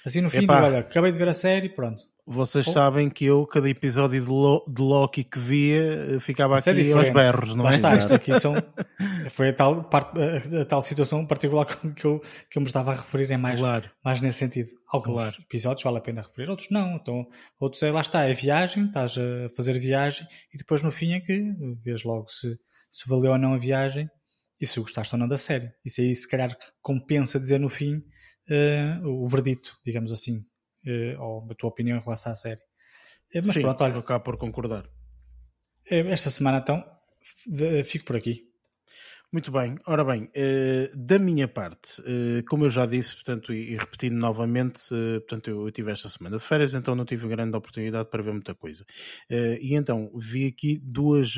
[0.04, 0.62] Assim no fim, Epá.
[0.62, 2.02] olha, acabei de ver a série, pronto.
[2.28, 2.72] Vocês oh.
[2.72, 6.90] sabem que eu, cada episódio de, Lo de Loki que via, ficava Isso é aqui
[6.90, 7.74] é aos berros, não Lá é?
[7.74, 8.54] Está, isto aqui são,
[9.30, 12.20] foi a tal, parte, a, tal situação particular que eu,
[12.50, 13.88] que eu me estava a referir, é mais, claro.
[14.04, 14.72] mais nesse sentido.
[14.88, 15.36] Alguns claro.
[15.40, 16.96] episódios vale a pena referir, outros não.
[16.96, 17.28] Então,
[17.60, 21.20] outros é lá está, é viagem, estás a fazer viagem e depois no fim é
[21.20, 21.54] que
[21.84, 22.58] vês logo se,
[22.90, 24.10] se valeu ou não a viagem
[24.60, 25.70] e se gostaste ou não da série.
[25.84, 28.02] Isso aí se calhar compensa dizer no fim
[28.50, 30.44] uh, o verdito, digamos assim,
[31.18, 32.60] ou a tua opinião em relação à série.
[33.34, 33.92] Uh, mas Sim, pronto, olha.
[33.92, 34.88] Vou por concordar.
[35.88, 36.84] Esta semana então
[37.84, 38.48] fico por aqui.
[39.32, 43.74] Muito bem, ora bem, uh, da minha parte, uh, como eu já disse, portanto, e,
[43.74, 47.56] repetindo novamente, uh, portanto, eu, eu, tive esta semana de férias, então não tive grande
[47.56, 48.86] oportunidade para ver muita coisa.
[49.28, 51.34] e então vi aqui duas,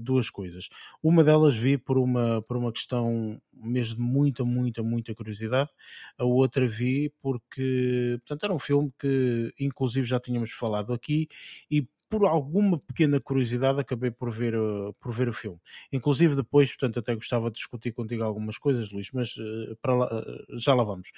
[0.00, 0.68] duas coisas.
[1.00, 5.70] Uma delas vi por uma, por uma questão mesmo de muita, muita, muita curiosidade.
[6.18, 11.28] A outra vi porque, portanto, era um filme que, inclusive, já tínhamos falado aqui
[11.70, 15.58] e por alguma pequena curiosidade acabei por ver, uh, por ver o filme.
[15.90, 19.34] Inclusive depois, portanto, até gostava de discutir contigo algumas coisas, Luís, mas
[19.80, 21.10] para lá, uh, já lá vamos.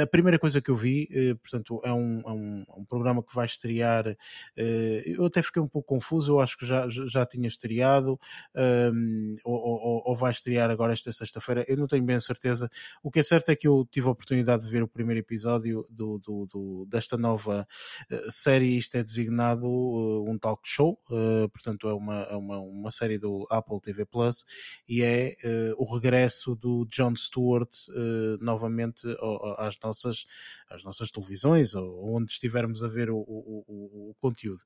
[0.00, 1.06] A primeira coisa que eu vi,
[1.42, 4.16] portanto, é um, é um, é um, programa que vai estrear.
[4.56, 8.18] eu até fiquei um pouco confuso, eu acho que já, já tinha estreado,
[8.56, 12.70] um, ou, ou, ou, vai estrear agora esta sexta-feira, eu não tenho bem a certeza.
[13.02, 15.86] O que é certo é que eu tive a oportunidade de ver o primeiro episódio
[15.90, 17.66] do, do, do desta nova
[18.30, 23.18] série, isto é designado um talk show, uh, portanto é uma, é uma, uma série
[23.18, 24.44] do Apple TV Plus
[24.88, 29.02] e é uh, o regresso do Jon Stewart uh, novamente
[29.58, 30.26] às nossas,
[30.68, 34.62] às nossas televisões ou onde estivermos a ver o, o, o, o conteúdo.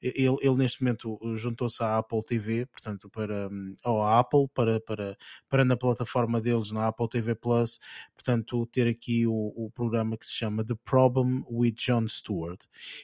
[0.00, 3.48] Ele, ele, neste momento juntou-se à Apple TV, portanto para,
[3.84, 5.16] ou à Apple para, para,
[5.48, 7.78] para na plataforma deles, na Apple TV Plus,
[8.14, 12.60] portanto ter aqui o, o programa que se chama The Problem with Jon Stewart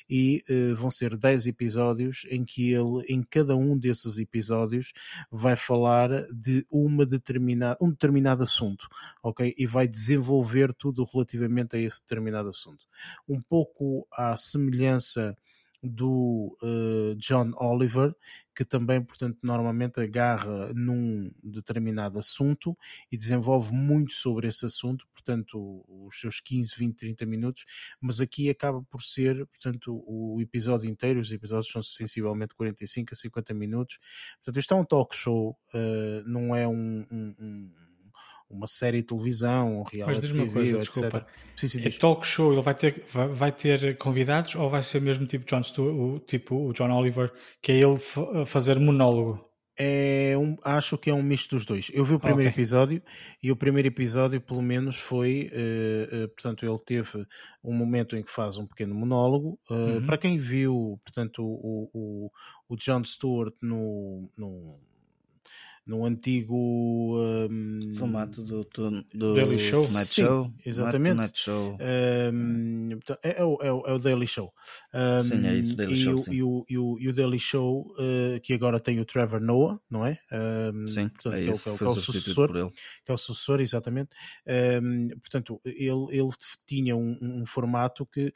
[0.09, 0.45] e
[0.77, 4.93] vão ser 10 episódios episódios em que ele, em cada um desses episódios,
[5.31, 8.89] vai falar de uma determinada, um determinado assunto,
[9.23, 9.55] ok?
[9.57, 12.85] E vai desenvolver tudo relativamente a esse determinado assunto.
[13.29, 15.37] Um pouco à semelhança
[15.83, 18.15] do uh, John Oliver,
[18.55, 22.77] que também, portanto, normalmente agarra num determinado assunto
[23.11, 27.65] e desenvolve muito sobre esse assunto, portanto, os seus 15, 20, 30 minutos,
[28.01, 33.17] mas aqui acaba por ser, portanto, o episódio inteiro, os episódios são sensivelmente 45 a
[33.17, 33.99] 50 minutos,
[34.37, 37.71] portanto, isto é um talk show, uh, não é um, um, um
[38.53, 40.91] uma série de televisão, um reality Mas diz-me uma coisa, etc.
[40.91, 41.27] desculpa.
[41.57, 45.27] Sim, é talk show, ele vai ter, vai, vai, ter convidados ou vai ser mesmo
[45.27, 47.99] tipo John Stewart, o, tipo o John Oliver, que é ele
[48.47, 49.53] fazer monólogo?
[49.79, 51.91] É um, acho que é um misto dos dois.
[51.95, 52.63] Eu vi o primeiro okay.
[52.63, 53.03] episódio
[53.43, 55.51] e o primeiro episódio, pelo menos, foi.
[55.51, 57.27] Uh, uh, portanto, ele teve
[57.65, 59.59] um momento em que faz um pequeno monólogo.
[59.71, 60.07] Uh, uhum.
[60.07, 62.31] Para quem viu, portanto, o, o,
[62.69, 64.79] o John Stewart no, no
[65.85, 69.91] no antigo um, formato do, do, do Daily Show.
[69.91, 70.55] Night Sim, Show.
[70.65, 71.17] Exatamente.
[71.17, 71.77] Night Show.
[72.33, 74.53] Um, é, é, o, é, o, é o Daily Show.
[74.95, 77.39] Um, sim, é isso, Daily e, Show, o, e, o, e, o, e o Daily
[77.39, 80.19] Show, uh, que agora tem o Trevor Noah, não é?
[80.87, 82.49] sim, portanto, é, isso, que é, o, que é o sucessor.
[82.49, 82.71] Por ele.
[83.05, 84.11] Que é o sucessor, exatamente.
[85.21, 86.31] portanto, ele, ele
[86.65, 88.33] tinha um, um, formato que eh,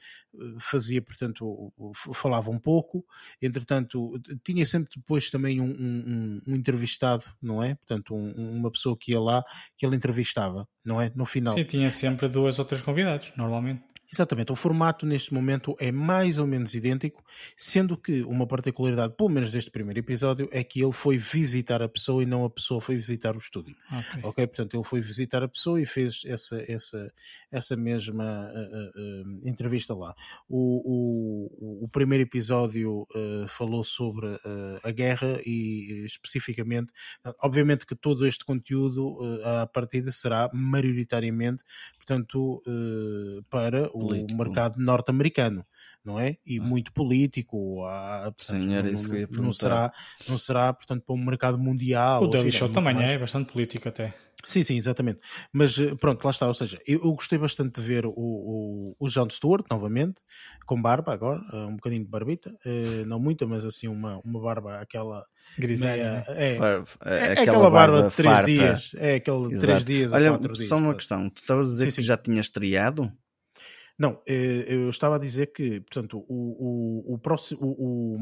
[0.58, 1.72] fazia, portanto,
[2.12, 3.04] falava um pouco,
[3.40, 7.74] entretanto, tinha sempre depois também um, um entrevistado não é?
[7.74, 9.44] Portanto, um, uma pessoa que ia lá,
[9.76, 11.10] que ele entrevistava, não é?
[11.14, 11.54] No final.
[11.54, 13.82] Sim, tinha sempre duas ou três convidados, normalmente.
[14.12, 17.24] Exatamente, o formato neste momento é mais ou menos idêntico,
[17.56, 21.88] sendo que uma particularidade, pelo menos deste primeiro episódio, é que ele foi visitar a
[21.88, 23.74] pessoa e não a pessoa foi visitar o estúdio.
[23.90, 24.46] Ok, okay?
[24.46, 27.12] portanto, ele foi visitar a pessoa e fez essa, essa,
[27.50, 30.14] essa mesma uh, uh, entrevista lá.
[30.48, 34.26] O, o, o primeiro episódio uh, falou sobre
[34.82, 36.92] a guerra e especificamente,
[37.42, 41.62] obviamente que todo este conteúdo à partida será maioritariamente,
[41.96, 42.62] portanto,
[43.50, 44.32] para político.
[44.34, 45.64] o mercado norte-americano,
[46.04, 46.36] não é?
[46.46, 46.62] E ah.
[46.62, 47.84] muito político.
[47.84, 49.92] Há, portanto, Sim, era isso que eu ia Não será,
[50.28, 52.22] não será, portanto, para um mercado mundial.
[52.22, 53.10] O Daily Show também mais...
[53.10, 54.14] é bastante político até.
[54.46, 55.20] Sim, sim, exatamente.
[55.52, 56.46] Mas eh, pronto, lá está.
[56.46, 60.20] Ou seja, eu, eu gostei bastante de ver o, o, o, John Stewart novamente,
[60.64, 64.40] com barba agora, eh, um bocadinho de barbita, uh, não muita, mas assim uma, uma
[64.40, 65.24] barba, aquela.
[65.58, 66.24] Grisalha.
[66.28, 66.58] É, é,
[67.04, 68.92] é, é, aquela barba, barba de 3 dias.
[68.96, 70.12] É aquele 3 dias.
[70.12, 71.28] Olha, ou dias, só uma questão.
[71.28, 72.06] Tu estavas a dizer sim, que sim.
[72.06, 73.12] já tinhas estreado?
[73.98, 78.18] Não, eh, eu estava a dizer que, portanto, o, o, o, próximo, o,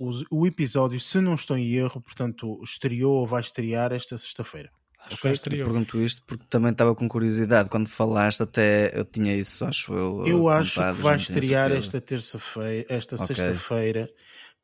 [0.00, 4.70] o, o episódio, se não estou em erro, portanto, estreou ou vai estrear esta sexta-feira.
[5.12, 5.32] Okay?
[5.32, 7.68] Eu pergunto isto porque também estava com curiosidade.
[7.70, 10.26] Quando falaste, até eu tinha isso, acho eu.
[10.26, 13.26] Eu acho que vai estrear esta terça-feira, esta okay.
[13.26, 14.10] sexta-feira,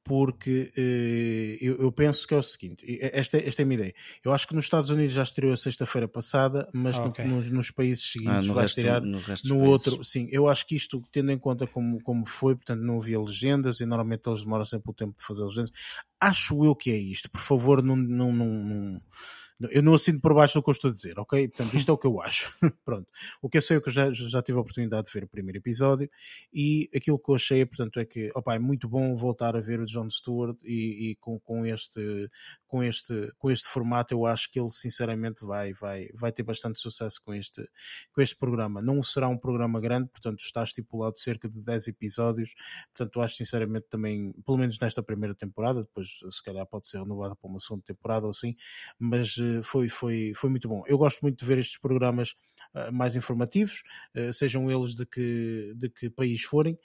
[0.04, 3.94] porque eh, eu, eu, penso que é o seguinte: esta, esta é a minha ideia.
[4.24, 7.24] Eu acho que nos Estados Unidos já estreou a sexta-feira passada, mas ah, okay.
[7.24, 10.02] nos, nos, países ah, seguintes ah, vai resto, estrear no, no outro.
[10.04, 13.80] Sim, eu acho que isto, tendo em conta como, como foi, portanto, não havia legendas
[13.80, 15.70] e normalmente eles demoram sempre o tempo de fazer legendas.
[16.20, 17.30] Acho eu que é isto.
[17.30, 19.00] Por favor, não, não, não, não
[19.70, 21.48] eu não assino por baixo do que eu estou a dizer, ok?
[21.48, 22.50] Portanto, isto é o que eu acho.
[22.84, 23.08] Pronto.
[23.40, 25.28] O que eu sei é que eu já, já tive a oportunidade de ver o
[25.28, 26.10] primeiro episódio
[26.52, 29.80] e aquilo que eu achei, portanto, é que opa, é muito bom voltar a ver
[29.80, 32.28] o John Stewart e, e com, com, este,
[32.72, 36.80] com, este, com este formato eu acho que ele sinceramente vai, vai, vai ter bastante
[36.80, 37.62] sucesso com este,
[38.14, 38.80] com este programa.
[38.80, 42.54] Não será um programa grande, portanto está estipulado cerca de 10 episódios,
[42.96, 47.36] portanto acho sinceramente também, pelo menos nesta primeira temporada, depois se calhar pode ser renovada
[47.36, 48.56] para uma segunda temporada ou assim,
[48.98, 50.82] mas foi, foi, foi muito bom.
[50.86, 52.30] Eu gosto muito de ver estes programas
[52.74, 53.82] uh, mais informativos,
[54.16, 56.78] uh, sejam eles de que, de que país forem,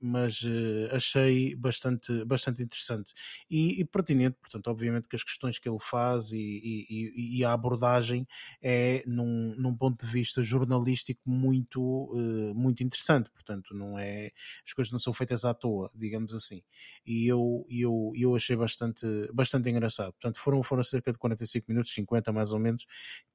[0.00, 0.44] mas
[0.92, 3.12] achei bastante, bastante interessante.
[3.50, 7.52] E, e, pertinente, portanto, obviamente que as questões que ele faz e, e, e a
[7.52, 8.26] abordagem
[8.62, 12.12] é num, num, ponto de vista jornalístico muito,
[12.54, 14.30] muito interessante, portanto, não é,
[14.66, 16.62] as coisas não são feitas à toa, digamos assim,
[17.04, 21.92] e eu, eu, eu achei bastante, bastante engraçado, portanto, foram, foram cerca de 45 minutos,
[21.92, 22.86] 50 mais ou menos,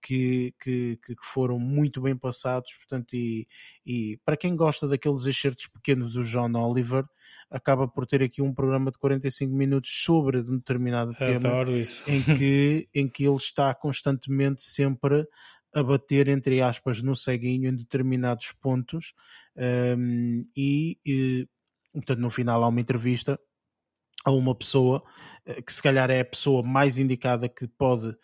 [0.02, 3.48] que, que, que foram muito bem passados, portanto, e,
[3.86, 7.04] e para quem gosta daqueles excertos pequenos do John Oliver,
[7.50, 11.64] acaba por ter aqui um programa de 45 minutos sobre um determinado tema
[12.08, 15.26] em que, em que ele está constantemente sempre
[15.74, 19.14] a bater, entre aspas, no ceguinho em determinados pontos
[19.98, 21.48] um, e, e,
[21.94, 23.40] portanto, no final há uma entrevista
[24.26, 25.04] a uma pessoa
[25.46, 28.16] eh, que se calhar é a pessoa mais indicada que pode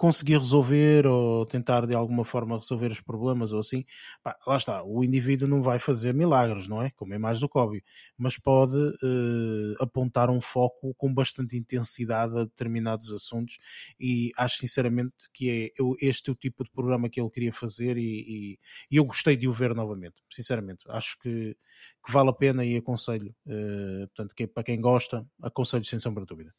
[0.00, 3.84] conseguir resolver ou tentar de alguma forma resolver os problemas ou assim,
[4.22, 6.88] pá, lá está, o indivíduo não vai fazer milagres, não é?
[6.92, 7.82] Como é mais do que óbvio,
[8.16, 13.58] mas pode uh, apontar um foco com bastante intensidade a determinados assuntos
[14.00, 18.00] e acho sinceramente que é este o tipo de programa que ele queria fazer e,
[18.00, 18.58] e,
[18.90, 21.54] e eu gostei de o ver novamente, sinceramente, acho que,
[22.02, 26.22] que vale a pena e aconselho, uh, portanto, que, para quem gosta, aconselho sem sombra
[26.22, 26.54] de dúvida.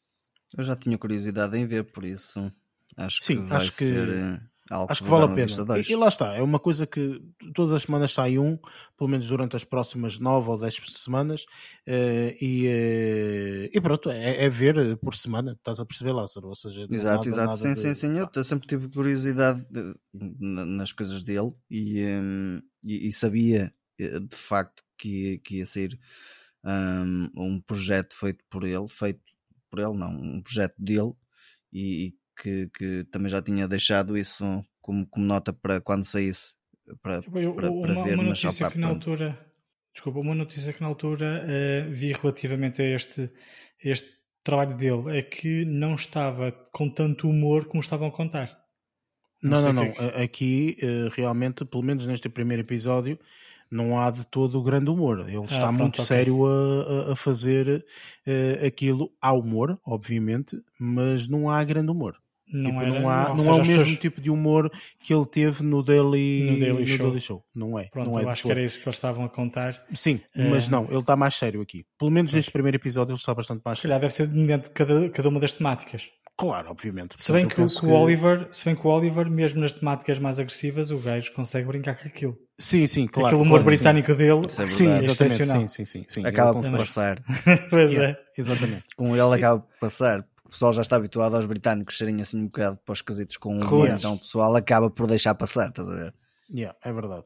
[0.56, 2.52] Eu já tinha curiosidade em ver, por isso
[2.96, 5.52] Acho Sim, que acho que, ser, acho que vale a pena.
[5.78, 7.22] E, e, lá está, é uma coisa que
[7.54, 8.58] todas as semanas sai um,
[8.96, 11.42] pelo menos durante as próximas nove ou dez semanas,
[11.88, 16.48] uh, e, uh, e pronto, é, é, ver por semana, estás a perceber, Lázaro?
[16.48, 17.80] Ou seja, exato, exato, sim, de...
[17.80, 18.12] sim, sim.
[18.34, 24.36] Eu sempre tive curiosidade de, nas coisas dele e, um, e, e, sabia eh, de
[24.36, 25.98] facto que, que ia ser
[26.64, 29.20] um, um projeto feito por ele, feito
[29.70, 31.14] por ele, não, um projeto dele.
[31.72, 34.44] E, que, que também já tinha deixado isso
[34.80, 36.54] como, como nota para quando saísse
[37.00, 39.38] para, eu, para, uma, para ver, uma notícia que na altura
[39.92, 44.10] desculpa, uma notícia que na altura uh, vi relativamente a este, a este
[44.42, 48.58] trabalho dele é que não estava com tanto humor como estavam a contar.
[49.42, 49.82] Não, não, não.
[49.84, 50.22] É que...
[50.22, 53.18] Aqui, uh, realmente, pelo menos neste primeiro episódio,
[53.72, 55.20] não há de todo o grande humor.
[55.26, 56.04] Ele ah, está pronto, muito okay.
[56.04, 57.84] sério a, a fazer
[58.26, 59.10] uh, aquilo.
[59.20, 62.14] Há humor, obviamente, mas não há grande humor.
[62.52, 63.98] Não, tipo, era, não há, não, não é o mesmo pessoas...
[63.98, 64.70] tipo de humor
[65.00, 67.06] que ele teve no Daily, no Daily, no Show.
[67.06, 67.44] Daily Show.
[67.54, 67.88] Não é.
[67.88, 69.82] Pronto, não é eu acho que era isso que eles estavam a contar.
[69.94, 70.50] Sim, é...
[70.50, 71.86] mas não, ele está mais sério aqui.
[71.98, 75.08] Pelo menos neste primeiro episódio ele está bastante mais Se calhar deve ser mediante cada,
[75.08, 76.10] cada uma das temáticas.
[76.36, 77.14] Claro, obviamente.
[77.22, 80.18] Se bem que, que, que, o Oliver, se bem que o Oliver, mesmo nas temáticas
[80.18, 82.38] mais agressivas, o gajo consegue brincar com aquilo.
[82.58, 83.28] Sim, sim, claro.
[83.28, 84.16] Aquele humor claro, britânico sim.
[84.16, 87.22] dele Isso é sim, é exatamente, sim, sim, sim, Acaba por passar.
[87.70, 88.16] pois é.
[88.36, 88.84] Exatamente.
[88.96, 90.26] Com ele acaba por passar.
[90.44, 93.56] O pessoal já está habituado aos britânicos serem assim um bocado para os quesitos com
[93.56, 96.14] o humor, então o pessoal acaba por deixar passar, estás a ver?
[96.52, 97.24] Yeah, é verdade.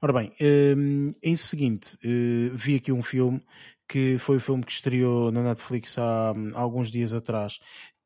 [0.00, 3.42] Ora bem, um, em seguinte, uh, vi aqui um filme
[3.88, 7.58] que foi o filme que estreou na Netflix há, há alguns dias atrás,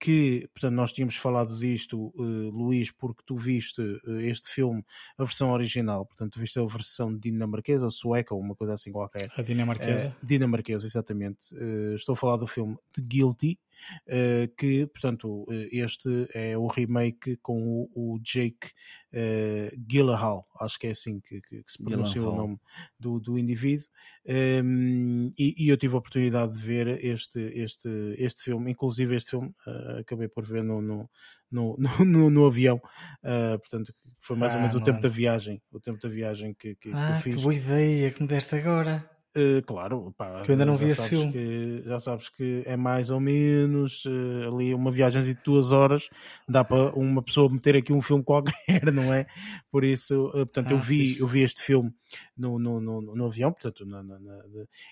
[0.03, 4.85] que, portanto, nós tínhamos falado disto, uh, Luís, porque tu viste uh, este filme,
[5.17, 8.91] a versão original, portanto, tu viste a versão dinamarquesa ou sueca, ou uma coisa assim
[8.91, 9.31] qualquer.
[9.37, 10.09] A dinamarquesa?
[10.09, 11.55] Uh, dinamarquesa, exatamente.
[11.95, 13.61] estou a falar do filme The Guilty,
[14.57, 18.69] que, portanto, uh, este é o remake com o, Jake
[19.13, 22.59] uh, Gyllenhaal, acho que é assim que, que, que se pronuncia o nome
[22.99, 23.87] do, do indivíduo,
[24.27, 27.89] um, ehm, e, e, eu tive a oportunidade de ver este, este,
[28.19, 29.53] este filme, inclusive este filme
[29.99, 31.11] acabei por ver no, no,
[31.51, 32.81] no, no, no avião,
[33.59, 36.75] portanto, foi mais ah, ou menos o tempo da viagem, o tempo da viagem que,
[36.77, 37.37] que, ah, que fiz.
[37.37, 39.12] Que boa ideia que me deste agora.
[39.35, 41.33] Uh, claro, pá, que eu ainda não vi esse filme.
[41.33, 46.11] Que, já sabes que é mais ou menos uh, ali uma viagem de duas horas,
[46.47, 48.53] dá para uma pessoa meter aqui um filme qualquer,
[48.93, 49.27] não é?
[49.71, 51.91] Por isso, uh, portanto, ah, eu, vi, eu vi este filme
[52.37, 54.39] no, no, no, no avião, portanto, na, na, na,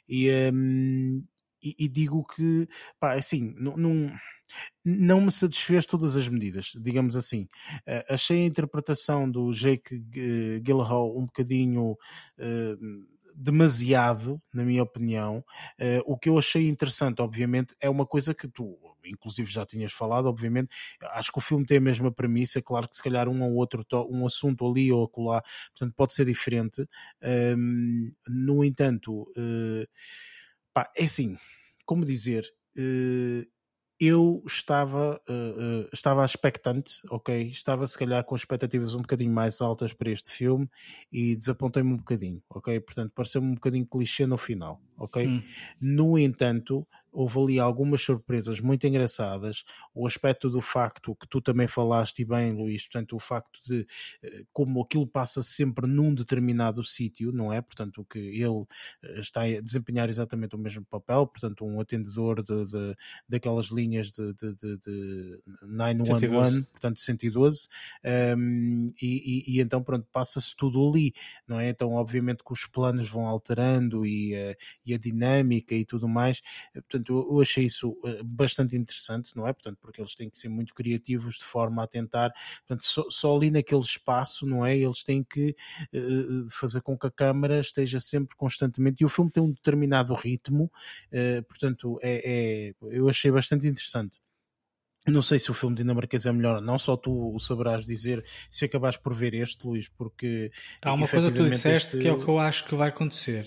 [0.09, 1.23] e, um,
[1.63, 2.67] e, e, digo que,
[2.99, 4.11] pá, assim, não, não,
[4.83, 7.47] não me satisfez todas as medidas, digamos assim.
[8.09, 10.03] achei a interpretação do Jake
[10.65, 11.95] Gyllenhaal um bocadinho
[13.37, 15.45] demasiado, na minha opinião.
[15.81, 19.93] Uh, o que eu achei interessante, obviamente, é uma coisa que tu, inclusive, já tinhas
[19.93, 20.69] falado, obviamente.
[21.13, 23.85] Acho que o filme tem a mesma premissa, claro que se calhar um ou outro,
[24.09, 25.43] um assunto ali ou acolá,
[25.75, 26.87] portanto, pode ser diferente.
[27.23, 29.87] Um, no entanto, uh,
[30.73, 31.37] pá, é assim,
[31.85, 32.45] como dizer.
[32.79, 33.45] Uh,
[34.01, 37.49] eu estava, uh, uh, estava expectante, ok?
[37.49, 40.67] Estava se calhar com expectativas um bocadinho mais altas para este filme
[41.13, 42.81] e desapontei-me um bocadinho, ok?
[42.81, 45.27] Portanto, pareceu-me um bocadinho clichê no final, ok?
[45.27, 45.43] Hum.
[45.79, 49.65] No entanto, houve ali algumas surpresas muito engraçadas.
[49.95, 53.87] O aspecto do facto que tu também falaste bem, Luís, portanto, o facto de
[54.23, 57.61] eh, como aquilo passa sempre num determinado sítio, não é?
[57.61, 58.65] Portanto, que ele
[59.03, 62.95] eh, está a desempenhar exatamente o mesmo papel, portanto, um atendedor de, de
[63.29, 67.69] daquelas linhas de, de, de, de 911, portanto, 112,
[68.37, 69.07] um, e,
[69.47, 71.13] e, e, então, pronto, passa-se tudo ali,
[71.47, 71.69] não é?
[71.69, 76.41] Então, obviamente que os planos vão alterando e, uh, e a dinâmica e tudo mais,
[76.73, 79.53] portanto, portanto, eu, achei isso eh, bastante interessante, não é?
[79.53, 83.37] Portanto, porque eles têm que ser muito criativos de forma a tentar, portanto, só, só
[83.37, 84.77] ali naquele espaço, não é?
[84.77, 85.55] Eles têm que
[85.95, 90.15] uh, fazer com que a câmara esteja sempre constantemente, e o filme tem um determinado
[90.15, 94.19] ritmo, uh, portanto, é, é, eu achei bastante interessante.
[95.07, 98.67] Não sei se o filme dinamarquês é melhor, não só tu o saberás dizer se
[98.67, 100.53] acabares por ver este, Luís, porque
[100.83, 101.99] há uma coisa que tu disseste este...
[101.99, 103.47] que é o que eu acho que vai acontecer.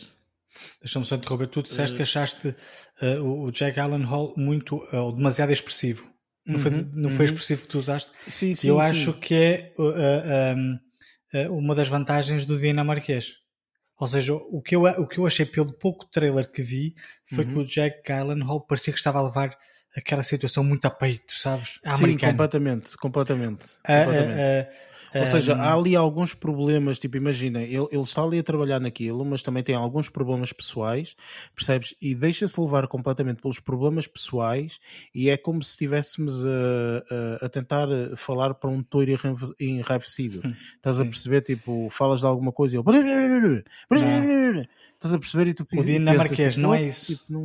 [0.81, 1.47] Deixa-me só interromper.
[1.47, 2.55] Tu disseste uh, que achaste
[3.01, 6.11] uh, o Jack Allen Hall muito uh, demasiado expressivo.
[6.45, 7.33] Não, foi, uhum, não foi uhum.
[7.33, 8.11] expressivo que tu usaste?
[8.27, 8.67] Sim, sim.
[8.67, 8.81] Eu sim.
[8.81, 10.79] acho que é um,
[11.51, 13.31] uma das vantagens do dinamarquês.
[13.97, 16.93] Ou seja, o que, eu, o que eu achei pelo pouco trailer que vi
[17.23, 17.53] foi uhum.
[17.53, 18.11] que o Jack
[18.43, 19.57] Hall parecia que estava a levar
[19.95, 21.79] aquela situação muito a peito, sabes?
[21.85, 23.65] A Sim, completamente, completamente.
[23.81, 24.69] completamente.
[25.15, 29.23] Ou seja, há ali alguns problemas, tipo, imagina, ele, ele está ali a trabalhar naquilo,
[29.23, 31.15] mas também tem alguns problemas pessoais,
[31.55, 31.95] percebes?
[32.01, 34.79] E deixa-se levar completamente pelos problemas pessoais
[35.13, 39.09] e é como se estivéssemos a, a, tentar falar para um touro
[39.59, 40.41] enraivecido.
[40.45, 42.83] Hum, Estás a perceber, tipo, falas de alguma coisa e eu...
[44.93, 47.15] Estás a perceber e tu O dinamarquês, tipo, não é isso.
[47.15, 47.41] Tipo, não,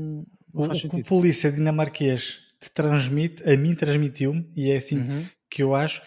[0.55, 4.99] não o, o que o polícia dinamarquês te transmite, a mim transmitiu-me, e é assim
[4.99, 5.27] uhum.
[5.49, 6.03] que eu acho,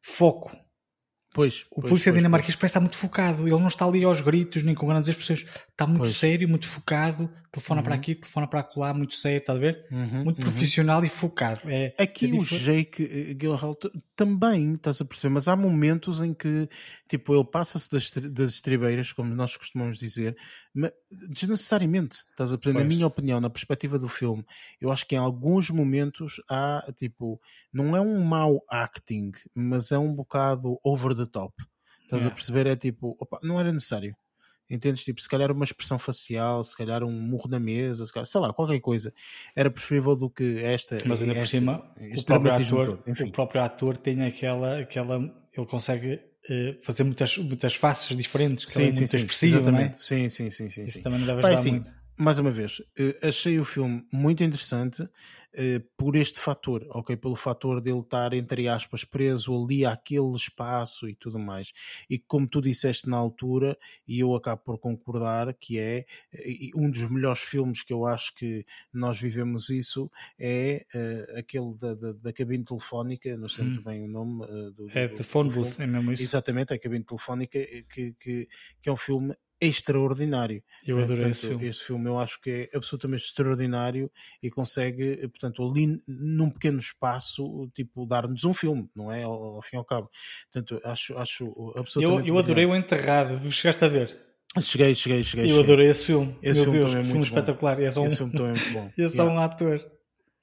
[0.00, 0.56] foco
[1.36, 3.46] Pois, o pois, polícia pois, dinamarquês parece estar muito focado.
[3.46, 5.44] Ele não está ali aos gritos nem com grandes expressões.
[5.70, 6.16] Está muito pois.
[6.16, 7.30] sério, muito focado.
[7.52, 7.84] Telefona uhum.
[7.84, 9.84] para aqui, telefona para lá, muito sério, está a ver?
[9.90, 10.50] Uhum, muito uhum.
[10.50, 11.60] profissional e focado.
[11.66, 13.76] É, aqui é o Jake eh, Gyllenhaal
[14.14, 16.70] também, estás a perceber, mas há momentos em que
[17.08, 20.36] tipo, ele passa-se das, das estribeiras, como nós costumamos dizer,
[21.28, 22.80] desnecessariamente, estás a perceber?
[22.80, 24.44] Na minha opinião, na perspectiva do filme,
[24.80, 27.40] eu acho que em alguns momentos há, tipo,
[27.72, 31.54] não é um mau acting, mas é um bocado over the top.
[32.02, 32.28] Estás yeah.
[32.28, 32.66] a perceber?
[32.66, 34.14] É tipo, opa, não era necessário.
[34.68, 35.04] Entendes?
[35.04, 38.40] Tipo, se calhar uma expressão facial, se calhar um murro na mesa, se calhar, sei
[38.40, 39.12] lá, qualquer coisa.
[39.54, 40.98] Era preferível do que esta.
[41.06, 45.18] Mas ainda por cima, o próprio, ator, o próprio ator tem aquela, aquela.
[45.56, 46.20] Ele consegue
[46.82, 50.02] fazer muitas, muitas faces diferentes, que sim, sim, muito sim, expressivo, exatamente.
[50.02, 50.84] Sim, sim, sim, sim.
[50.84, 51.02] Isso sim.
[51.02, 51.92] também não deve ajudar Pai, muito.
[52.18, 55.08] Mais uma vez, uh, achei o filme muito interessante.
[55.58, 57.16] Eh, por este fator, ok?
[57.16, 61.72] Pelo fator dele estar, entre aspas, preso ali àquele espaço e tudo mais.
[62.10, 63.74] E como tu disseste na altura,
[64.06, 66.04] e eu acabo por concordar, que é
[66.74, 71.94] um dos melhores filmes que eu acho que nós vivemos isso, é uh, aquele da,
[71.94, 73.84] da, da, cabine telefónica, não sei muito hum.
[73.84, 74.44] bem o nome.
[74.44, 76.22] Uh, do, é The Phone Booth, é mesmo isso?
[76.22, 78.46] Exatamente, a cabine telefónica, que, que,
[78.78, 80.62] que é um filme extraordinário.
[80.86, 81.66] Eu adorei portanto, esse filme.
[81.68, 84.10] Este filme eu acho que é absolutamente extraordinário
[84.42, 89.22] e consegue, portanto, ali num pequeno espaço, tipo, dar-nos um filme, não é?
[89.22, 90.10] Ao, ao, fim e ao cabo.
[90.52, 92.28] Portanto, acho, acho absolutamente.
[92.28, 94.26] Eu, eu adorei o Enterrado, chegaste a ver?
[94.60, 95.46] Cheguei, cheguei, cheguei.
[95.46, 95.64] Eu cheguei.
[95.64, 96.36] adorei esse filme.
[96.42, 97.80] Esse Meu filme Deus, também é filme muito espetacular.
[97.80, 98.90] Esse, esse filme também é muito bom.
[98.96, 99.34] esse yeah.
[99.34, 99.90] é um ator.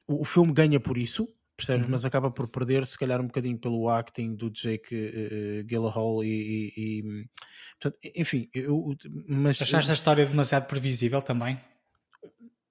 [0.07, 1.85] O, o filme ganha por isso, percebes?
[1.85, 1.91] Uhum.
[1.91, 6.27] Mas acaba por perder, se calhar, um bocadinho pelo acting do Jake uh, Gyllenhaal e,
[6.27, 7.25] e, e,
[7.79, 8.95] portanto, enfim, eu,
[9.27, 11.59] mas achaste a história demasiado previsível também?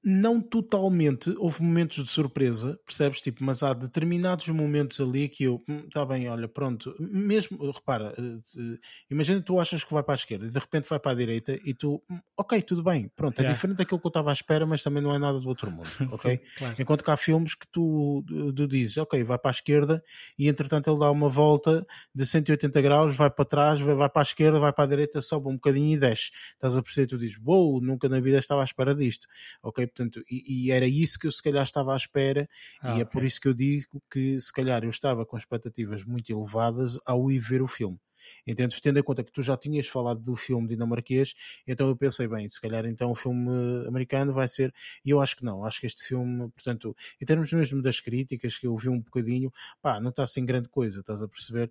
[0.04, 3.20] Não totalmente, houve momentos de surpresa, percebes?
[3.20, 8.12] Tipo, mas há determinados momentos ali que eu, está hum, bem, olha, pronto, mesmo, repara,
[8.18, 10.98] uh, uh, imagina que tu achas que vai para a esquerda e de repente vai
[10.98, 13.54] para a direita e tu, hum, ok, tudo bem, pronto, é yeah.
[13.54, 15.88] diferente daquilo que eu estava à espera, mas também não é nada do outro mundo,
[16.10, 16.36] ok?
[16.36, 16.76] Sim, claro.
[16.80, 18.24] Enquanto que há filmes que tu,
[18.56, 20.02] tu dizes, ok, vai para a esquerda
[20.36, 24.22] e entretanto ele dá uma volta de 180 graus, vai para trás, vai, vai para
[24.22, 26.32] a esquerda, vai para a direita, sobe um bocadinho e desce.
[26.54, 29.28] Estás a perceber, tu dizes, uou, wow, nunca na vida estava à espera disto,
[29.62, 29.91] ok?
[29.94, 32.48] Portanto, e, e, era isso que eu se calhar estava à espera,
[32.80, 36.04] ah, e é por isso que eu digo que se calhar eu estava com expectativas
[36.04, 37.98] muito elevadas ao ir ver o filme.
[38.46, 38.80] Entendes?
[38.80, 41.34] Tendo em conta que tu já tinhas falado do filme dinamarquês,
[41.66, 43.50] então eu pensei, bem, se calhar então o filme
[43.86, 44.72] americano vai ser.
[45.04, 48.58] E eu acho que não, acho que este filme, portanto, em termos mesmo das críticas,
[48.58, 51.70] que eu vi um bocadinho, pá, não está assim grande coisa, estás a perceber?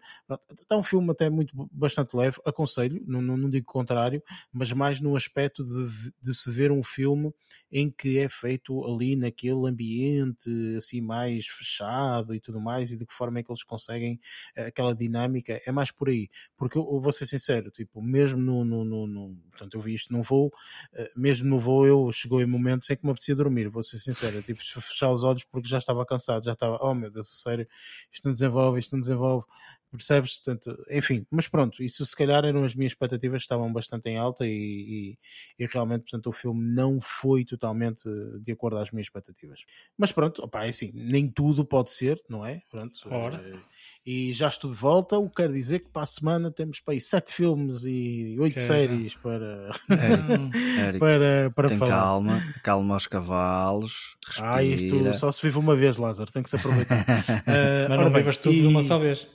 [0.61, 5.01] Está um filme até muito, bastante leve, aconselho, não, não, não digo contrário, mas mais
[5.01, 7.33] no aspecto de, de se ver um filme
[7.71, 13.05] em que é feito ali naquele ambiente assim mais fechado e tudo mais, e de
[13.05, 14.19] que forma é que eles conseguem
[14.55, 18.39] eh, aquela dinâmica, é mais por aí porque eu, eu vou ser sincero, tipo, mesmo
[18.39, 22.11] no, no, no, no, portanto, eu vi isto no voo, uh, mesmo no voo eu
[22.11, 25.43] chegou em momentos em que me apetecia dormir, vou ser sincero, tipo, fechar os olhos
[25.43, 27.67] porque já estava cansado, já estava, oh meu Deus, sério,
[28.11, 29.45] isto não desenvolve, isto não desenvolve,
[29.97, 30.39] percebes?
[30.39, 34.45] Portanto, enfim, mas pronto, isso se calhar eram as minhas expectativas, estavam bastante em alta
[34.45, 35.17] e,
[35.59, 38.01] e, e, realmente, portanto, o filme não foi totalmente
[38.41, 39.63] de acordo às minhas expectativas.
[39.97, 42.61] Mas pronto, opa, é assim, nem tudo pode ser, não é?
[42.69, 43.41] Pronto, Ora.
[43.43, 43.59] Eh,
[44.03, 46.95] e já estou de volta, o que quer dizer que para a semana temos para
[46.95, 49.69] aí sete filmes e oito séries para,
[50.87, 51.91] Eric, para, para tem falar.
[51.91, 54.15] Calma, calma aos cavalos.
[54.25, 54.55] Respira.
[54.55, 56.99] Ah, isto só se vive uma vez, Lázaro, tem que se aproveitar.
[56.99, 59.27] uh, Mas não vivas tudo e, de uma só vez.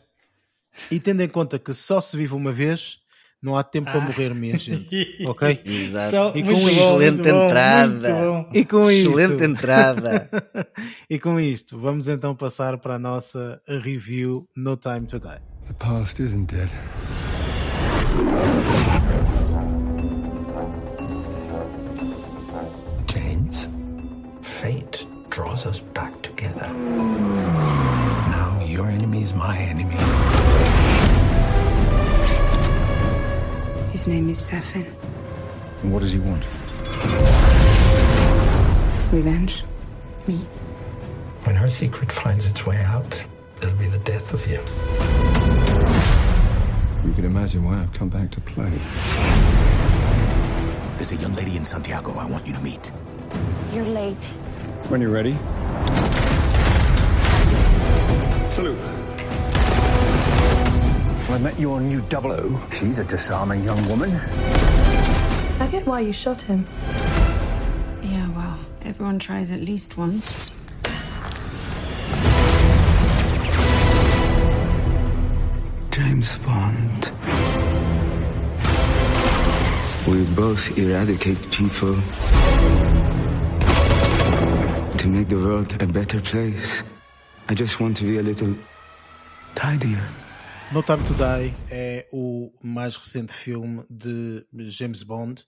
[0.91, 2.99] E tendo em conta que só se vive uma vez,
[3.43, 3.93] não há tempo ah.
[3.93, 5.07] para morrer, minha gente.
[5.29, 5.63] Ok?
[5.65, 6.09] Exato.
[6.09, 8.47] Então, e com bom, excelente entrada.
[8.53, 10.31] E com excelente isto, entrada.
[11.09, 15.41] e com isto, vamos então passar para a nossa review No Time to Die.
[15.69, 16.71] The past isn't dead.
[23.07, 23.69] James,
[24.43, 26.69] fate draws us back together.
[28.31, 29.97] Now your enemy is my enemy.
[33.97, 34.85] His name is Safin.
[35.81, 36.45] And what does he want?
[39.11, 39.65] Revenge.
[40.27, 40.37] Me.
[41.45, 43.25] When her secret finds its way out,
[43.57, 44.61] it'll be the death of you.
[47.09, 48.71] You can imagine why I've come back to play.
[50.99, 52.93] There's a young lady in Santiago I want you to meet.
[53.73, 54.25] You're late.
[54.91, 55.39] When you're ready.
[58.51, 59.06] Salute.
[61.29, 62.61] I met your new double O.
[62.73, 64.15] She's a disarming young woman.
[64.15, 66.65] I get why you shot him.
[68.01, 70.53] Yeah, well, everyone tries at least once.
[75.91, 77.11] James Bond.
[80.07, 81.97] We both eradicate people
[84.97, 86.85] to make the world a better place.
[87.49, 88.55] I just want to be a little
[89.57, 90.07] tidier.
[90.73, 95.47] No Time to Die é o mais recente filme de James Bond uh,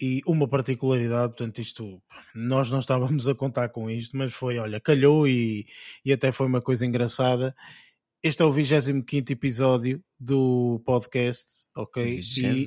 [0.00, 2.00] e uma particularidade, portanto, isto
[2.32, 5.66] nós não estávamos a contar com isto, mas foi, olha, calhou e,
[6.04, 7.54] e até foi uma coisa engraçada.
[8.22, 12.20] Este é o 25 episódio do podcast, ok?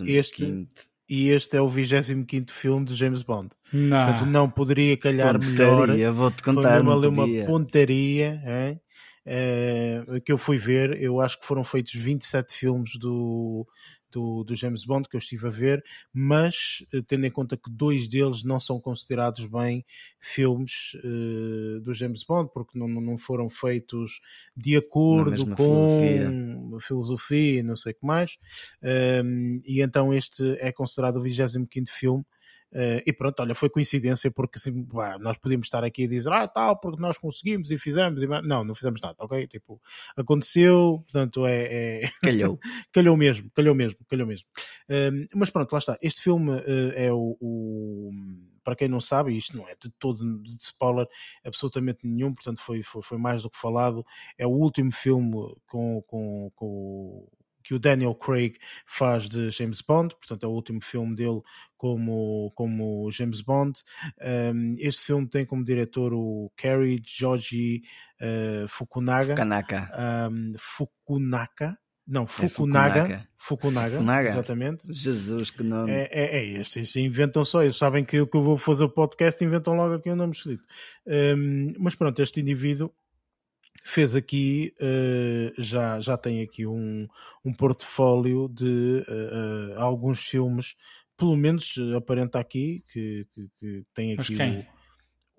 [0.06, 0.68] E este,
[1.10, 3.50] e este é o 25 filme de James Bond.
[3.72, 4.06] Não.
[4.06, 6.12] Portanto, não poderia calhar pontaria, melhor.
[6.14, 8.44] Vou-te contar, foi uma, uma pontaria.
[8.46, 8.82] Hein?
[9.28, 13.68] Uh, que eu fui ver, eu acho que foram feitos 27 filmes do,
[14.12, 15.84] do, do James Bond que eu estive a ver,
[16.14, 19.86] mas uh, tendo em conta que dois deles não são considerados bem
[20.20, 24.22] filmes uh, do James Bond, porque não, não foram feitos
[24.56, 26.80] de acordo com filosofia.
[26.80, 28.38] filosofia e não sei o que mais,
[29.24, 32.26] um, e então este é considerado o 25 filme
[32.72, 34.86] Uh, e pronto, olha, foi coincidência porque assim,
[35.20, 38.22] nós podíamos estar aqui a dizer ah, tal, porque nós conseguimos e fizemos.
[38.22, 38.28] E...
[38.28, 39.48] Não, não fizemos nada, ok?
[39.48, 39.82] Tipo,
[40.16, 42.02] aconteceu, portanto é.
[42.04, 42.10] é...
[42.22, 42.60] Calhou.
[42.92, 44.48] calhou mesmo, calhou mesmo, calhou mesmo.
[44.90, 45.98] Uh, mas pronto, lá está.
[46.02, 48.12] Este filme uh, é o, o,
[48.64, 51.08] Para quem não sabe, isto não é de todo de spoiler,
[51.46, 54.06] absolutamente nenhum, portanto foi, foi, foi mais do que falado.
[54.38, 57.17] É o último filme com, com, com
[57.68, 61.42] que o Daniel Craig faz de James Bond, portanto é o último filme dele
[61.76, 63.78] como, como James Bond.
[64.22, 67.82] Um, este filme tem como diretor o Kerry Joji
[68.22, 69.36] uh, Fukunaga.
[69.36, 69.92] Fukunaga.
[70.32, 71.78] Um, Fukunaga.
[72.08, 73.00] Não, Fukunaga.
[73.00, 73.98] É Fukunaga.
[73.98, 74.30] Fukunaga.
[74.30, 74.94] Exatamente.
[74.94, 75.92] Jesus, que nome.
[75.92, 77.02] É, é, é este.
[77.02, 77.80] Inventam só isso.
[77.80, 80.32] Sabem que eu, que eu vou fazer o podcast inventam logo aqui o um nome
[80.32, 80.64] escrito.
[81.06, 82.94] Um, mas pronto, este indivíduo
[83.84, 87.08] fez aqui, uh, já, já tem aqui um,
[87.44, 90.76] um portfólio de uh, alguns filmes,
[91.18, 94.36] pelo menos aparenta aqui que, que, que tem aqui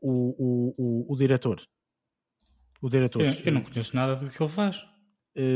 [0.00, 1.60] o, o, o, o, diretor.
[2.80, 3.22] O diretor.
[3.22, 4.82] Eu, eu, não conheço nada do que ele faz.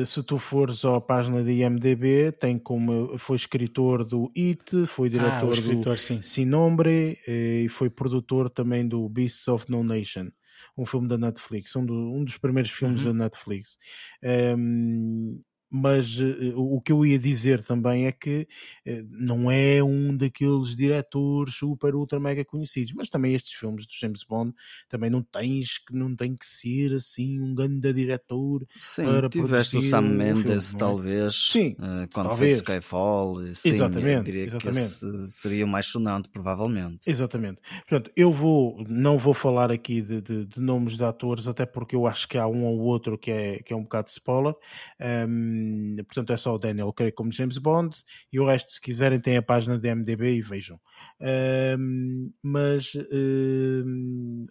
[0.06, 5.48] Se tu fores à página da IMDB, tem como foi escritor do It, foi diretor
[5.48, 6.20] ah, escritor, do sim.
[6.20, 10.30] Sinombre e foi produtor também do Beasts of No Nation
[10.76, 13.16] um filme da Netflix, um, do, um dos primeiros filmes uhum.
[13.16, 13.78] da Netflix.
[14.56, 15.40] Um,
[15.74, 18.46] mas uh, o que eu ia dizer também é que
[18.86, 23.92] uh, não é um daqueles diretores super ultra mega conhecidos, mas também estes filmes do
[23.98, 24.52] James Bond
[24.86, 29.78] também não tens que não tem que ser assim um grande diretor sim, para tiveste
[29.78, 30.78] o Sam Mendes filme, é?
[30.78, 32.60] talvez sim, uh, quando talvez.
[32.60, 34.94] foi Skyfall sim, exatamente, exatamente.
[35.30, 40.44] seria o mais sonante provavelmente exatamente, portanto eu vou não vou falar aqui de, de,
[40.44, 43.62] de, nomes de atores até porque eu acho que há um ou outro que é,
[43.62, 44.54] que é um bocado spoiler
[45.00, 45.61] um,
[46.06, 47.96] portanto, é só o Daniel Craig como James Bond
[48.32, 50.80] e o resto, se quiserem, tem a página da MDB e vejam.
[52.42, 52.92] mas,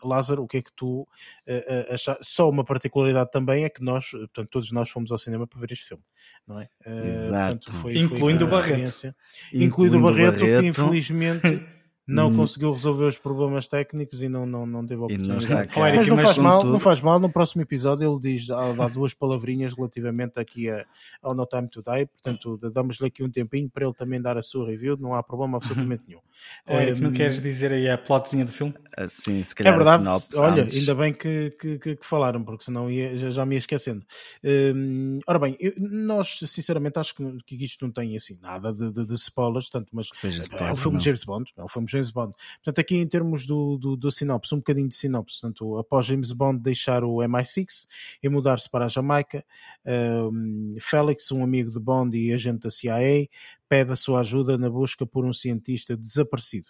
[0.03, 2.17] Lázaro, o que é que tu uh, uh, achas?
[2.21, 5.71] Só uma particularidade também é que nós, portanto, todos nós fomos ao cinema para ver
[5.71, 6.03] este filme,
[6.47, 6.69] não é?
[6.85, 7.59] Exato.
[7.59, 9.15] Portanto, foi, Incluindo foi o Barreto.
[9.53, 11.41] Incluindo o Barreto, Barreto, que infelizmente.
[12.11, 12.37] não hum.
[12.37, 15.47] conseguiu resolver os problemas técnicos e não, não, não teve a oportunidade.
[15.47, 19.13] Não mas não faz, mal, não faz mal, no próximo episódio ele diz, dá duas
[19.13, 20.85] palavrinhas relativamente aqui a,
[21.21, 24.41] ao No Time to Die, portanto damos-lhe aqui um tempinho para ele também dar a
[24.41, 26.21] sua review, não há problema absolutamente nenhum.
[26.67, 28.73] Olha, um, que não queres dizer aí a plotzinha do filme?
[29.07, 30.77] Sim, se calhar é verdade, olha, antes.
[30.77, 34.03] ainda bem que, que, que, que, falaram, porque senão ia, já, já me ia esquecendo.
[34.43, 38.91] Um, ora bem, eu, nós sinceramente acho que, que isto não tem assim nada de,
[38.91, 41.85] de, de spoilers, tanto, mas Seja é, o filme de James Bond, é o filme
[41.85, 42.33] de James Bond.
[42.63, 45.41] Portanto, aqui em termos do, do, do sinopse, um bocadinho de sinopse.
[45.41, 47.87] Portanto, após James Bond deixar o MI6
[48.23, 49.45] e mudar-se para a Jamaica,
[49.85, 53.27] um, Félix, um amigo de Bond e agente da CIA,
[53.69, 56.69] pede a sua ajuda na busca por um cientista desaparecido.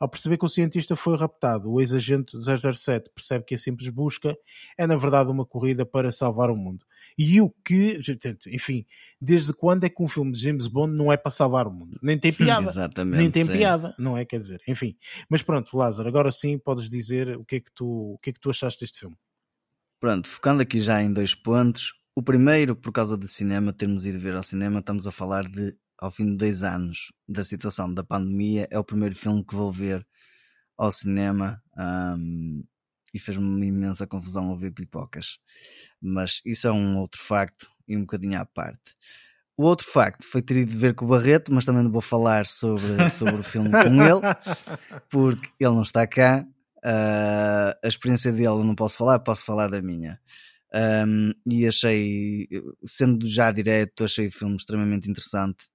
[0.00, 4.34] Ao perceber que o cientista foi raptado, o ex-agente 007 percebe que a simples busca
[4.78, 6.86] é, na verdade, uma corrida para salvar o mundo.
[7.18, 8.00] E o que,
[8.46, 8.86] enfim,
[9.20, 11.98] desde quando é que um filme de James Bond não é para salvar o mundo?
[12.02, 12.70] Nem tem piada.
[12.70, 13.18] Exatamente.
[13.18, 13.52] Nem tem sim.
[13.52, 14.24] piada, não é?
[14.24, 14.96] Quer dizer, enfim.
[15.28, 18.32] Mas pronto, Lázaro, agora sim podes dizer o que é que tu, o que é
[18.32, 19.16] que tu achaste deste filme.
[20.00, 21.92] Pronto, focando aqui já em dois pontos.
[22.16, 25.76] O primeiro, por causa do cinema, termos ido ver ao cinema, estamos a falar de
[26.00, 29.70] ao fim de dois anos da situação da pandemia, é o primeiro filme que vou
[29.70, 30.06] ver
[30.76, 32.64] ao cinema um,
[33.12, 35.38] e fez-me uma imensa confusão ouvir pipocas.
[36.00, 38.96] Mas isso é um outro facto e um bocadinho à parte.
[39.56, 42.46] O outro facto foi ter ido ver com o Barreto, mas também não vou falar
[42.46, 44.20] sobre, sobre o filme com ele,
[45.10, 46.46] porque ele não está cá.
[46.78, 50.18] Uh, a experiência dele eu não posso falar, posso falar da minha.
[50.72, 52.48] Um, e achei,
[52.84, 55.68] sendo já direto, achei o filme extremamente interessante.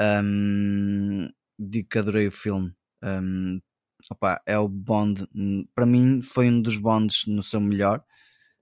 [0.00, 2.72] Um, digo que adorei o filme.
[3.02, 3.60] Um,
[4.10, 5.26] opa, é o Bond,
[5.74, 8.04] para mim, foi um dos Bonds no seu melhor.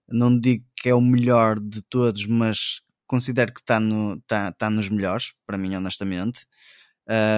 [0.09, 4.71] Não digo que é o melhor de todos, mas considero que está no, tá, tá
[4.71, 6.47] nos melhores, para mim, honestamente.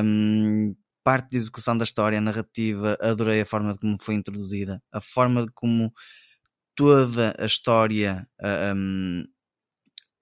[0.05, 4.83] Um, parte de execução da história, a narrativa, adorei a forma de como foi introduzida,
[4.91, 5.93] a forma de como
[6.75, 8.27] toda a história
[8.75, 9.25] um,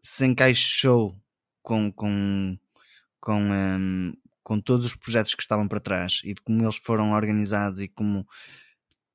[0.03, 1.17] se encaixou
[1.63, 2.59] com, com,
[3.23, 4.13] com, um,
[4.43, 7.87] com todos os projetos que estavam para trás e de como eles foram organizados e
[7.87, 8.27] como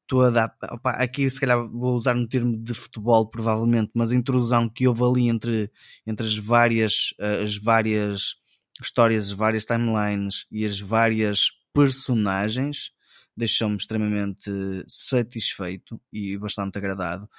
[0.08, 4.16] toda a, opa, aqui se calhar vou usar um termo de futebol provavelmente, mas a
[4.16, 5.70] intrusão que houve ali entre,
[6.06, 7.14] entre as várias
[7.44, 8.36] as várias
[8.82, 12.92] histórias, as várias timelines e as várias personagens
[13.36, 14.50] deixou-me extremamente
[14.88, 17.30] satisfeito e bastante agradado.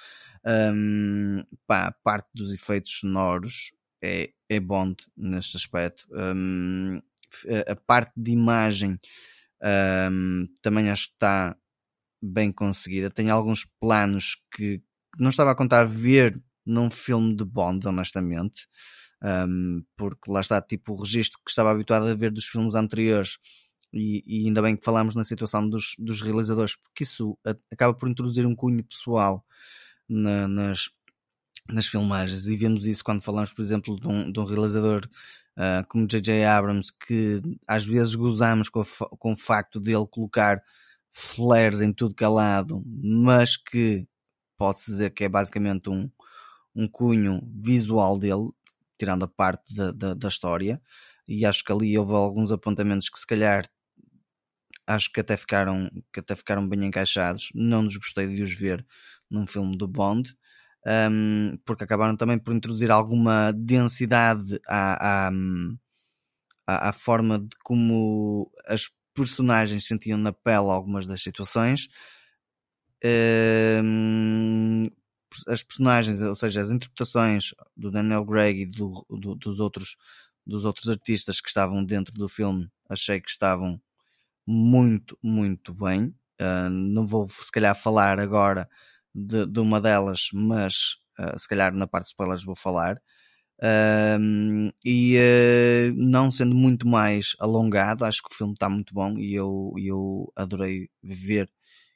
[0.45, 3.71] Um, pá, parte dos efeitos sonoros
[4.01, 6.07] é, é Bond neste aspecto.
[6.11, 7.01] Um,
[7.67, 8.99] a parte de imagem
[10.11, 11.55] um, também acho que está
[12.21, 13.09] bem conseguida.
[13.09, 14.81] Tem alguns planos que
[15.17, 18.67] não estava a contar ver num filme de Bond, honestamente.
[19.21, 23.37] Um, porque lá está tipo o registro que estava habituado a ver dos filmes anteriores
[23.91, 27.37] e, e ainda bem que falámos na situação dos, dos realizadores porque isso
[27.69, 29.43] acaba por introduzir um cunho pessoal
[30.07, 30.89] na, nas,
[31.71, 35.07] nas filmagens e vemos isso quando falamos por exemplo de um, de um realizador
[35.57, 36.45] uh, como J.J.
[36.45, 38.83] Abrams que às vezes gozamos com,
[39.17, 40.61] com o facto dele colocar
[41.11, 44.07] flares em tudo que é lado mas que
[44.57, 46.09] pode-se dizer que é basicamente um,
[46.75, 48.49] um cunho visual dele
[48.99, 50.81] tirando a parte da, da, da, história,
[51.27, 53.65] e acho que ali houve alguns apontamentos que se calhar
[54.85, 57.49] acho que até ficaram, que até ficaram bem encaixados.
[57.55, 58.85] Não desgostei de os ver
[59.29, 60.35] num filme do Bond,
[60.85, 68.89] um, porque acabaram também por introduzir alguma densidade à, à, à, forma de como as
[69.13, 71.87] personagens sentiam na pele algumas das situações.
[73.03, 74.89] Um,
[75.47, 79.97] as personagens, ou seja, as interpretações do Daniel Craig e do, do, dos, outros,
[80.45, 83.79] dos outros artistas que estavam dentro do filme, achei que estavam
[84.47, 86.15] muito, muito bem.
[86.41, 88.67] Uh, não vou, se calhar, falar agora
[89.13, 93.01] de, de uma delas, mas uh, se calhar na parte de spoilers vou falar.
[93.61, 95.17] Uh, e
[95.95, 100.31] não sendo muito mais alongado, acho que o filme está muito bom e eu, eu
[100.35, 101.49] adorei ver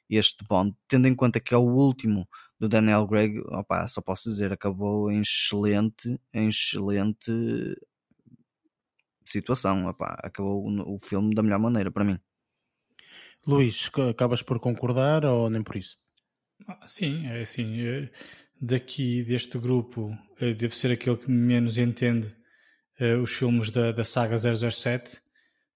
[0.08, 2.28] este Bond, tendo em conta que é o último
[2.58, 7.30] do Daniel Craig, opa, só posso dizer, acabou em excelente, em excelente
[9.24, 12.18] situação, opa, acabou o filme da melhor maneira para mim.
[13.46, 15.98] Luís, acabas por concordar ou nem por isso?
[16.66, 18.10] Ah, sim, é assim, eh,
[18.60, 22.34] daqui deste grupo eh, devo ser aquele que menos entende
[23.00, 25.22] uh, os filmes da, da saga 007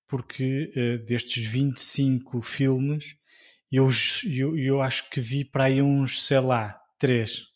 [0.06, 0.72] porque
[1.06, 3.18] destes 25 filmes
[3.70, 3.88] eu,
[4.24, 7.46] eu, eu acho que vi para aí uns, sei lá, três,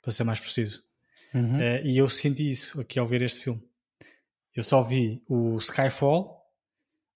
[0.00, 0.82] para ser mais preciso.
[1.32, 1.58] Uhum.
[1.58, 3.62] Uh, e eu senti isso aqui ao ver este filme.
[4.54, 6.41] Eu só vi o Skyfall,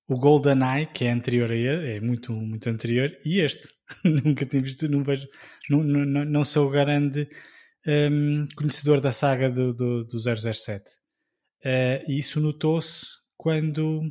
[0.09, 3.69] o GoldenEye, que é anterior a ele, é muito, muito anterior, e este.
[4.05, 5.28] Nunca tinha visto, não vejo,
[5.69, 7.28] não, não, não sou grande
[7.87, 10.83] um, conhecedor da saga do, do, do 007.
[10.83, 10.89] Uh,
[11.65, 13.07] eh, e isso notou-se
[13.37, 14.03] quando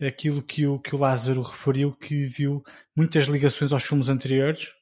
[0.00, 2.62] aquilo que o, que o Lázaro referiu, que viu
[2.96, 4.72] muitas ligações aos filmes anteriores.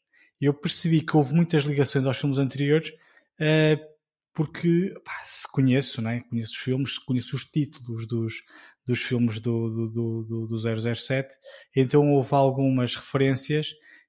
[0.40, 3.91] Eu percebi que houve muitas ligações aos filmes anteriores uh,
[4.34, 6.20] porque pá, se conheço, né?
[6.28, 8.34] conheço os filmes, conheço os títulos dos,
[8.86, 11.28] dos filmes do, do, do, do 007,
[11.76, 13.68] então houve algumas referências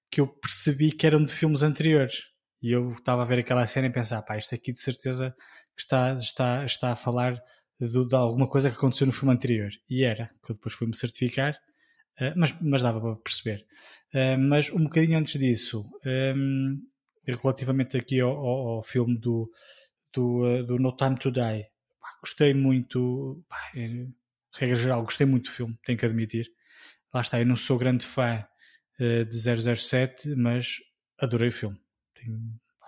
[0.09, 2.23] que eu percebi que eram de filmes anteriores.
[2.61, 5.35] E eu estava a ver aquela cena e pensar, pá, isto aqui de certeza
[5.77, 7.33] está, está, está a falar
[7.79, 9.69] de, de, alguma coisa que aconteceu no filme anterior.
[9.89, 11.53] E era, que eu depois fui-me certificar,
[12.21, 13.65] uh, mas, mas dava para perceber.
[14.13, 16.77] Uh, mas um bocadinho antes disso, um,
[17.25, 19.49] relativamente aqui ao, ao, ao, filme do,
[20.13, 21.65] do, uh, do No Time to Die,
[21.99, 23.57] pá, gostei muito, pá,
[24.55, 26.47] regra geral, gostei muito do filme, tenho que admitir.
[27.13, 28.45] Lá está, eu não sou grande fã
[28.99, 30.77] de 007, mas
[31.19, 31.79] adorei o filme.
[32.13, 32.39] Tenho,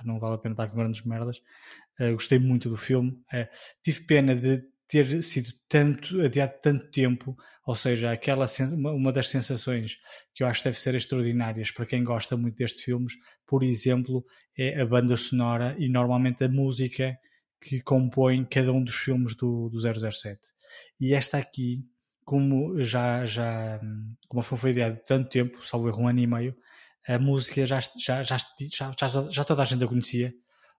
[0.03, 1.37] não vale a pena estar com grandes merdas.
[1.99, 3.11] Uh, gostei muito do filme.
[3.33, 3.47] Uh,
[3.83, 7.35] tive pena de ter sido tanto adiado tanto tempo,
[7.65, 9.97] ou seja, aquela uma das sensações
[10.33, 13.13] que eu acho que deve ser extraordinárias para quem gosta muito destes filmes,
[13.47, 14.23] por exemplo,
[14.57, 17.17] é a banda sonora e normalmente a música
[17.59, 20.39] que compõe cada um dos filmes do, do 007.
[20.99, 21.83] E esta aqui,
[22.23, 23.79] como já, já
[24.27, 26.55] como foi ideado tanto tempo, salvo erro um ano e meio,
[27.07, 30.33] a música já, já, já, já, já toda a gente a conhecia,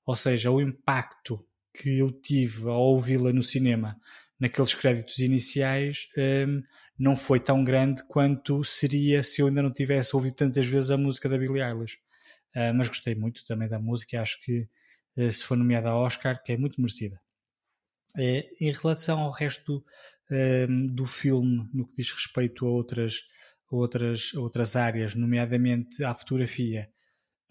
[0.04, 1.44] ou seja, o impacto
[1.76, 3.98] que eu tive ao ouvi-la no cinema
[4.38, 6.62] naqueles créditos iniciais um,
[6.98, 10.96] não foi tão grande quanto seria se eu ainda não tivesse ouvido tantas vezes a
[10.96, 11.98] música da Billie Eilish.
[12.54, 14.66] Uh, mas gostei muito também da música, acho que
[15.16, 17.20] uh, se foi nomeada a Oscar, que é muito merecida.
[18.14, 19.84] Uh, em relação ao resto
[20.30, 23.20] hum, do filme, no que diz respeito a outras,
[23.70, 26.90] outras, outras áreas, nomeadamente à fotografia,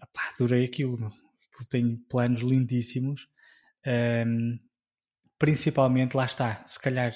[0.00, 1.06] apá, adorei aquilo.
[1.06, 3.28] Aquilo tem planos lindíssimos
[3.86, 4.58] um,
[5.38, 7.14] principalmente, lá está, se calhar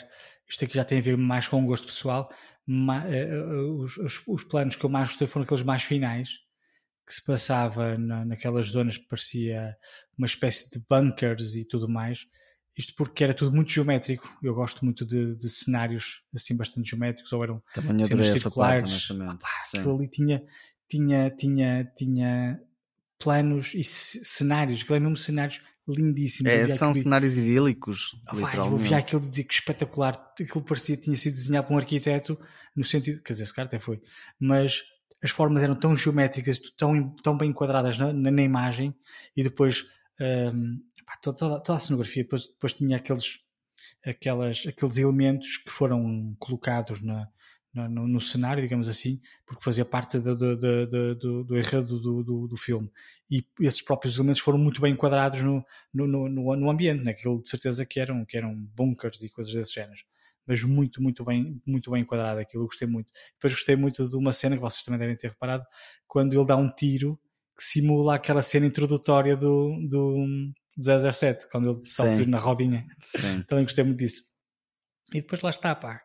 [0.49, 2.29] isto aqui já tem a ver mais com o gosto pessoal,
[2.67, 6.31] ma, uh, os, os, os, planos que eu mais gostei foram aqueles mais finais,
[7.07, 9.77] que se passava na, naquelas zonas que parecia
[10.19, 12.27] uma espécie de bunkers e tudo mais.
[12.77, 14.33] Isto porque era tudo muito geométrico.
[14.43, 18.91] Eu gosto muito de, de cenários assim bastante geométricos, ou eram Também cenas circulares.
[18.93, 19.41] circulares.
[19.75, 20.43] Aquilo ali tinha,
[20.89, 22.61] tinha, tinha, tinha
[23.19, 25.61] planos e cenários, aquilo é mesmo cenários
[25.93, 26.51] lindíssimos.
[26.51, 27.05] É, são aquilo...
[27.05, 28.83] cenários idílicos, oh, literalmente.
[28.83, 31.79] Eu via aquilo de dizer que espetacular, aquilo parecia que tinha sido desenhado por um
[31.79, 32.39] arquiteto,
[32.75, 34.01] no sentido, quer dizer, esse cara até foi,
[34.39, 34.83] mas
[35.23, 38.95] as formas eram tão geométricas, tão, tão bem enquadradas na, na, na imagem,
[39.37, 39.87] e depois
[40.21, 43.39] um, pá, toda, toda, toda, a cenografia, depois, depois tinha aqueles,
[44.05, 47.29] aquelas, aqueles elementos que foram colocados na,
[47.73, 52.01] no, no, no, cenário, digamos assim, porque fazia parte do, do, do, do, do enredo
[52.01, 52.91] do, do, filme.
[53.31, 55.65] E esses próprios elementos foram muito bem enquadrados no,
[55.95, 57.13] no, no, no ambiente, né?
[57.13, 60.01] aquilo de certeza que eram, que eram bunkers e coisas desse género.
[60.47, 63.13] Mas muito, muito bem, muito bem enquadrado aquilo, eu gostei muito.
[63.35, 65.65] Depois gostei muito de uma cena que vocês também devem ter reparado,
[66.09, 67.19] quando ele dá um tiro
[67.57, 70.27] que simula aquela cena introdutória do, do,
[70.77, 72.87] do 007, quando ele dá um tiro na rodinha.
[73.03, 73.43] Sim.
[73.47, 74.25] Também gostei muito disso.
[75.13, 76.01] E depois lá está, pá,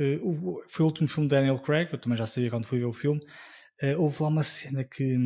[0.00, 2.86] Uh, foi o último filme de Daniel Craig, eu também já sabia quando fui ver
[2.86, 3.20] o filme.
[3.82, 5.16] Uh, houve lá uma cena que,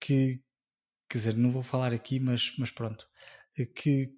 [0.00, 0.40] que,
[1.08, 3.06] quer dizer, não vou falar aqui, mas, mas pronto,
[3.58, 4.10] uh, que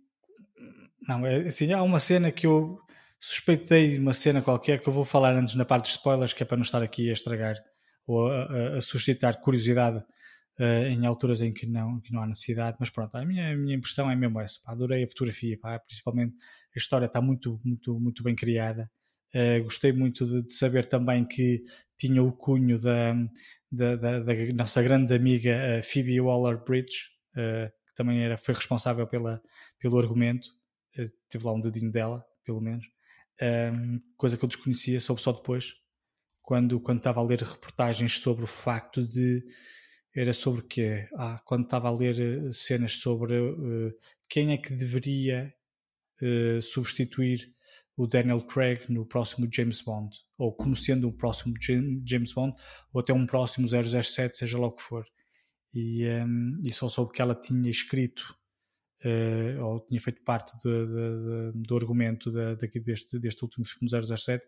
[1.08, 2.78] não, é assim, há uma cena que eu
[3.18, 6.46] suspeitei uma cena qualquer que eu vou falar antes na parte dos spoilers, que é
[6.46, 7.56] para não estar aqui a estragar
[8.06, 9.98] ou a, a, a suscitar curiosidade
[10.58, 13.56] uh, em alturas em que não, que não há necessidade, mas pronto, a minha, a
[13.56, 16.34] minha impressão é mesmo essa, pá, adorei a fotografia, pá, principalmente
[16.74, 18.90] a história está muito, muito, muito bem criada
[19.34, 21.64] Uh, gostei muito de, de, saber também que
[21.98, 23.14] tinha o cunho da,
[23.70, 29.04] da, da, da nossa grande amiga uh, Phoebe Waller-Bridge, uh, que também era, foi responsável
[29.08, 29.42] pela,
[29.80, 30.48] pelo argumento,
[31.28, 32.84] teve lá um dedinho dela, pelo menos,
[34.16, 35.74] coisa que eu desconhecia, soube só depois,
[36.40, 39.44] quando, quando estava a ler reportagens sobre o facto de
[40.14, 41.08] era sobre o quê?
[41.16, 43.34] Ah, quando estava a ler cenas sobre
[44.28, 45.52] quem é que deveria
[46.62, 47.52] substituir
[47.96, 52.54] o Daniel Craig no próximo James Bond, ou como sendo o próximo James Bond,
[52.92, 55.04] ou até um próximo 007, seja lá o que for.
[55.72, 58.34] E, um, e só soube que ela tinha escrito,
[59.04, 63.88] uh, ou tinha feito parte de, de, de, do argumento daqui deste, deste último filme
[63.88, 64.44] 007,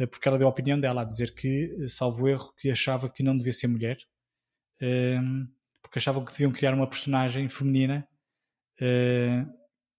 [0.00, 3.22] uh, porque ela deu a opinião dela a dizer que, salvo erro, que achava que
[3.22, 3.98] não devia ser mulher,
[4.80, 5.48] um,
[5.82, 8.06] porque achavam que deviam criar uma personagem feminina
[8.80, 9.58] uh,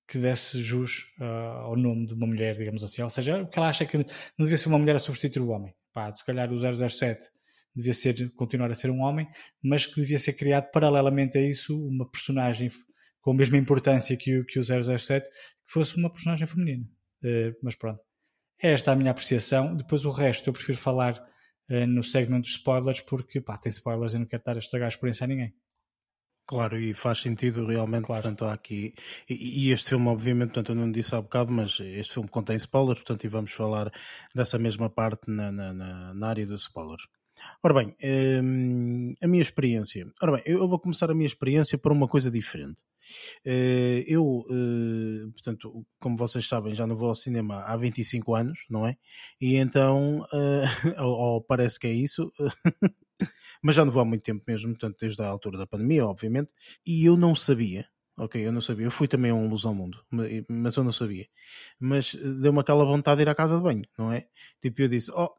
[0.10, 3.04] que desse jus uh, ao nome de uma mulher, digamos assim.
[3.04, 4.06] Ou seja, o que ela acha é que não
[4.40, 5.74] devia ser uma mulher a substituir o homem.
[5.94, 7.30] Pá, se calhar o 007
[7.76, 9.28] devia ser, continuar a ser um homem,
[9.64, 12.70] mas que devia ser criado paralelamente a isso uma personagem
[13.22, 16.86] com a mesma importância que o, que o 007, que fosse uma personagem feminina.
[17.24, 18.02] Uh, mas pronto.
[18.62, 19.76] É esta a minha apreciação.
[19.76, 21.24] Depois o resto eu prefiro falar
[21.70, 24.88] uh, no segmento dos spoilers, porque pá, tem spoilers e não quero estar a estragar
[24.88, 25.54] a experiência a ninguém.
[26.50, 28.24] Claro, e faz sentido realmente, claro.
[28.24, 28.96] portanto, há aqui.
[29.30, 32.56] E, e, este filme, obviamente, portanto, eu não disse há bocado, mas este filme contém
[32.56, 33.92] spoilers, portanto, e vamos falar
[34.34, 35.74] dessa mesma parte na, na,
[36.16, 37.04] na, área dos spoilers.
[37.64, 37.96] Ora bem,
[38.44, 40.12] hum, a minha experiência.
[40.20, 42.82] Ora bem, eu vou começar a minha experiência por uma coisa diferente.
[43.46, 48.60] Uh, eu, uh, portanto, como vocês sabem, já não vou ao cinema há 25 anos,
[48.72, 48.96] não é?
[49.40, 50.26] E então,
[50.98, 52.32] ou, ou parece que é isso.
[53.62, 56.54] mas já não vou há muito tempo mesmo, portanto, desde a altura da pandemia, obviamente,
[56.86, 57.86] e eu não sabia,
[58.18, 60.04] ok, eu não sabia, eu fui também a um Luz ao Mundo,
[60.48, 61.28] mas eu não sabia,
[61.80, 64.28] mas eh, deu-me aquela vontade de ir à casa de banho, não é?
[64.62, 65.30] Tipo, eu disse, oh,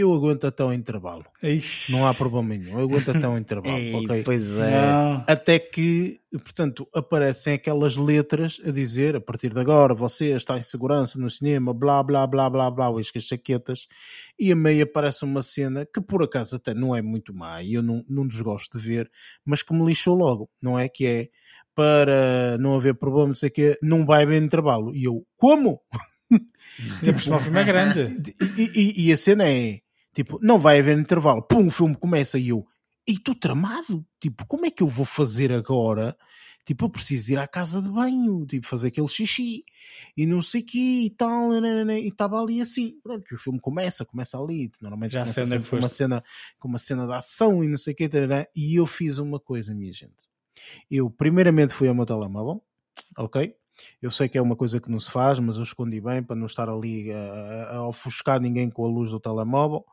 [0.00, 1.24] eu aguento até o intervalo.
[1.42, 1.92] Ixi.
[1.92, 2.78] Não há problema nenhum.
[2.78, 3.78] Eu aguento até o intervalo.
[3.78, 4.22] Ei, ok?
[4.22, 4.80] Pois é.
[4.80, 5.24] Não.
[5.26, 10.62] Até que, portanto, aparecem aquelas letras a dizer a partir de agora você está em
[10.62, 13.86] segurança no cinema, blá blá blá blá blá, as chaquetas.
[14.38, 17.74] E a meia aparece uma cena que por acaso até não é muito má e
[17.74, 19.10] eu não, não desgosto de ver,
[19.44, 20.88] mas que me lixou logo, não é?
[20.88, 21.28] Que é
[21.74, 24.92] para não haver problema, não sei o quê, não vai haver intervalo.
[24.96, 25.80] E eu, como?
[27.04, 28.34] Temos o filme é grande.
[28.58, 29.78] E, e, e, a cena é
[30.14, 31.42] tipo, não vai haver intervalo.
[31.42, 32.66] Pum, o filme começa e eu,
[33.06, 34.04] e estou tramado.
[34.20, 36.16] Tipo, como é que eu vou fazer agora?
[36.64, 39.64] Tipo, eu preciso ir à casa de banho, tipo, fazer aquele xixi
[40.14, 41.50] e não sei o que e tal.
[41.54, 43.00] E estava ali assim.
[43.02, 44.70] Pronto, o filme começa, começa ali.
[44.78, 46.24] Normalmente Já começa com uma, cena,
[46.58, 48.10] com uma cena de ação e não sei o que.
[48.54, 50.28] E eu fiz uma coisa, minha gente.
[50.90, 52.62] Eu, primeiramente, fui ao meu telemóvel,
[53.16, 53.56] ok?
[54.00, 56.36] Eu sei que é uma coisa que não se faz, mas eu escondi bem para
[56.36, 59.84] não estar ali a, a ofuscar ninguém com a luz do telemóvel.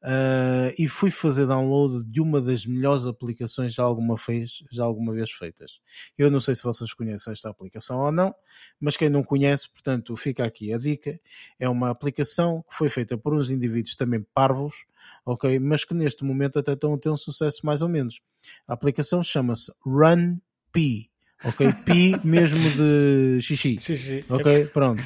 [0.00, 5.12] Uh, e fui fazer download de uma das melhores aplicações já alguma, fez, já alguma
[5.12, 5.80] vez feitas.
[6.16, 8.32] Eu não sei se vocês conhecem esta aplicação ou não,
[8.80, 11.20] mas quem não conhece, portanto, fica aqui a dica.
[11.58, 14.86] É uma aplicação que foi feita por uns indivíduos também parvos,
[15.26, 15.58] ok?
[15.58, 18.20] Mas que neste momento até estão a ter um sucesso mais ou menos.
[18.68, 21.10] A aplicação chama-se RunP
[21.44, 21.72] ok?
[21.84, 24.24] Pi mesmo de xixi, Xixi.
[24.28, 24.66] ok?
[24.66, 25.02] Pronto.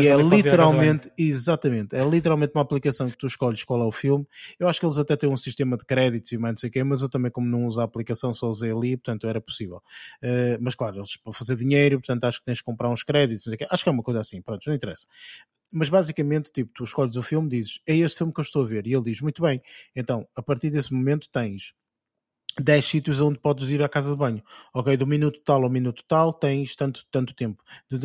[0.00, 3.92] E é à literalmente, exatamente, é literalmente uma aplicação que tu escolhes qual é o
[3.92, 4.26] filme.
[4.58, 6.72] Eu acho que eles até têm um sistema de créditos e mais não sei o
[6.72, 9.82] quê, mas eu também, como não uso a aplicação, só usei ali, portanto era possível.
[10.20, 13.46] Eh, mas claro, eles para fazer dinheiro, portanto acho que tens que comprar uns créditos,
[13.46, 13.66] não sei o quê.
[13.70, 15.06] acho que é uma coisa assim, pronto, não interessa.
[15.72, 18.66] Mas basicamente, tipo, tu escolhes o filme, dizes, é este filme que eu estou a
[18.66, 19.60] ver, e ele diz, muito bem,
[19.96, 21.72] então a partir desse momento tens
[22.60, 24.42] 10 sítios onde podes ir à casa de banho.
[24.74, 27.62] Ok, do minuto tal ao minuto tal tens tanto, tanto tempo.
[27.90, 27.98] Do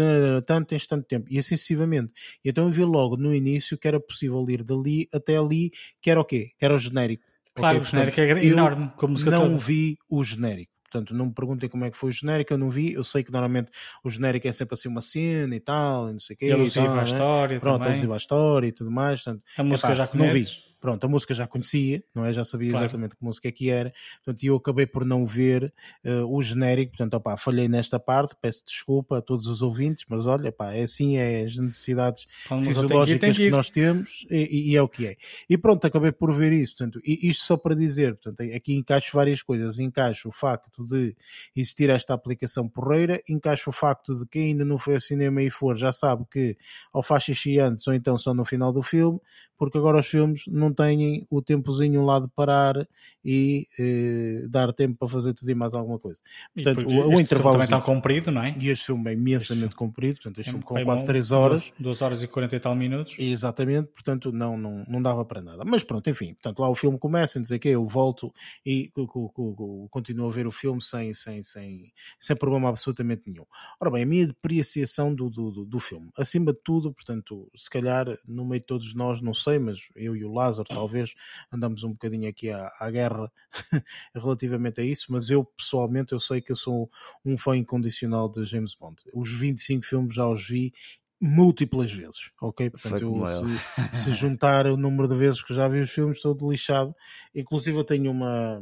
[0.43, 1.27] tanto tens tanto tempo.
[1.29, 2.13] E assim sucessivamente.
[2.43, 5.71] E então eu vi logo no início que era possível ir dali até ali,
[6.01, 6.51] que era o quê?
[6.57, 7.23] Que era o genérico.
[7.53, 9.57] Claro, Ok, o genérico portanto, é eu enorme, com a música não toda.
[9.57, 10.71] vi o genérico.
[10.89, 12.93] Portanto, não me perguntem como é que foi o genérico, eu não vi.
[12.93, 13.69] Eu sei que normalmente
[14.03, 16.51] o genérico é sempre assim uma cena e tal, e não sei o quê.
[16.51, 17.03] Alusivo à né?
[17.03, 19.21] história Pronto, alusivo à história e tudo mais.
[19.21, 20.45] Portanto, A música epá, já não vi.
[20.87, 22.31] Pronto, a música já conhecia, não é?
[22.31, 22.85] Já sabia Claro.
[22.85, 23.91] exatamente que música é que era.
[24.23, 26.91] Portanto, eu acabei por não ver eh, o genérico.
[26.93, 28.37] Portanto, opá, falhei nesta parte.
[28.41, 32.59] Peço desculpa a todos os ouvintes, mas olha, pá, é assim, é as necessidades tem
[32.59, 33.51] que tem fisiológicas que que ir.
[33.51, 35.17] nós temos e, e- é o que é.
[35.49, 36.77] E pronto, acabei por ver isso.
[36.77, 39.77] Portanto, e isto só para dizer, portanto, aqui encaixo várias coisas.
[39.79, 41.13] Encaixo o facto de
[41.53, 45.49] existir esta aplicação porreira, encaixo o facto de quem ainda não foi ao cinema e
[45.49, 46.55] for já sabe que
[46.93, 49.19] ou faz xixi antes ou então só no final do filme,
[49.57, 52.87] porque agora os filmes não têm o tempozinho lá de parar
[53.23, 56.21] e eh, dar tempo para fazer tudo e mais alguma coisa.
[56.53, 57.53] Portanto, o, o intervalo.
[57.53, 58.55] também está comprido, não é?
[58.59, 61.73] E este filme é imensamente comprido, portanto, este filme com quase bom, 3 horas.
[61.79, 63.15] 2 horas e 40 e tal minutos.
[63.17, 65.63] Exatamente, portanto não, não, não dava para nada.
[65.65, 68.33] Mas pronto, enfim, portanto lá o filme começa, sei o quê, eu volto
[68.65, 72.69] e co- co- co- co- continuo a ver o filme sem, sem, sem, sem problema
[72.69, 73.45] absolutamente nenhum.
[73.79, 77.69] Ora bem, a minha depreciação do, do, do, do filme, acima de tudo, portanto, se
[77.69, 81.13] calhar no meio de todos nós, não sei, mas eu e o Lázaro talvez
[81.51, 83.31] andamos um bocadinho aqui à, à guerra
[84.15, 86.89] relativamente a isso, mas eu pessoalmente eu sei que eu sou
[87.25, 89.01] um fã incondicional de James Bond.
[89.13, 90.73] Os 25 filmes já os vi
[91.19, 92.69] múltiplas vezes, ok?
[92.69, 93.61] Portanto, eu, se,
[93.91, 96.95] se juntar o número de vezes que já vi os filmes, estou de lixado.
[97.33, 98.61] Inclusive, eu tenho uma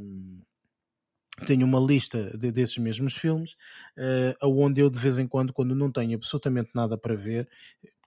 [1.45, 3.56] tenho uma lista de- desses mesmos filmes,
[3.98, 7.49] eh, aonde eu de vez em quando, quando não tenho absolutamente nada para ver,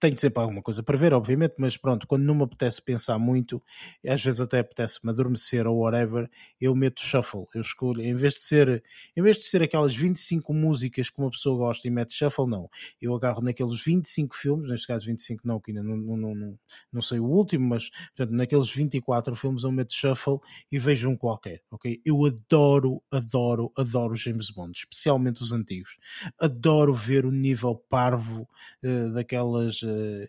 [0.00, 3.62] tenho sempre alguma coisa para ver, obviamente, mas pronto, quando não me apetece pensar muito,
[4.06, 6.30] às vezes até apetece-me adormecer ou whatever,
[6.60, 8.82] eu meto shuffle, eu escolho, em vez de ser,
[9.16, 12.68] em vez de ser aquelas 25 músicas que uma pessoa gosta e mete shuffle, não,
[13.00, 16.58] eu agarro naqueles 25 filmes, neste caso 25 não, que ainda não, não, não, não,
[16.92, 20.38] não sei o último, mas portanto, naqueles 24 filmes eu meto shuffle
[20.70, 22.00] e vejo um qualquer, ok?
[22.04, 25.96] Eu adoro, adoro, adoro James Bond, especialmente os antigos.
[26.38, 28.48] Adoro ver o nível parvo
[28.82, 29.82] eh, daquelas.
[29.88, 30.28] Eh,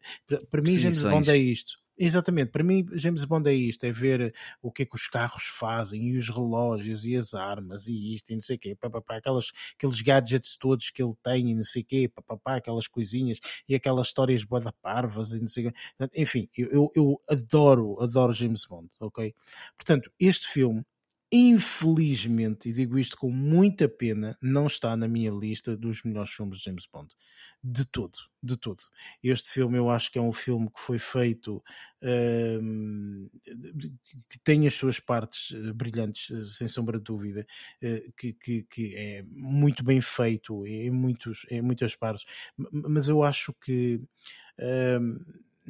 [0.50, 1.14] para- mim, James Perseguições.
[1.14, 1.74] Bond é isto.
[2.02, 5.44] Exatamente, para mim James Bond é isto, é ver o que é que os carros
[5.48, 8.90] fazem e os relógios e as armas e isto e não sei o quê, pá,
[8.90, 12.22] pá, pá, aquelas, aqueles gadgets todos que ele tem e não sei o quê, pá,
[12.22, 13.38] pá, pá, aquelas coisinhas
[13.68, 15.78] e aquelas histórias boda parvas e não sei o quê.
[16.16, 19.36] Enfim, eu, eu, eu adoro, adoro James Bond, ok?
[19.76, 20.86] Portanto, este filme
[21.32, 26.58] infelizmente, e digo isto com muita pena, não está na minha lista dos melhores filmes
[26.60, 27.14] de James Bond.
[27.64, 28.84] De tudo, de tudo.
[29.22, 31.62] Este filme eu acho que é um filme que foi feito
[32.02, 33.30] hum,
[34.30, 37.46] que tem as suas partes eh, brilhantes, eh, sem sombra de dúvida,
[37.82, 42.26] eh, que, que, que é muito bem feito em, muitos, em muitas partes,
[42.72, 44.02] mas eu acho que
[45.02, 45.20] hum,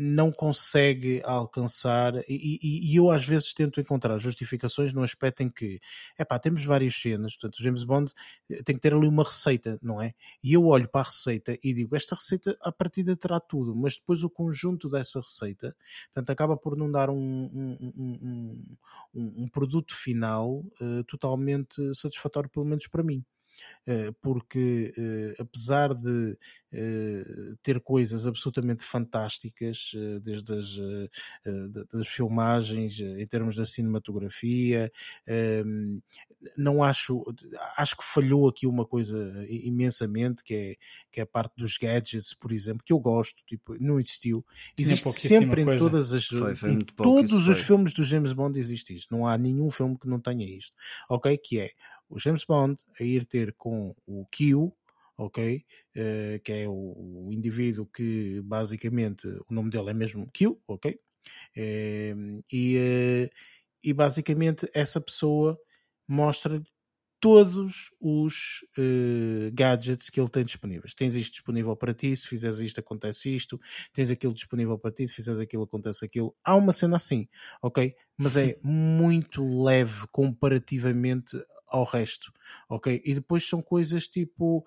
[0.01, 5.49] não consegue alcançar, e, e- e eu às vezes tento encontrar justificações no aspecto em
[5.49, 5.79] que,
[6.17, 8.13] epá, temos várias cenas, portanto, James Bond
[8.49, 10.13] eh, tem que ter ali uma receita, não é?
[10.43, 13.97] E eu olho para a receita e digo, esta receita à partida terá tudo, mas
[13.97, 15.75] depois o conjunto dessa receita,
[16.13, 18.65] portanto, acaba por não dar um, um, um-
[19.13, 23.23] um- produto final eh, totalmente satisfatório, pelo menos para mim.
[23.87, 26.37] Eh, porque eh, apesar de
[26.71, 27.23] eh,
[27.63, 29.91] ter coisas absolutamente fantásticas,
[30.21, 30.77] desde as
[31.71, 34.91] da- das filmagens, em termos da cinematografia,
[35.27, 35.99] ehm,
[36.57, 37.23] não acho,
[37.75, 40.75] acho que falhou aqui uma coisa imensamente, que é,
[41.11, 44.45] que é a parte dos gadgets, por exemplo, que eu gosto, tipo, não existiu.
[44.77, 45.85] Existe sempre em coisa.
[45.85, 47.65] todas as Foi- foi em todos os foi.
[47.65, 49.13] filmes do James Bond existe isto.
[49.13, 50.75] Não há nenhum filme que não tenha isto.
[51.09, 51.37] Ok?
[51.37, 51.71] Que é
[52.09, 54.71] o James Bond a ir ter com o Q,
[55.17, 55.65] ok?
[55.95, 60.99] Eh, que é o, o indivíduo que basicamente o nome dele é mesmo Q, ok?
[61.55, 62.15] Eh,
[62.51, 63.29] e, eh,
[63.83, 65.57] e basicamente essa pessoa
[66.07, 66.61] mostra
[67.19, 70.93] todos os eh, gadgets que ele tem disponíveis.
[70.93, 73.59] Tens isto disponível para ti, se fizeres isto acontece isto,
[73.93, 76.33] tens aquilo disponível para ti, se fizeres aquilo acontece aquilo.
[76.43, 77.27] Há uma cena assim,
[77.61, 77.93] ok?
[78.17, 81.37] Mas é muito leve comparativamente
[81.69, 82.31] ao resto,
[82.67, 83.01] ok?
[83.03, 84.65] E depois são coisas tipo,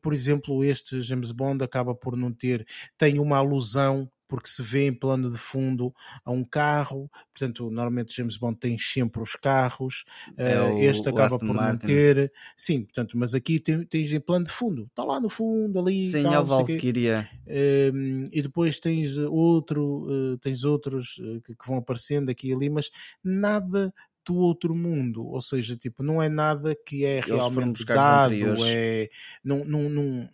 [0.00, 2.66] por exemplo, este James Bond acaba por não ter,
[2.96, 5.94] tem uma alusão porque se vê em plano de fundo
[6.24, 10.06] a um carro, portanto, normalmente James Bond tem sempre os carros,
[10.38, 11.72] é uh, este acaba por Martin.
[11.72, 15.28] não ter, sim, portanto, mas aqui tem, tens em plano de fundo, está lá no
[15.28, 17.28] fundo, ali, sim, tal, a Valkyria.
[17.46, 22.54] Uh, e depois tens outro, uh, tens outros eh, que, que vão aparecendo aqui e
[22.54, 22.90] ali, mas
[23.22, 23.92] nada
[24.24, 28.34] do outro mundo, ou seja, tipo, não é nada que é Eles realmente dado,
[28.66, 29.08] é,
[29.44, 30.28] não, não, não,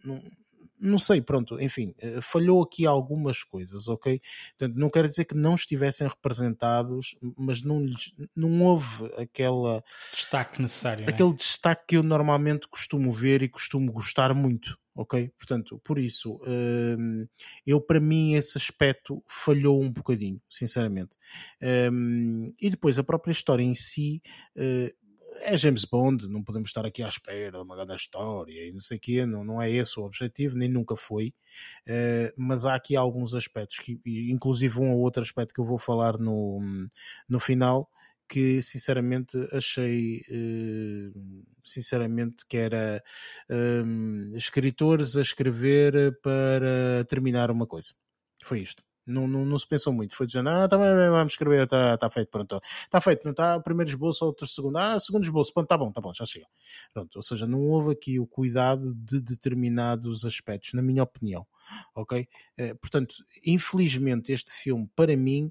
[0.80, 4.20] não, sei, pronto, enfim, eh, falhou aqui algumas coisas, ok?
[4.59, 7.84] Portanto, não quero dizer que não estivessem representados, mas não,
[8.34, 9.82] não houve aquela
[10.12, 11.10] destaque necessário, é?
[11.10, 15.30] aquele destaque que eu normalmente costumo ver e costumo gostar muito, ok?
[15.36, 17.26] Portanto, por isso, hum,
[17.66, 21.16] eu para mim esse aspecto falhou um bocadinho, sinceramente.
[21.92, 24.20] Hum, e depois a própria história em si
[24.56, 24.92] eh,
[25.40, 28.81] é James Bond, não podemos estar aqui à espera de uma grande história e não
[28.81, 31.35] sei o quê, não, não é esse o objetivo, nem nunca foi,
[31.89, 34.01] uh, mas há aqui alguns aspectos, que,
[34.31, 36.60] inclusive um ou outro aspecto que eu vou falar no,
[37.28, 37.89] no final,
[38.28, 43.02] que sinceramente achei uh, sinceramente que era
[43.51, 47.94] um, escritores a escrever para terminar uma coisa.
[48.43, 48.88] Foi isto.
[49.09, 50.14] Não, não, não, se pensou muito.
[50.14, 52.60] Foi dizendo, ah, tá, vamos escrever, está tá feito, pronto.
[52.85, 53.59] Está feito, não está?
[53.60, 54.76] Primeiro esboço, outro segundo.
[54.76, 56.47] Ah, segundo esboço, pronto, está bom, está bom, já chega.
[56.93, 61.47] Pronto, ou seja, não houve aqui o cuidado de determinados aspectos, na minha opinião.
[61.94, 62.26] Ok?
[62.56, 63.14] Eh, portanto,
[63.44, 65.51] infelizmente, este filme, para mim,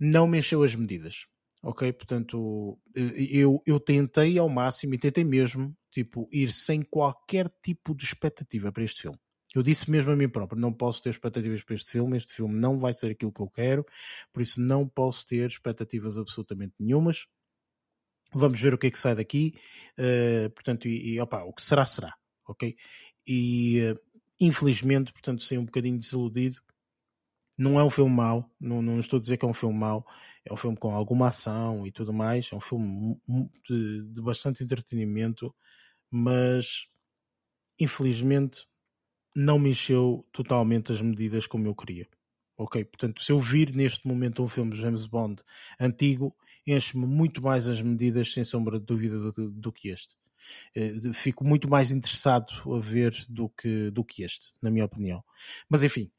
[0.00, 1.26] não mexeu as medidas.
[1.62, 1.92] Ok?
[1.92, 7.94] Portanto, eh, eu, eu tentei ao máximo e tentei mesmo, tipo, ir sem qualquer tipo
[7.94, 9.18] de expectativa para este filme.
[9.54, 12.54] Eu disse mesmo a mim próprio: não posso ter expectativas para este filme, este filme
[12.54, 13.84] não vai ser aquilo que eu quero,
[14.32, 17.26] por isso não posso ter expectativas absolutamente nenhumas.
[18.34, 19.54] Vamos ver o que é que sai daqui,
[19.98, 22.14] uh, portanto, e, e opa, o que será, será,
[22.48, 22.74] ok?
[23.26, 24.00] E uh,
[24.40, 26.60] infelizmente, portanto, saí um bocadinho desiludido.
[27.58, 30.06] Não é um filme mau, não, não estou a dizer que é um filme mau,
[30.42, 33.20] é um filme com alguma ação e tudo mais, é um filme
[33.68, 35.54] de, de bastante entretenimento,
[36.10, 36.86] mas
[37.78, 38.66] infelizmente
[39.34, 42.06] não me encheu totalmente as medidas como eu queria.
[42.56, 42.84] Ok?
[42.84, 45.42] Portanto, se eu vir neste momento um filme de James Bond
[45.80, 46.34] antigo,
[46.66, 50.14] enche-me muito mais as medidas, sem sombra de dúvida, do, do que este.
[50.76, 55.22] Uh, fico muito mais interessado a ver do que, do que este, na minha opinião.
[55.68, 56.10] Mas enfim,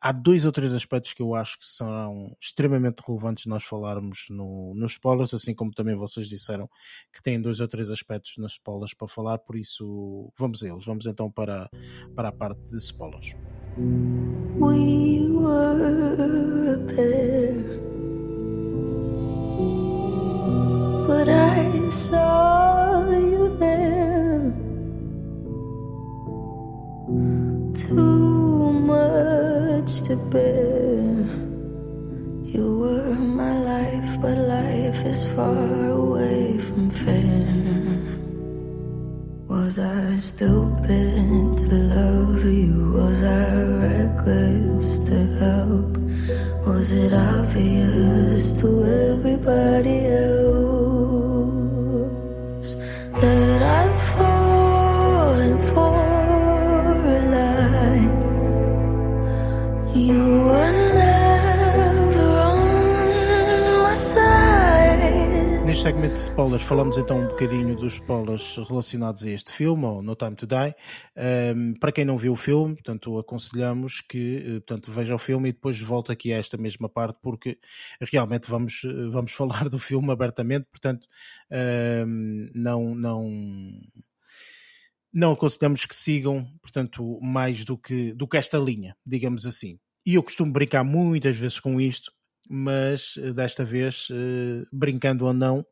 [0.00, 4.74] Há dois ou três aspectos que eu acho que são extremamente relevantes nós falarmos no,
[4.74, 6.68] nos spoilers, assim como também vocês disseram
[7.12, 10.84] que têm dois ou três aspectos nas spoilers para falar, por isso vamos a eles.
[10.84, 11.70] Vamos então para,
[12.14, 13.34] para a parte de spoilers.
[14.58, 17.80] We were a pair,
[21.06, 24.52] but I saw you there.
[27.74, 28.21] Too
[30.04, 31.14] to bear.
[32.42, 38.02] You were my life, but life is far away from fair.
[39.46, 42.92] Was I stupid to love you?
[42.96, 45.96] Was I reckless to help?
[46.66, 50.71] Was it obvious to everybody else
[65.82, 70.00] Neste segmento de spoilers falamos então um bocadinho dos spoilers relacionados a este filme, ou
[70.00, 70.76] No Time to Die.
[71.56, 75.48] Um, para quem não viu o filme, portanto, aconselhamos que eh, portanto, veja o filme
[75.48, 77.58] e depois volte aqui a esta mesma parte, porque
[78.00, 81.04] realmente vamos, eh, vamos falar do filme abertamente, portanto,
[81.50, 83.28] um, não, não,
[85.12, 89.80] não aconselhamos que sigam, portanto, mais do que, do que esta linha, digamos assim.
[90.06, 92.12] E eu costumo brincar muitas vezes com isto,
[92.48, 94.06] mas eh, desta vez,
[94.72, 95.66] brincando ou não,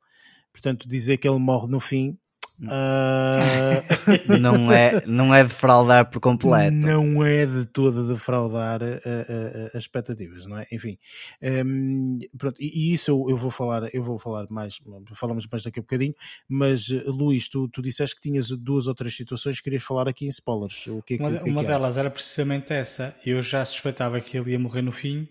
[0.53, 2.19] portanto, dizer que ele morre no fim
[2.63, 3.81] Uh...
[4.39, 6.77] não, é, não é defraudar por completo.
[6.77, 10.67] Não é de todo defraudar as expectativas, não é?
[10.71, 10.99] Enfim,
[11.43, 14.79] um, pronto, e, e, isso eu, eu, vou falar, eu vou falar mais,
[15.15, 16.15] falamos mais daqui a bocadinho,
[16.49, 20.09] mas eh, Luís, tu, tu disseste que tinhas duas ou três situações que querias falar
[20.09, 20.87] aqui em spoilers.
[20.89, 23.15] O que, uma que, que uma que delas era precisamente essa.
[23.25, 25.27] Eu já suspeitava que ele ia morrer no fim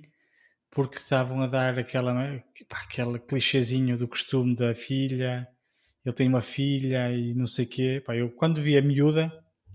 [0.80, 2.42] porque estavam a dar aquela,
[2.72, 5.46] aquele clichêzinho do costume da filha
[6.06, 8.02] ele tem uma filha e não sei o quê.
[8.06, 9.30] Pá, eu quando vi a miúda,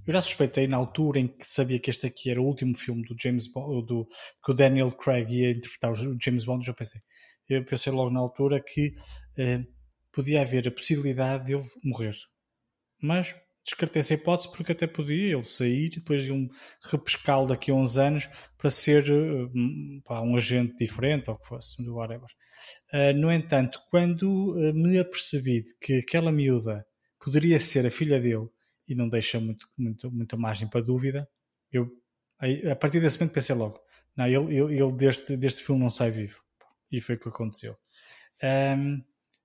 [0.07, 3.03] eu já suspeitei na altura em que sabia que este aqui era o último filme
[3.03, 4.09] do James Bond, do,
[4.43, 7.03] que o Daniel Craig ia interpretar o James Bond, já pensei.
[7.51, 8.95] Eu pensei logo na altura que
[9.37, 9.63] eh,
[10.11, 12.15] podia haver a possibilidade de ele morrer.
[12.99, 16.49] Mas descartei essa hipótese porque até podia ele sair e depois iam
[16.91, 18.29] repescá-lo daqui a uns anos
[18.59, 19.51] para ser uh,
[20.05, 22.29] pá, um agente diferente ou o que fosse, do whatever.
[22.93, 26.87] Uh, no entanto, quando uh, me apercebi de que aquela miúda
[27.19, 28.49] poderia ser a filha dele
[28.87, 31.27] e não deixa muito, muito, muita margem para dúvida,
[31.73, 31.91] eu
[32.39, 33.81] aí, a partir desse momento pensei logo,
[34.15, 36.41] não, ele, ele, ele deste, deste filme não sai vivo.
[36.93, 37.77] E foi o que aconteceu.
[38.43, 39.03] Um,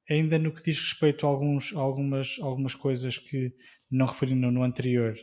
[0.10, 3.54] ainda no que diz respeito a, alguns, algumas, algumas coisas que
[3.90, 5.16] não referi no, no anterior,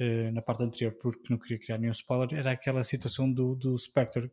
[0.00, 3.78] uh, na parte anterior, porque não queria criar nenhum spoiler, era aquela situação do, do
[3.78, 4.30] Spectre.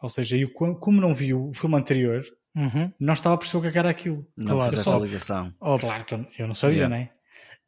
[0.00, 2.22] Ou seja, eu, como não vi o filme anterior,
[2.54, 2.92] uhum.
[3.00, 4.26] não estava a perceber o que é era aquilo.
[4.36, 5.54] Não claro, só, ligação.
[5.86, 6.96] Claro que eu, eu não sabia, yeah.
[6.96, 7.15] né?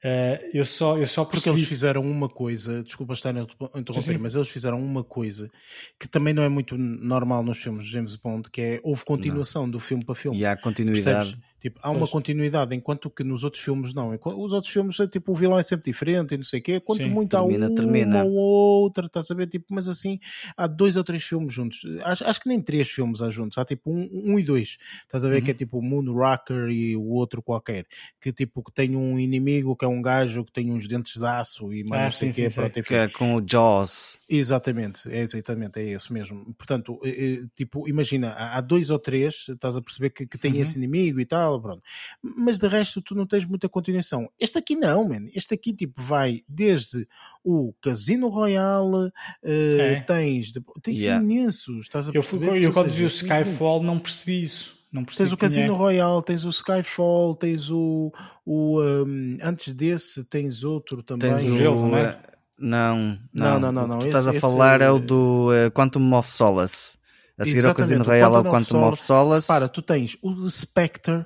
[0.04, 1.50] Uh, eu só, eu só percebi...
[1.50, 5.50] Porque eles fizeram uma coisa, desculpa estar a interromper, mas eles fizeram uma coisa
[5.98, 9.62] que também não é muito normal nos filmes de James Bond, que é houve continuação
[9.62, 9.70] não.
[9.70, 10.38] do filme para filme.
[10.38, 11.04] E há continuidade.
[11.04, 11.47] Percebes?
[11.60, 12.10] Tipo, há uma pois.
[12.10, 14.10] continuidade, enquanto que nos outros filmes não.
[14.12, 16.80] Os outros filmes, é, tipo, o vilão é sempre diferente e não sei o quê.
[16.80, 18.24] Quanto Sim, muito termina, há uma termina.
[18.24, 19.48] ou outra, estás a ver?
[19.48, 20.18] Tipo, mas assim,
[20.56, 21.82] há dois ou três filmes juntos.
[22.04, 23.58] Acho, acho que nem três filmes há juntos.
[23.58, 24.78] Há tipo um, um e dois.
[25.02, 25.38] Estás a ver?
[25.38, 25.44] Uhum.
[25.44, 27.86] Que é tipo o Moon Rocker e o outro qualquer.
[28.20, 31.26] Que tipo, que tem um inimigo que é um gajo que tem uns dentes de
[31.26, 32.50] aço e mais ah, não sei o quê.
[32.50, 32.82] Sim, sim.
[32.82, 34.20] Que é com o Jaws.
[34.28, 36.54] Exatamente, é exatamente, é esse mesmo.
[36.54, 40.52] Portanto, é, é, tipo, imagina, há dois ou três, estás a perceber que, que tem
[40.52, 40.60] uhum.
[40.60, 41.82] esse inimigo e tal, pronto.
[42.22, 44.28] Mas de resto, tu não tens muita continuação.
[44.38, 45.26] Este aqui não, man.
[45.34, 47.06] Este aqui, tipo, vai desde
[47.44, 49.12] o Casino Royale, uh,
[49.80, 50.00] é.
[50.02, 50.52] tens,
[50.82, 51.22] tens yeah.
[51.22, 52.48] imensos, estás a perceber?
[52.48, 54.78] Eu, eu, eu quando vi o Skyfall não percebi isso.
[54.90, 58.10] Não tens o Casino Royale, tens o Skyfall, tens o.
[58.44, 61.30] o um, antes desse, tens outro também.
[61.30, 62.18] Tens o gelo, não é?
[62.58, 63.86] Não, não, não, não.
[63.86, 64.88] não, estás esse, a falar esse...
[64.88, 66.96] é o do uh, Quantum of Solace.
[67.38, 69.46] A seguir ao Casino Royale é o Quantum of Solace.
[69.46, 71.24] Para, tu tens o Spectre,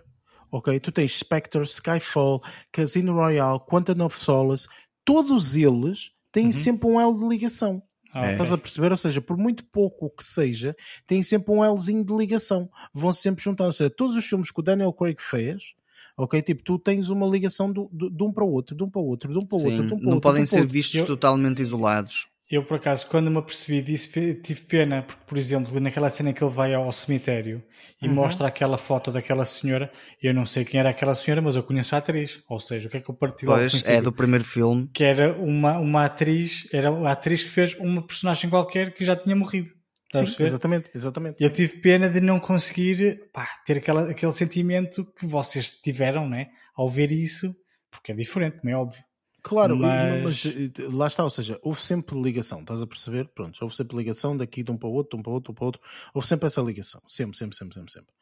[0.53, 0.79] ok?
[0.79, 4.69] Tu tens Spectre, Skyfall, Casino Royale, Quantum of Solace.
[5.05, 6.53] Todos eles têm uhum.
[6.53, 7.83] sempre um L de ligação.
[8.15, 8.91] Ah, Estás a perceber?
[8.91, 10.77] Ou seja, por muito pouco que seja,
[11.07, 12.71] tem sempre um Lzinho de ligação.
[12.93, 13.65] Vão sempre juntar.
[13.65, 15.75] Ou seja, todos os filmes que o Daniel Craig fez,
[16.17, 16.43] ok?
[16.43, 19.01] Tipo, tu tens uma ligação do, do, de um para o outro, de um para
[19.01, 20.11] o outro, de um para o outro, de um para o outro.
[20.11, 22.29] Não podem ser vistos eu, totalmente isolados.
[22.53, 24.11] Eu, por acaso, quando me apercebi disso,
[24.43, 27.65] tive pena, porque, por exemplo, naquela cena que ele vai ao cemitério
[28.01, 28.13] e uhum.
[28.13, 29.91] mostra aquela foto daquela senhora,
[30.23, 32.43] eu não sei quem era aquela senhora, mas eu conheço a atriz.
[32.47, 34.87] Ou seja, o que é que eu parti Pois, é do primeiro filme.
[34.93, 39.17] Que era uma, uma atriz, era a atriz que fez uma personagem qualquer que já
[39.17, 39.71] tinha morrido.
[40.13, 41.41] Sim, exatamente, exatamente.
[41.41, 46.29] E eu tive pena de não conseguir pá, ter aquela, aquele sentimento que vocês tiveram,
[46.29, 46.49] né?
[46.77, 47.51] Ao ver isso,
[47.91, 49.03] porque é diferente, como é óbvio.
[49.43, 50.23] Claro, mas...
[50.23, 50.47] mas...
[50.47, 53.29] Eh, lá está, ou seja, houve sempre ligação, estás a perceber?
[53.35, 55.49] Pronto, houve sempre ligação daqui de um para o outro, de um para o outro,
[55.49, 55.83] de um para o outro,
[56.15, 58.15] houve sempre essa ligação, sempre, sempre, sempre, sempre, sempre.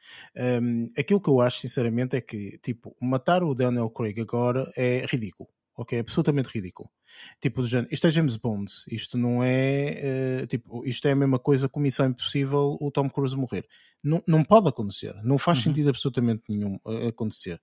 [0.63, 5.05] Um, aquilo que eu acho, sinceramente, é que, tipo, matar o Daniel Craig agora é
[5.07, 5.99] ridículo, ok?
[5.99, 6.91] É absolutamente ridículo.
[7.41, 11.17] Tipo, do género, isto é James Bond, isto não é, uh, tipo, isto é a
[11.17, 13.67] mesma coisa com Missão Impossível o Tom Cruise morrer.
[14.03, 15.65] Não, não pode acontecer, não faz uhum.
[15.65, 17.61] sentido absolutamente nenhum uh, acontecer.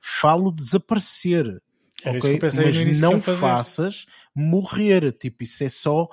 [0.00, 1.62] Falo desaparecer,
[2.02, 2.38] era ok?
[2.42, 6.08] Mas não faças morrer, tipo, isso é só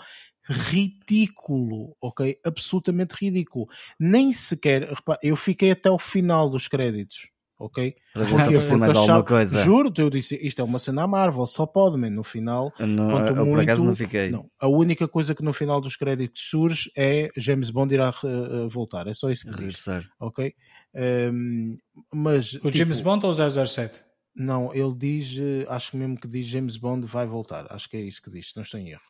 [0.47, 2.37] ridículo, ok?
[2.43, 3.67] Absolutamente ridículo.
[3.99, 7.95] Nem sequer, repara, eu fiquei até o final dos créditos, ok?
[8.13, 9.63] Para ver se mais alguma coisa.
[9.63, 12.11] Juro-te, eu disse, isto é uma cena à Marvel, só pode, man.
[12.11, 12.71] no final.
[12.79, 14.29] Não, eu muito, por acaso não fiquei.
[14.29, 18.69] Não, a única coisa que no final dos créditos surge é James Bond irá uh,
[18.69, 19.83] voltar, é só isso que diz,
[20.19, 20.53] ok?
[20.93, 21.77] Um,
[22.13, 24.04] mas, o tipo, James Bond ou o 007?
[24.35, 27.67] Não, ele diz, eh, acho mesmo que diz James Bond vai voltar.
[27.69, 29.01] Acho que é isso que diz, não estou em erro.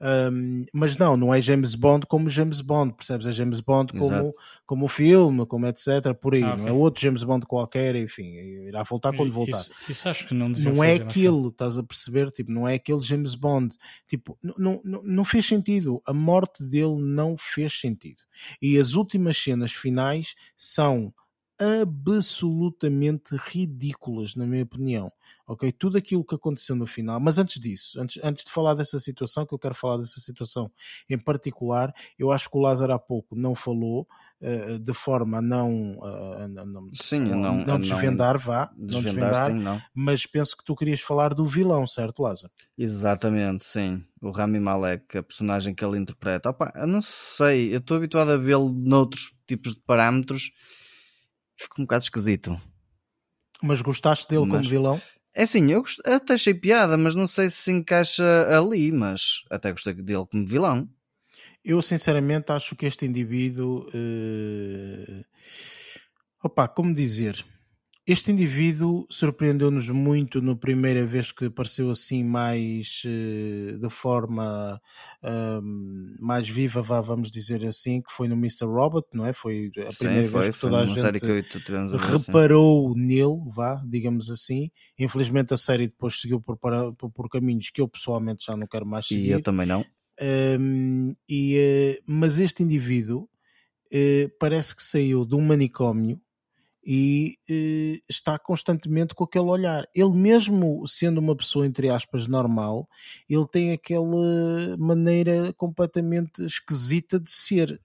[0.00, 3.26] Um, mas não, não é James Bond como James Bond, percebes?
[3.26, 4.34] É James Bond como,
[4.64, 6.14] como o filme, como etc.
[6.20, 6.64] Por aí, ah, okay.
[6.64, 8.34] não é outro James Bond qualquer, enfim,
[8.66, 9.60] irá voltar quando voltar.
[9.60, 12.30] Isso, isso acho que não Não é aquele, estás a perceber?
[12.30, 13.76] Tipo, não é aquele James Bond.
[14.06, 16.00] Tipo, não, não, não fez sentido.
[16.06, 18.22] A morte dele não fez sentido.
[18.62, 21.12] E as últimas cenas finais são
[21.58, 25.12] absolutamente ridículas, na minha opinião.
[25.46, 25.72] Ok?
[25.72, 29.46] Tudo aquilo que aconteceu no final, mas antes disso, antes, antes de falar dessa situação,
[29.46, 30.70] que eu quero falar dessa situação
[31.08, 34.06] em particular, eu acho que o Lázaro há pouco não falou
[34.42, 39.02] uh, de forma a não, uh, não, sim, não, não desvendar, não, vá, desvendar, não
[39.02, 39.82] desvendar, sim, não.
[39.94, 42.52] mas penso que tu querias falar do vilão, certo, Lázaro?
[42.76, 44.04] Exatamente, sim.
[44.20, 46.50] O Rami Malek, a personagem que ele interpreta.
[46.50, 50.52] Opa, eu não sei, eu estou habituado a vê-lo noutros tipos de parâmetros
[51.58, 52.60] ficou um bocado esquisito.
[53.62, 55.02] Mas gostaste dele mas, como vilão?
[55.34, 56.00] É assim, eu gost...
[56.06, 58.24] até achei piada, mas não sei se se encaixa
[58.56, 60.88] ali, mas até gostei dele como vilão.
[61.64, 63.86] Eu sinceramente acho que este indivíduo.
[63.88, 65.24] Uh...
[66.42, 67.44] Opa, como dizer?
[68.08, 74.80] Este indivíduo surpreendeu-nos muito na primeira vez que apareceu assim mais uh, de forma
[75.22, 75.62] uh,
[76.18, 78.64] mais viva, vá, vamos dizer assim, que foi no Mr.
[78.64, 79.34] Robot, não é?
[79.34, 82.98] Foi a primeira Sim, foi, vez que toda a gente que reparou assim.
[82.98, 84.70] nele, vá, digamos assim.
[84.98, 88.86] Infelizmente a série depois seguiu por, por, por, caminhos que eu pessoalmente já não quero
[88.86, 89.26] mais seguir.
[89.26, 89.84] E eu também não.
[90.58, 93.28] Um, e, uh, mas este indivíduo
[93.92, 96.18] uh, parece que saiu de um manicômio
[96.90, 99.86] e eh, está constantemente com aquele olhar.
[99.94, 102.88] Ele mesmo sendo uma pessoa entre aspas normal,
[103.28, 107.78] ele tem aquela maneira completamente esquisita de ser.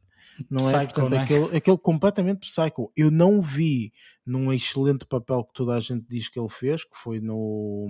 [0.50, 0.86] Não psycho, é?
[0.86, 1.24] Portanto, não é?
[1.24, 2.90] Aquele, aquele completamente psycho.
[2.96, 3.92] Eu não vi
[4.26, 7.90] num excelente papel que toda a gente diz que ele fez, que foi no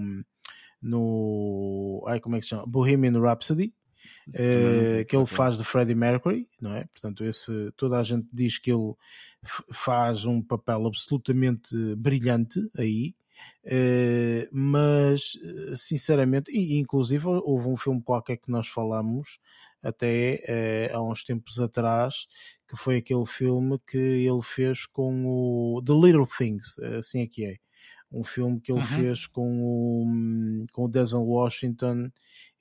[0.82, 2.66] no ai, como é que se chama?
[2.66, 3.72] Bohemian Rhapsody,
[4.30, 6.86] uh, que ele faz de Freddie Mercury, não é?
[6.86, 8.94] Portanto, esse, toda a gente diz que ele
[9.72, 13.16] faz um papel absolutamente brilhante aí.
[13.66, 15.38] Uh, mas
[15.76, 19.40] sinceramente, e inclusive houve um filme qualquer que nós falamos
[19.82, 22.28] até uh, há uns tempos atrás,
[22.68, 27.46] que foi aquele filme que ele fez com o The Little Things, assim é que
[27.46, 27.58] é
[28.14, 28.86] um filme que ele uhum.
[28.86, 32.12] fez com o, com o Denzel Washington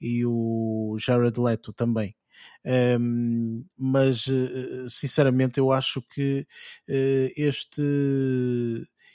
[0.01, 2.17] e o Jared Leto também.
[2.65, 6.47] Um, mas eh, sinceramente eu acho que
[6.89, 7.83] uh, este,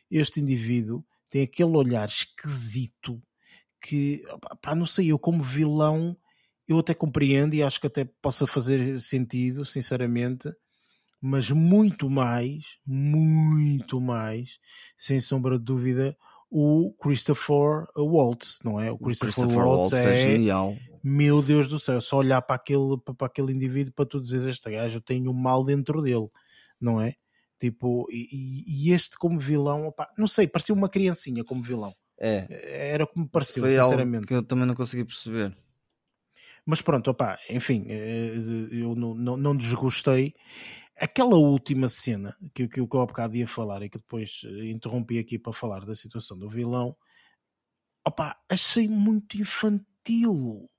[0.09, 3.21] este indivíduo tem aquele olhar esquisito
[3.81, 4.23] que,
[4.61, 6.15] pá, não sei, eu como vilão
[6.67, 10.51] eu até compreendo e acho que até possa fazer sentido, sinceramente,
[11.21, 14.59] mas muito mais, muito mais,
[14.97, 16.17] sem sombra de dúvida,
[16.49, 18.91] o Christopher Waltz, não é?
[18.91, 20.75] O Christopher, Christopher Waltz, Waltz é, é, genial.
[21.03, 24.71] Meu Deus do céu, só olhar para aquele, para, aquele indivíduo para tu dizeres este
[24.71, 26.27] gajo tem um mal dentro dele,
[26.79, 27.13] não é?
[27.59, 31.93] Tipo, e, e este como vilão, opa, não sei, parecia uma criancinha como vilão.
[32.19, 32.47] É.
[32.93, 34.15] Era como pareceu, Foi sinceramente.
[34.15, 35.55] Algo que eu também não consegui perceber.
[36.65, 38.33] Mas pronto, opa, enfim, eh,
[38.71, 40.35] eu não, não, não desgostei.
[40.99, 44.71] Aquela última cena que, que, que eu há bocado ia falar e que depois eh,
[44.71, 46.95] interrompi aqui para falar da situação do vilão,
[48.05, 50.69] opa, achei muito infantil.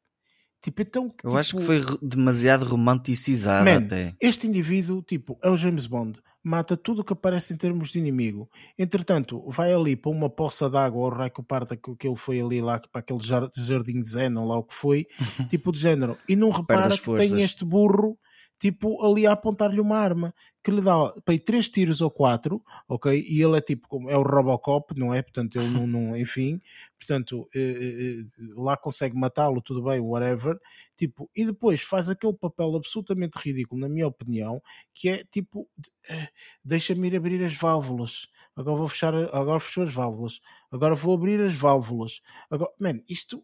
[0.60, 4.16] Tipo, então, eu tipo, acho que foi demasiado romanticizado man, até.
[4.20, 8.00] Este indivíduo, tipo, é o James Bond, mata tudo o que aparece em termos de
[8.00, 8.50] inimigo.
[8.76, 12.40] Entretanto, vai ali para uma poça d'água ou raio que parta que, que ele foi
[12.40, 15.06] ali lá para aquele jardim zen ou lá o que foi,
[15.48, 18.18] tipo de género, e não repara que tem este burro
[18.58, 22.62] tipo, ali a apontar-lhe uma arma que lhe dá para ir três tiros ou quatro,
[22.88, 23.24] ok?
[23.26, 25.22] E ele é tipo, como é o Robocop, não é?
[25.22, 26.60] Portanto, ele não, não enfim,
[26.98, 28.24] portanto, eh, eh, eh,
[28.54, 30.58] lá consegue matá-lo, tudo bem, whatever,
[30.96, 34.60] tipo, e depois faz aquele papel absolutamente ridículo, na minha opinião,
[34.92, 35.68] que é tipo,
[36.08, 36.28] eh,
[36.64, 38.26] deixa-me ir abrir as válvulas,
[38.56, 40.40] agora vou fechar, agora fechou as válvulas,
[40.70, 42.20] agora vou abrir as válvulas,
[42.50, 43.42] agora, man, isto,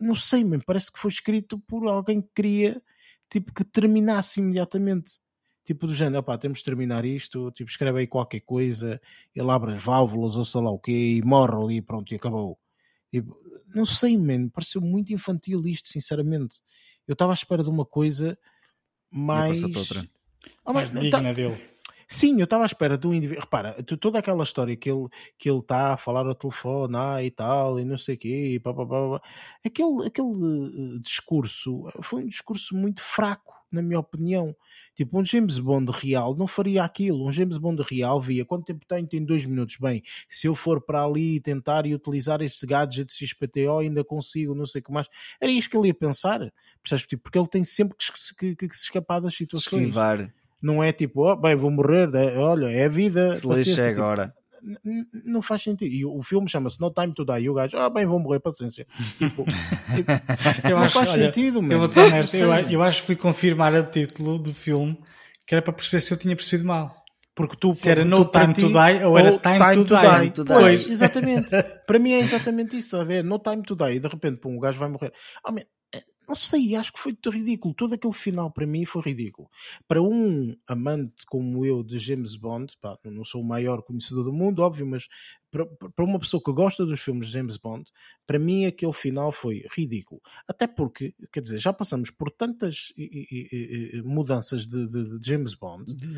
[0.00, 2.82] não sei, man, parece que foi escrito por alguém que queria
[3.28, 5.18] tipo que terminasse imediatamente.
[5.64, 9.00] Tipo do género, opá, temos de terminar isto, tipo, escreve aí qualquer coisa,
[9.34, 12.56] ele abre as válvulas ou sei lá o quê e morre ali pronto e acabou.
[13.10, 13.36] Tipo,
[13.74, 16.60] não sei, mano, pareceu muito infantil isto, sinceramente.
[17.06, 18.38] Eu estava à espera de uma coisa
[19.10, 19.60] mais.
[20.64, 21.32] Oh, mais mas, digna tá...
[21.32, 21.75] dele.
[22.08, 23.42] Sim, eu estava à espera de um indivíduo.
[23.42, 27.30] Repara, toda aquela história que ele que ele está a falar ao telefone ah, e
[27.30, 29.28] tal, e não sei o quê, e pá, pá, pá, pá.
[29.64, 34.54] Aquele, aquele eh, discurso foi um discurso muito fraco, na minha opinião.
[34.94, 37.26] Tipo, um James Bond real não faria aquilo.
[37.26, 39.04] Um James Bond real via quanto tempo tem?
[39.04, 39.76] Tem dois minutos.
[39.76, 44.64] Bem, se eu for para ali tentar e utilizar esse gadget XPTO, ainda consigo, não
[44.64, 45.08] sei o que mais.
[45.40, 46.38] Era isto que ele ia pensar,
[46.80, 47.06] percebes?
[47.06, 49.82] Tipo, porque ele tem sempre que, que, que se escapar das situações.
[49.82, 53.32] Esquivar não é tipo, oh, bem, vou morrer, é, olha, é a vida.
[53.32, 54.34] Se tipo, agora.
[55.24, 55.92] Não faz sentido.
[55.92, 57.42] E o filme chama-se No Time to Die.
[57.42, 58.86] E o gajo, ah, bem, vou morrer, paciência.
[59.18, 59.44] Tipo,
[59.94, 60.10] tipo
[60.64, 63.16] eu não acho, faz olha, sentido, Eu vou ser honesto, eu, eu acho que fui
[63.16, 64.98] confirmar o título do filme
[65.46, 67.04] que era para perceber se eu tinha percebido mal.
[67.34, 70.00] Porque tu, se era No Time ti, to Die ou era Time, time to, to,
[70.00, 70.30] Die.
[70.30, 70.54] to Die.
[70.54, 71.50] Pois, exatamente.
[71.86, 73.22] para mim é exatamente isso, está a ver?
[73.22, 73.96] No Time to Die.
[73.96, 75.12] E de repente, pum, o gajo vai morrer.
[75.46, 75.60] Oh, man,
[76.26, 77.74] não sei, acho que foi ridículo.
[77.74, 79.48] Todo aquele final para mim foi ridículo.
[79.86, 84.32] Para um amante como eu de James Bond, pá, não sou o maior conhecedor do
[84.32, 85.08] mundo, óbvio, mas
[85.50, 87.90] para, para uma pessoa que gosta dos filmes de James Bond,
[88.26, 90.20] para mim aquele final foi ridículo.
[90.46, 95.28] Até porque, quer dizer, já passamos por tantas e, e, e, mudanças de, de, de,
[95.28, 95.94] James Bond.
[95.94, 96.16] De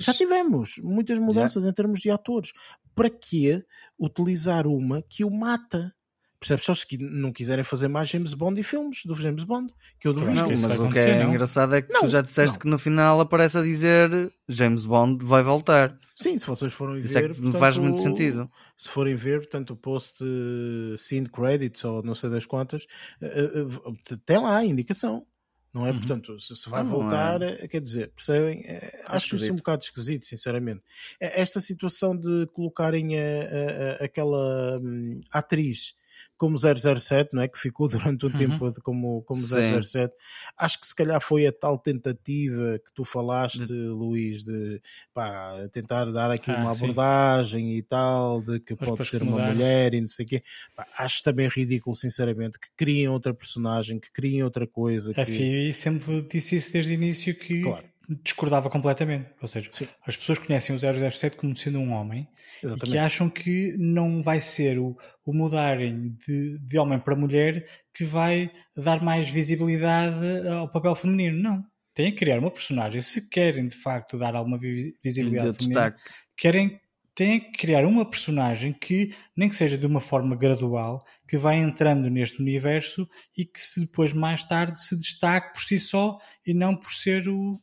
[0.00, 1.70] já tivemos muitas mudanças yeah.
[1.70, 2.52] em termos de atores.
[2.94, 3.64] Para que
[3.98, 5.94] utilizar uma que o mata?
[6.40, 10.08] Percebes só se não quiserem fazer mais James Bond e filmes do James Bond, que
[10.08, 10.36] eu duvido.
[10.36, 11.30] Não, mas o que é não.
[11.30, 12.58] engraçado é que não, tu já disseste não.
[12.60, 14.10] que no final aparece a dizer
[14.48, 15.98] James Bond vai voltar.
[16.16, 17.24] Sim, se vocês forem Isso ver.
[17.24, 18.50] É que portanto, faz muito sentido.
[18.74, 22.84] Se forem ver, portanto, o post uh, scene credits ou não sei das quantas,
[23.20, 25.26] uh, uh, tem lá a indicação.
[25.74, 25.90] Não é?
[25.90, 25.98] Uhum.
[25.98, 27.68] Portanto, se, se vai voltar, é.
[27.68, 28.64] quer dizer, percebem?
[28.64, 30.82] É, acho isso um bocado esquisito, sinceramente.
[31.20, 35.94] Esta situação de colocarem a, a, a, aquela hum, atriz
[36.40, 37.48] como 007, não é?
[37.48, 37.86] Que ficou
[38.16, 38.34] durante um uhum.
[38.34, 40.14] tempo como, como 007.
[40.56, 43.74] Acho que se calhar foi a tal tentativa que tu falaste, de...
[43.90, 44.80] Luís, de
[45.12, 47.76] pá, tentar dar aqui ah, uma abordagem sim.
[47.76, 50.42] e tal, de que Mas pode ser uma mulher e não sei o quê.
[50.74, 55.12] Pá, acho também ridículo, sinceramente, que criem outra personagem, que criem outra coisa.
[55.14, 55.74] A que...
[55.74, 57.60] sempre disse isso desde o início que.
[57.60, 57.89] Claro
[58.22, 59.30] discordava completamente.
[59.40, 59.86] Ou seja, Sim.
[60.06, 60.78] as pessoas conhecem o
[61.10, 62.28] 007 como sendo um homem
[62.62, 62.88] Exatamente.
[62.88, 67.66] e que acham que não vai ser o, o mudarem de, de homem para mulher
[67.94, 71.40] que vai dar mais visibilidade ao papel feminino.
[71.40, 71.64] Não.
[71.94, 73.00] Têm que criar uma personagem.
[73.00, 74.58] Se querem de facto dar alguma
[75.02, 75.94] visibilidade feminina,
[76.36, 76.80] querem
[77.14, 81.56] têm que criar uma personagem que, nem que seja de uma forma gradual, que vai
[81.56, 83.06] entrando neste universo
[83.36, 87.60] e que depois, mais tarde, se destaque por si só e não por ser o,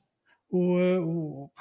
[0.49, 1.51] o, eh, o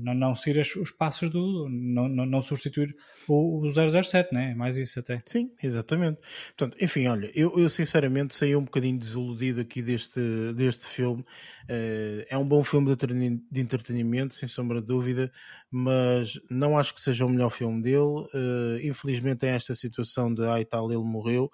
[0.00, 1.68] não, não seguir os passos do.
[1.68, 2.94] Não, não, não substituir
[3.28, 4.52] o, o 007, né?
[4.52, 5.22] É mais isso até.
[5.26, 6.20] Sim, exatamente.
[6.56, 10.20] Portanto, enfim, olha, eu, eu sinceramente saí um bocadinho desiludido aqui deste,
[10.54, 11.22] deste filme.
[11.64, 15.30] Uh, é um bom filme de, de entretenimento, sem sombra de dúvida,
[15.70, 18.26] mas não acho que seja o melhor filme dele.
[18.34, 21.50] Uh, infelizmente, tem esta situação de ai tal, ele morreu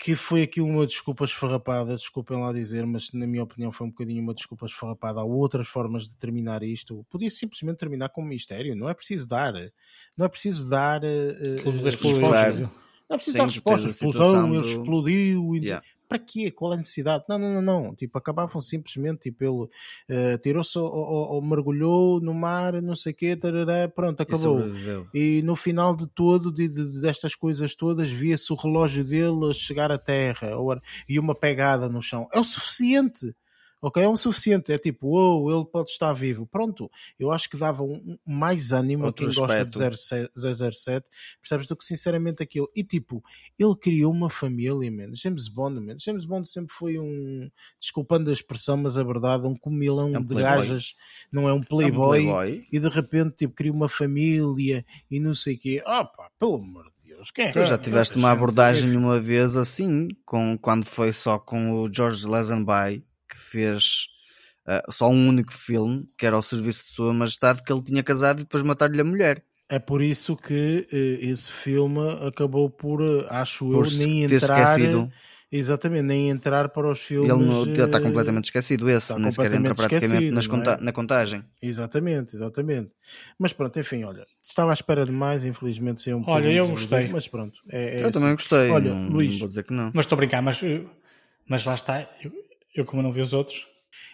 [0.00, 3.90] que foi aqui uma desculpa esfarrapada, desculpem lá dizer, mas na minha opinião foi um
[3.90, 5.20] bocadinho uma desculpa esfarrapada.
[5.20, 7.04] Há outras formas de terminar isto.
[7.10, 9.52] Podia simplesmente terminar com um mistério, não é preciso dar,
[10.16, 12.66] não é preciso dar uh, respostas.
[13.10, 13.90] Não é preciso dar respostas.
[13.90, 15.56] Explosão, ele explodiu.
[15.56, 16.50] Yeah para quê?
[16.50, 17.24] Qual é a necessidade?
[17.28, 17.94] Não, não, não, não.
[17.94, 23.12] Tipo, acabavam simplesmente, tipo, ele uh, tirou-se ou, ou, ou, mergulhou no mar, não sei
[23.12, 24.60] o quê, tarará, pronto, acabou.
[25.14, 29.54] E, e, no final de todo, de, de, destas coisas todas, via-se o relógio dele
[29.54, 30.76] chegar à terra ou,
[31.08, 32.28] e uma pegada no chão.
[32.34, 33.32] É o suficiente
[33.80, 34.02] ok?
[34.02, 36.46] É um suficiente, é tipo, uou, oh, ele pode estar vivo.
[36.46, 41.08] Pronto, eu acho que dava um, mais ânimo Outro a quem gosta de 007,
[41.40, 42.70] percebes, do que sinceramente aquilo.
[42.74, 43.22] E tipo,
[43.58, 45.14] ele criou uma família, man.
[45.14, 45.96] James Bond, man.
[45.98, 47.50] James Bond sempre foi um,
[47.80, 50.94] desculpando a expressão, mas a verdade, um comilão é um de gajas,
[51.32, 55.18] não é um playboy, é um playboy, e de repente, tipo, cria uma família e
[55.18, 55.82] não sei o quê.
[55.86, 57.52] Ah pá, pelo amor de Deus, quem é?
[57.52, 62.26] Tu já tiveste uma abordagem uma vez assim, com, quando foi só com o George
[62.26, 64.06] Lazenby que fez
[64.66, 68.02] uh, só um único filme, que era ao serviço de Sua Majestade, que ele tinha
[68.02, 69.42] casado e depois matar-lhe a mulher.
[69.68, 74.78] É por isso que uh, esse filme acabou por, uh, acho por eu, nem entrar.
[74.78, 75.10] Esquecido.
[75.52, 77.28] Exatamente, nem entrar para os filmes.
[77.28, 80.80] Ele, no, ele está completamente esquecido, esse, nem sequer entra praticamente nas conta é?
[80.80, 81.42] na contagem.
[81.60, 82.92] Exatamente, exatamente.
[83.36, 87.08] Mas pronto, enfim, olha, estava à espera de mais, infelizmente sem um Olha, eu gostei.
[87.08, 88.20] Mas pronto, é, é eu assim.
[88.20, 88.70] também gostei.
[88.70, 89.90] Olha, não, Luís, não vou dizer que não.
[89.92, 90.60] Mas estou a brincar, mas,
[91.48, 92.30] mas lá está, eu,
[92.74, 93.66] eu, como não vi os outros.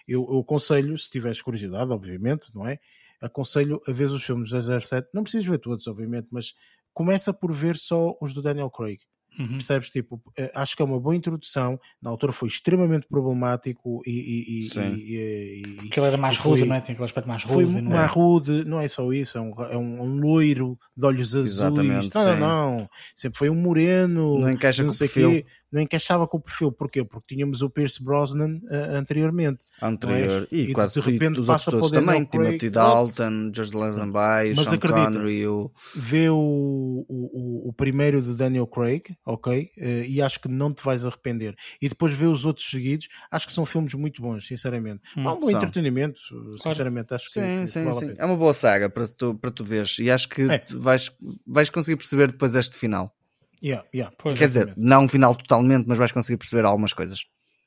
[0.06, 2.78] Eu, eu aconselho, se tiveres curiosidade, obviamente, não é?
[3.20, 5.08] Aconselho a ver os filmes do 007.
[5.12, 6.54] Não precisas ver todos, obviamente, mas
[6.92, 9.00] começa por ver só os do Daniel Craig.
[9.38, 9.48] Uhum.
[9.48, 9.90] Percebes?
[9.90, 11.78] Tipo, eh, acho que é uma boa introdução.
[12.00, 14.10] Na altura foi extremamente problemático e.
[14.10, 16.80] e, e, e Porque ele era mais rude, não é?
[16.80, 17.72] Tinha aquele aspecto mais rude.
[17.72, 18.14] Foi não mais é?
[18.14, 21.52] rude, não é só isso, é um, é um loiro de olhos azuis.
[21.52, 22.90] Exatamente, não, não, não.
[23.14, 24.40] Sempre foi um moreno.
[24.40, 25.30] Não encaixa não com o perfil.
[25.30, 25.46] Quê
[25.76, 26.72] não encaixava com o perfil.
[26.72, 27.04] Porquê?
[27.04, 29.64] Porque tínhamos o Pierce Brosnan uh, anteriormente.
[29.80, 30.48] Anterior.
[30.50, 30.54] É?
[30.54, 32.24] E, e, quase de repente os passa outros também.
[32.24, 35.46] Timothy Dalton, George Lazenby, Mas Sean acredita, Connery.
[35.46, 35.70] O...
[35.94, 39.70] Vê o, o, o, primeiro de Daniel Craig, ok?
[39.76, 41.54] Uh, e acho que não te vais arrepender.
[41.80, 43.08] E depois vê os outros seguidos.
[43.30, 45.02] Acho que são filmes muito bons, sinceramente.
[45.16, 45.58] Hum, Há um bom são.
[45.58, 46.18] entretenimento,
[46.58, 47.12] sinceramente.
[47.12, 48.14] Acho que, sim, que sim, vale sim.
[48.16, 49.98] É uma boa saga para tu, para tu veres.
[49.98, 50.64] E acho que é.
[50.70, 51.12] vais,
[51.46, 53.14] vais conseguir perceber depois este final.
[53.62, 57.24] Yeah, yeah, Quer dizer, não um final totalmente, mas vais conseguir perceber algumas coisas.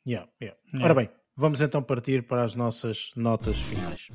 [0.07, 0.57] Yeah, yeah.
[0.81, 4.07] Ora bem, vamos então partir para as nossas notas finais.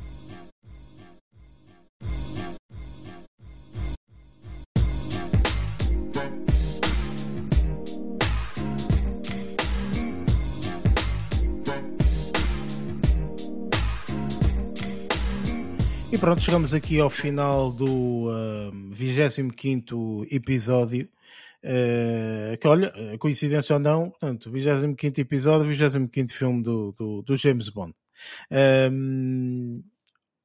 [16.13, 21.09] E pronto, chegamos aqui ao final do uh, 25 episódio
[21.65, 27.37] Uh, que olha, eh, coincidência ou não, portanto, 25 episódio, 25 filme do, do, do,
[27.37, 27.95] James Bond.
[28.51, 29.83] Um, ehm,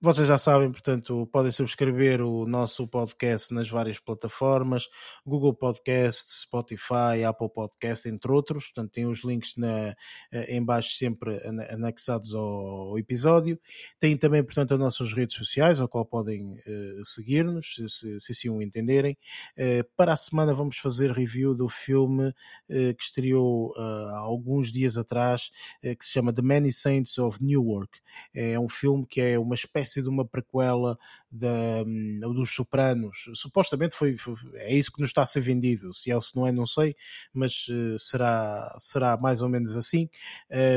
[0.02, 4.88] vocês já sabem, portanto, podem subscrever o nosso podcast nas várias plataformas,
[5.26, 8.68] Google Podcast, Spotify, Apple Podcast, entre outros.
[8.68, 9.94] Portanto, tem os links na,
[10.32, 13.60] eh, em baixo sempre anexados ao, episódio.
[14.00, 18.50] Tem também, portanto, as nossas redes sociais, ao qual podem uh, seguir-nos, se, se, assim
[18.50, 19.18] o entenderem.
[19.58, 22.34] Uh, para a semana vamos fazer review do filme uh,
[22.70, 25.50] que estreou há alguns dias atrás,
[25.82, 28.00] que se chama The Many Saints of Newark.
[28.34, 30.98] É um filme que é uma espécie espécie de uma prequela
[31.32, 33.30] da, hum, dos Sopranos.
[33.34, 35.94] Supostamente foi, foi, é isso que nos está a ser vendido.
[35.94, 36.96] Se é ou se não é, não sei,
[37.34, 40.10] mas uh, será, será mais ou menos assim.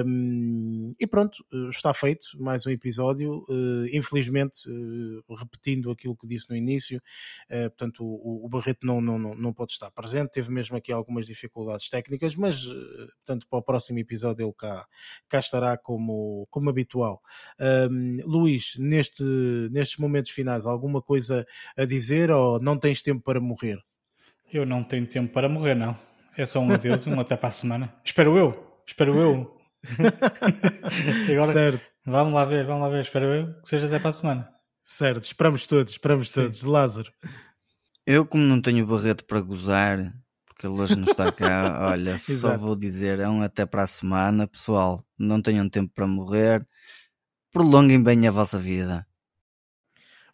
[0.06, 3.44] Um, e pronto, eh, está feito mais um episódio.
[3.48, 7.00] Uh, infelizmente, uh, repetindo aquilo que disse no início,
[7.48, 10.32] portanto, o, o Barreto não, não, não, não pode estar presente.
[10.32, 14.86] Teve mesmo aqui algumas dificuldades técnicas, mas portanto, para o próximo episódio ele cá,
[15.28, 17.20] cá estará como, como habitual.
[17.60, 20.66] Um, Luís, neste neste, nestes momentos finais?
[20.66, 21.44] Alguma coisa
[21.76, 23.78] a dizer ou não tens tempo para morrer?
[24.52, 25.96] Eu não tenho tempo para morrer, não.
[26.36, 27.92] É só um adeus, um até para a semana.
[28.04, 29.56] Espero eu, espero eu.
[31.30, 31.90] Agora, certo.
[32.06, 33.02] Vamos lá ver, vamos lá ver.
[33.02, 34.48] Espero eu que seja até para a semana.
[34.84, 36.42] Certo, esperamos todos, esperamos Sim.
[36.42, 36.62] todos.
[36.62, 37.10] Lázaro.
[38.06, 40.12] Eu, como não tenho barreto para gozar,
[40.46, 43.86] porque ele hoje não está cá, olha, só vou dizer, é um até para a
[43.86, 45.04] semana, pessoal.
[45.18, 46.66] Não tenham tempo para morrer
[47.52, 49.06] prolonguem bem a vossa vida.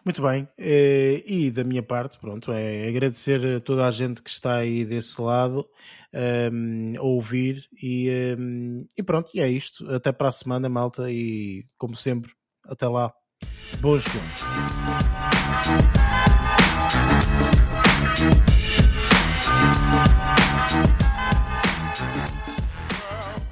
[0.04, 4.30] Muito bem, eh, e da minha parte, pronto, é agradecer a toda a gente que
[4.30, 5.68] está aí desse lado
[6.14, 8.08] um, ehm, a ouvir e,
[8.38, 9.90] um, ehm, e pronto, e é isto.
[9.92, 12.32] Até para a semana, malta, e como sempre,
[12.64, 13.12] até lá,
[13.80, 14.44] bons filmes.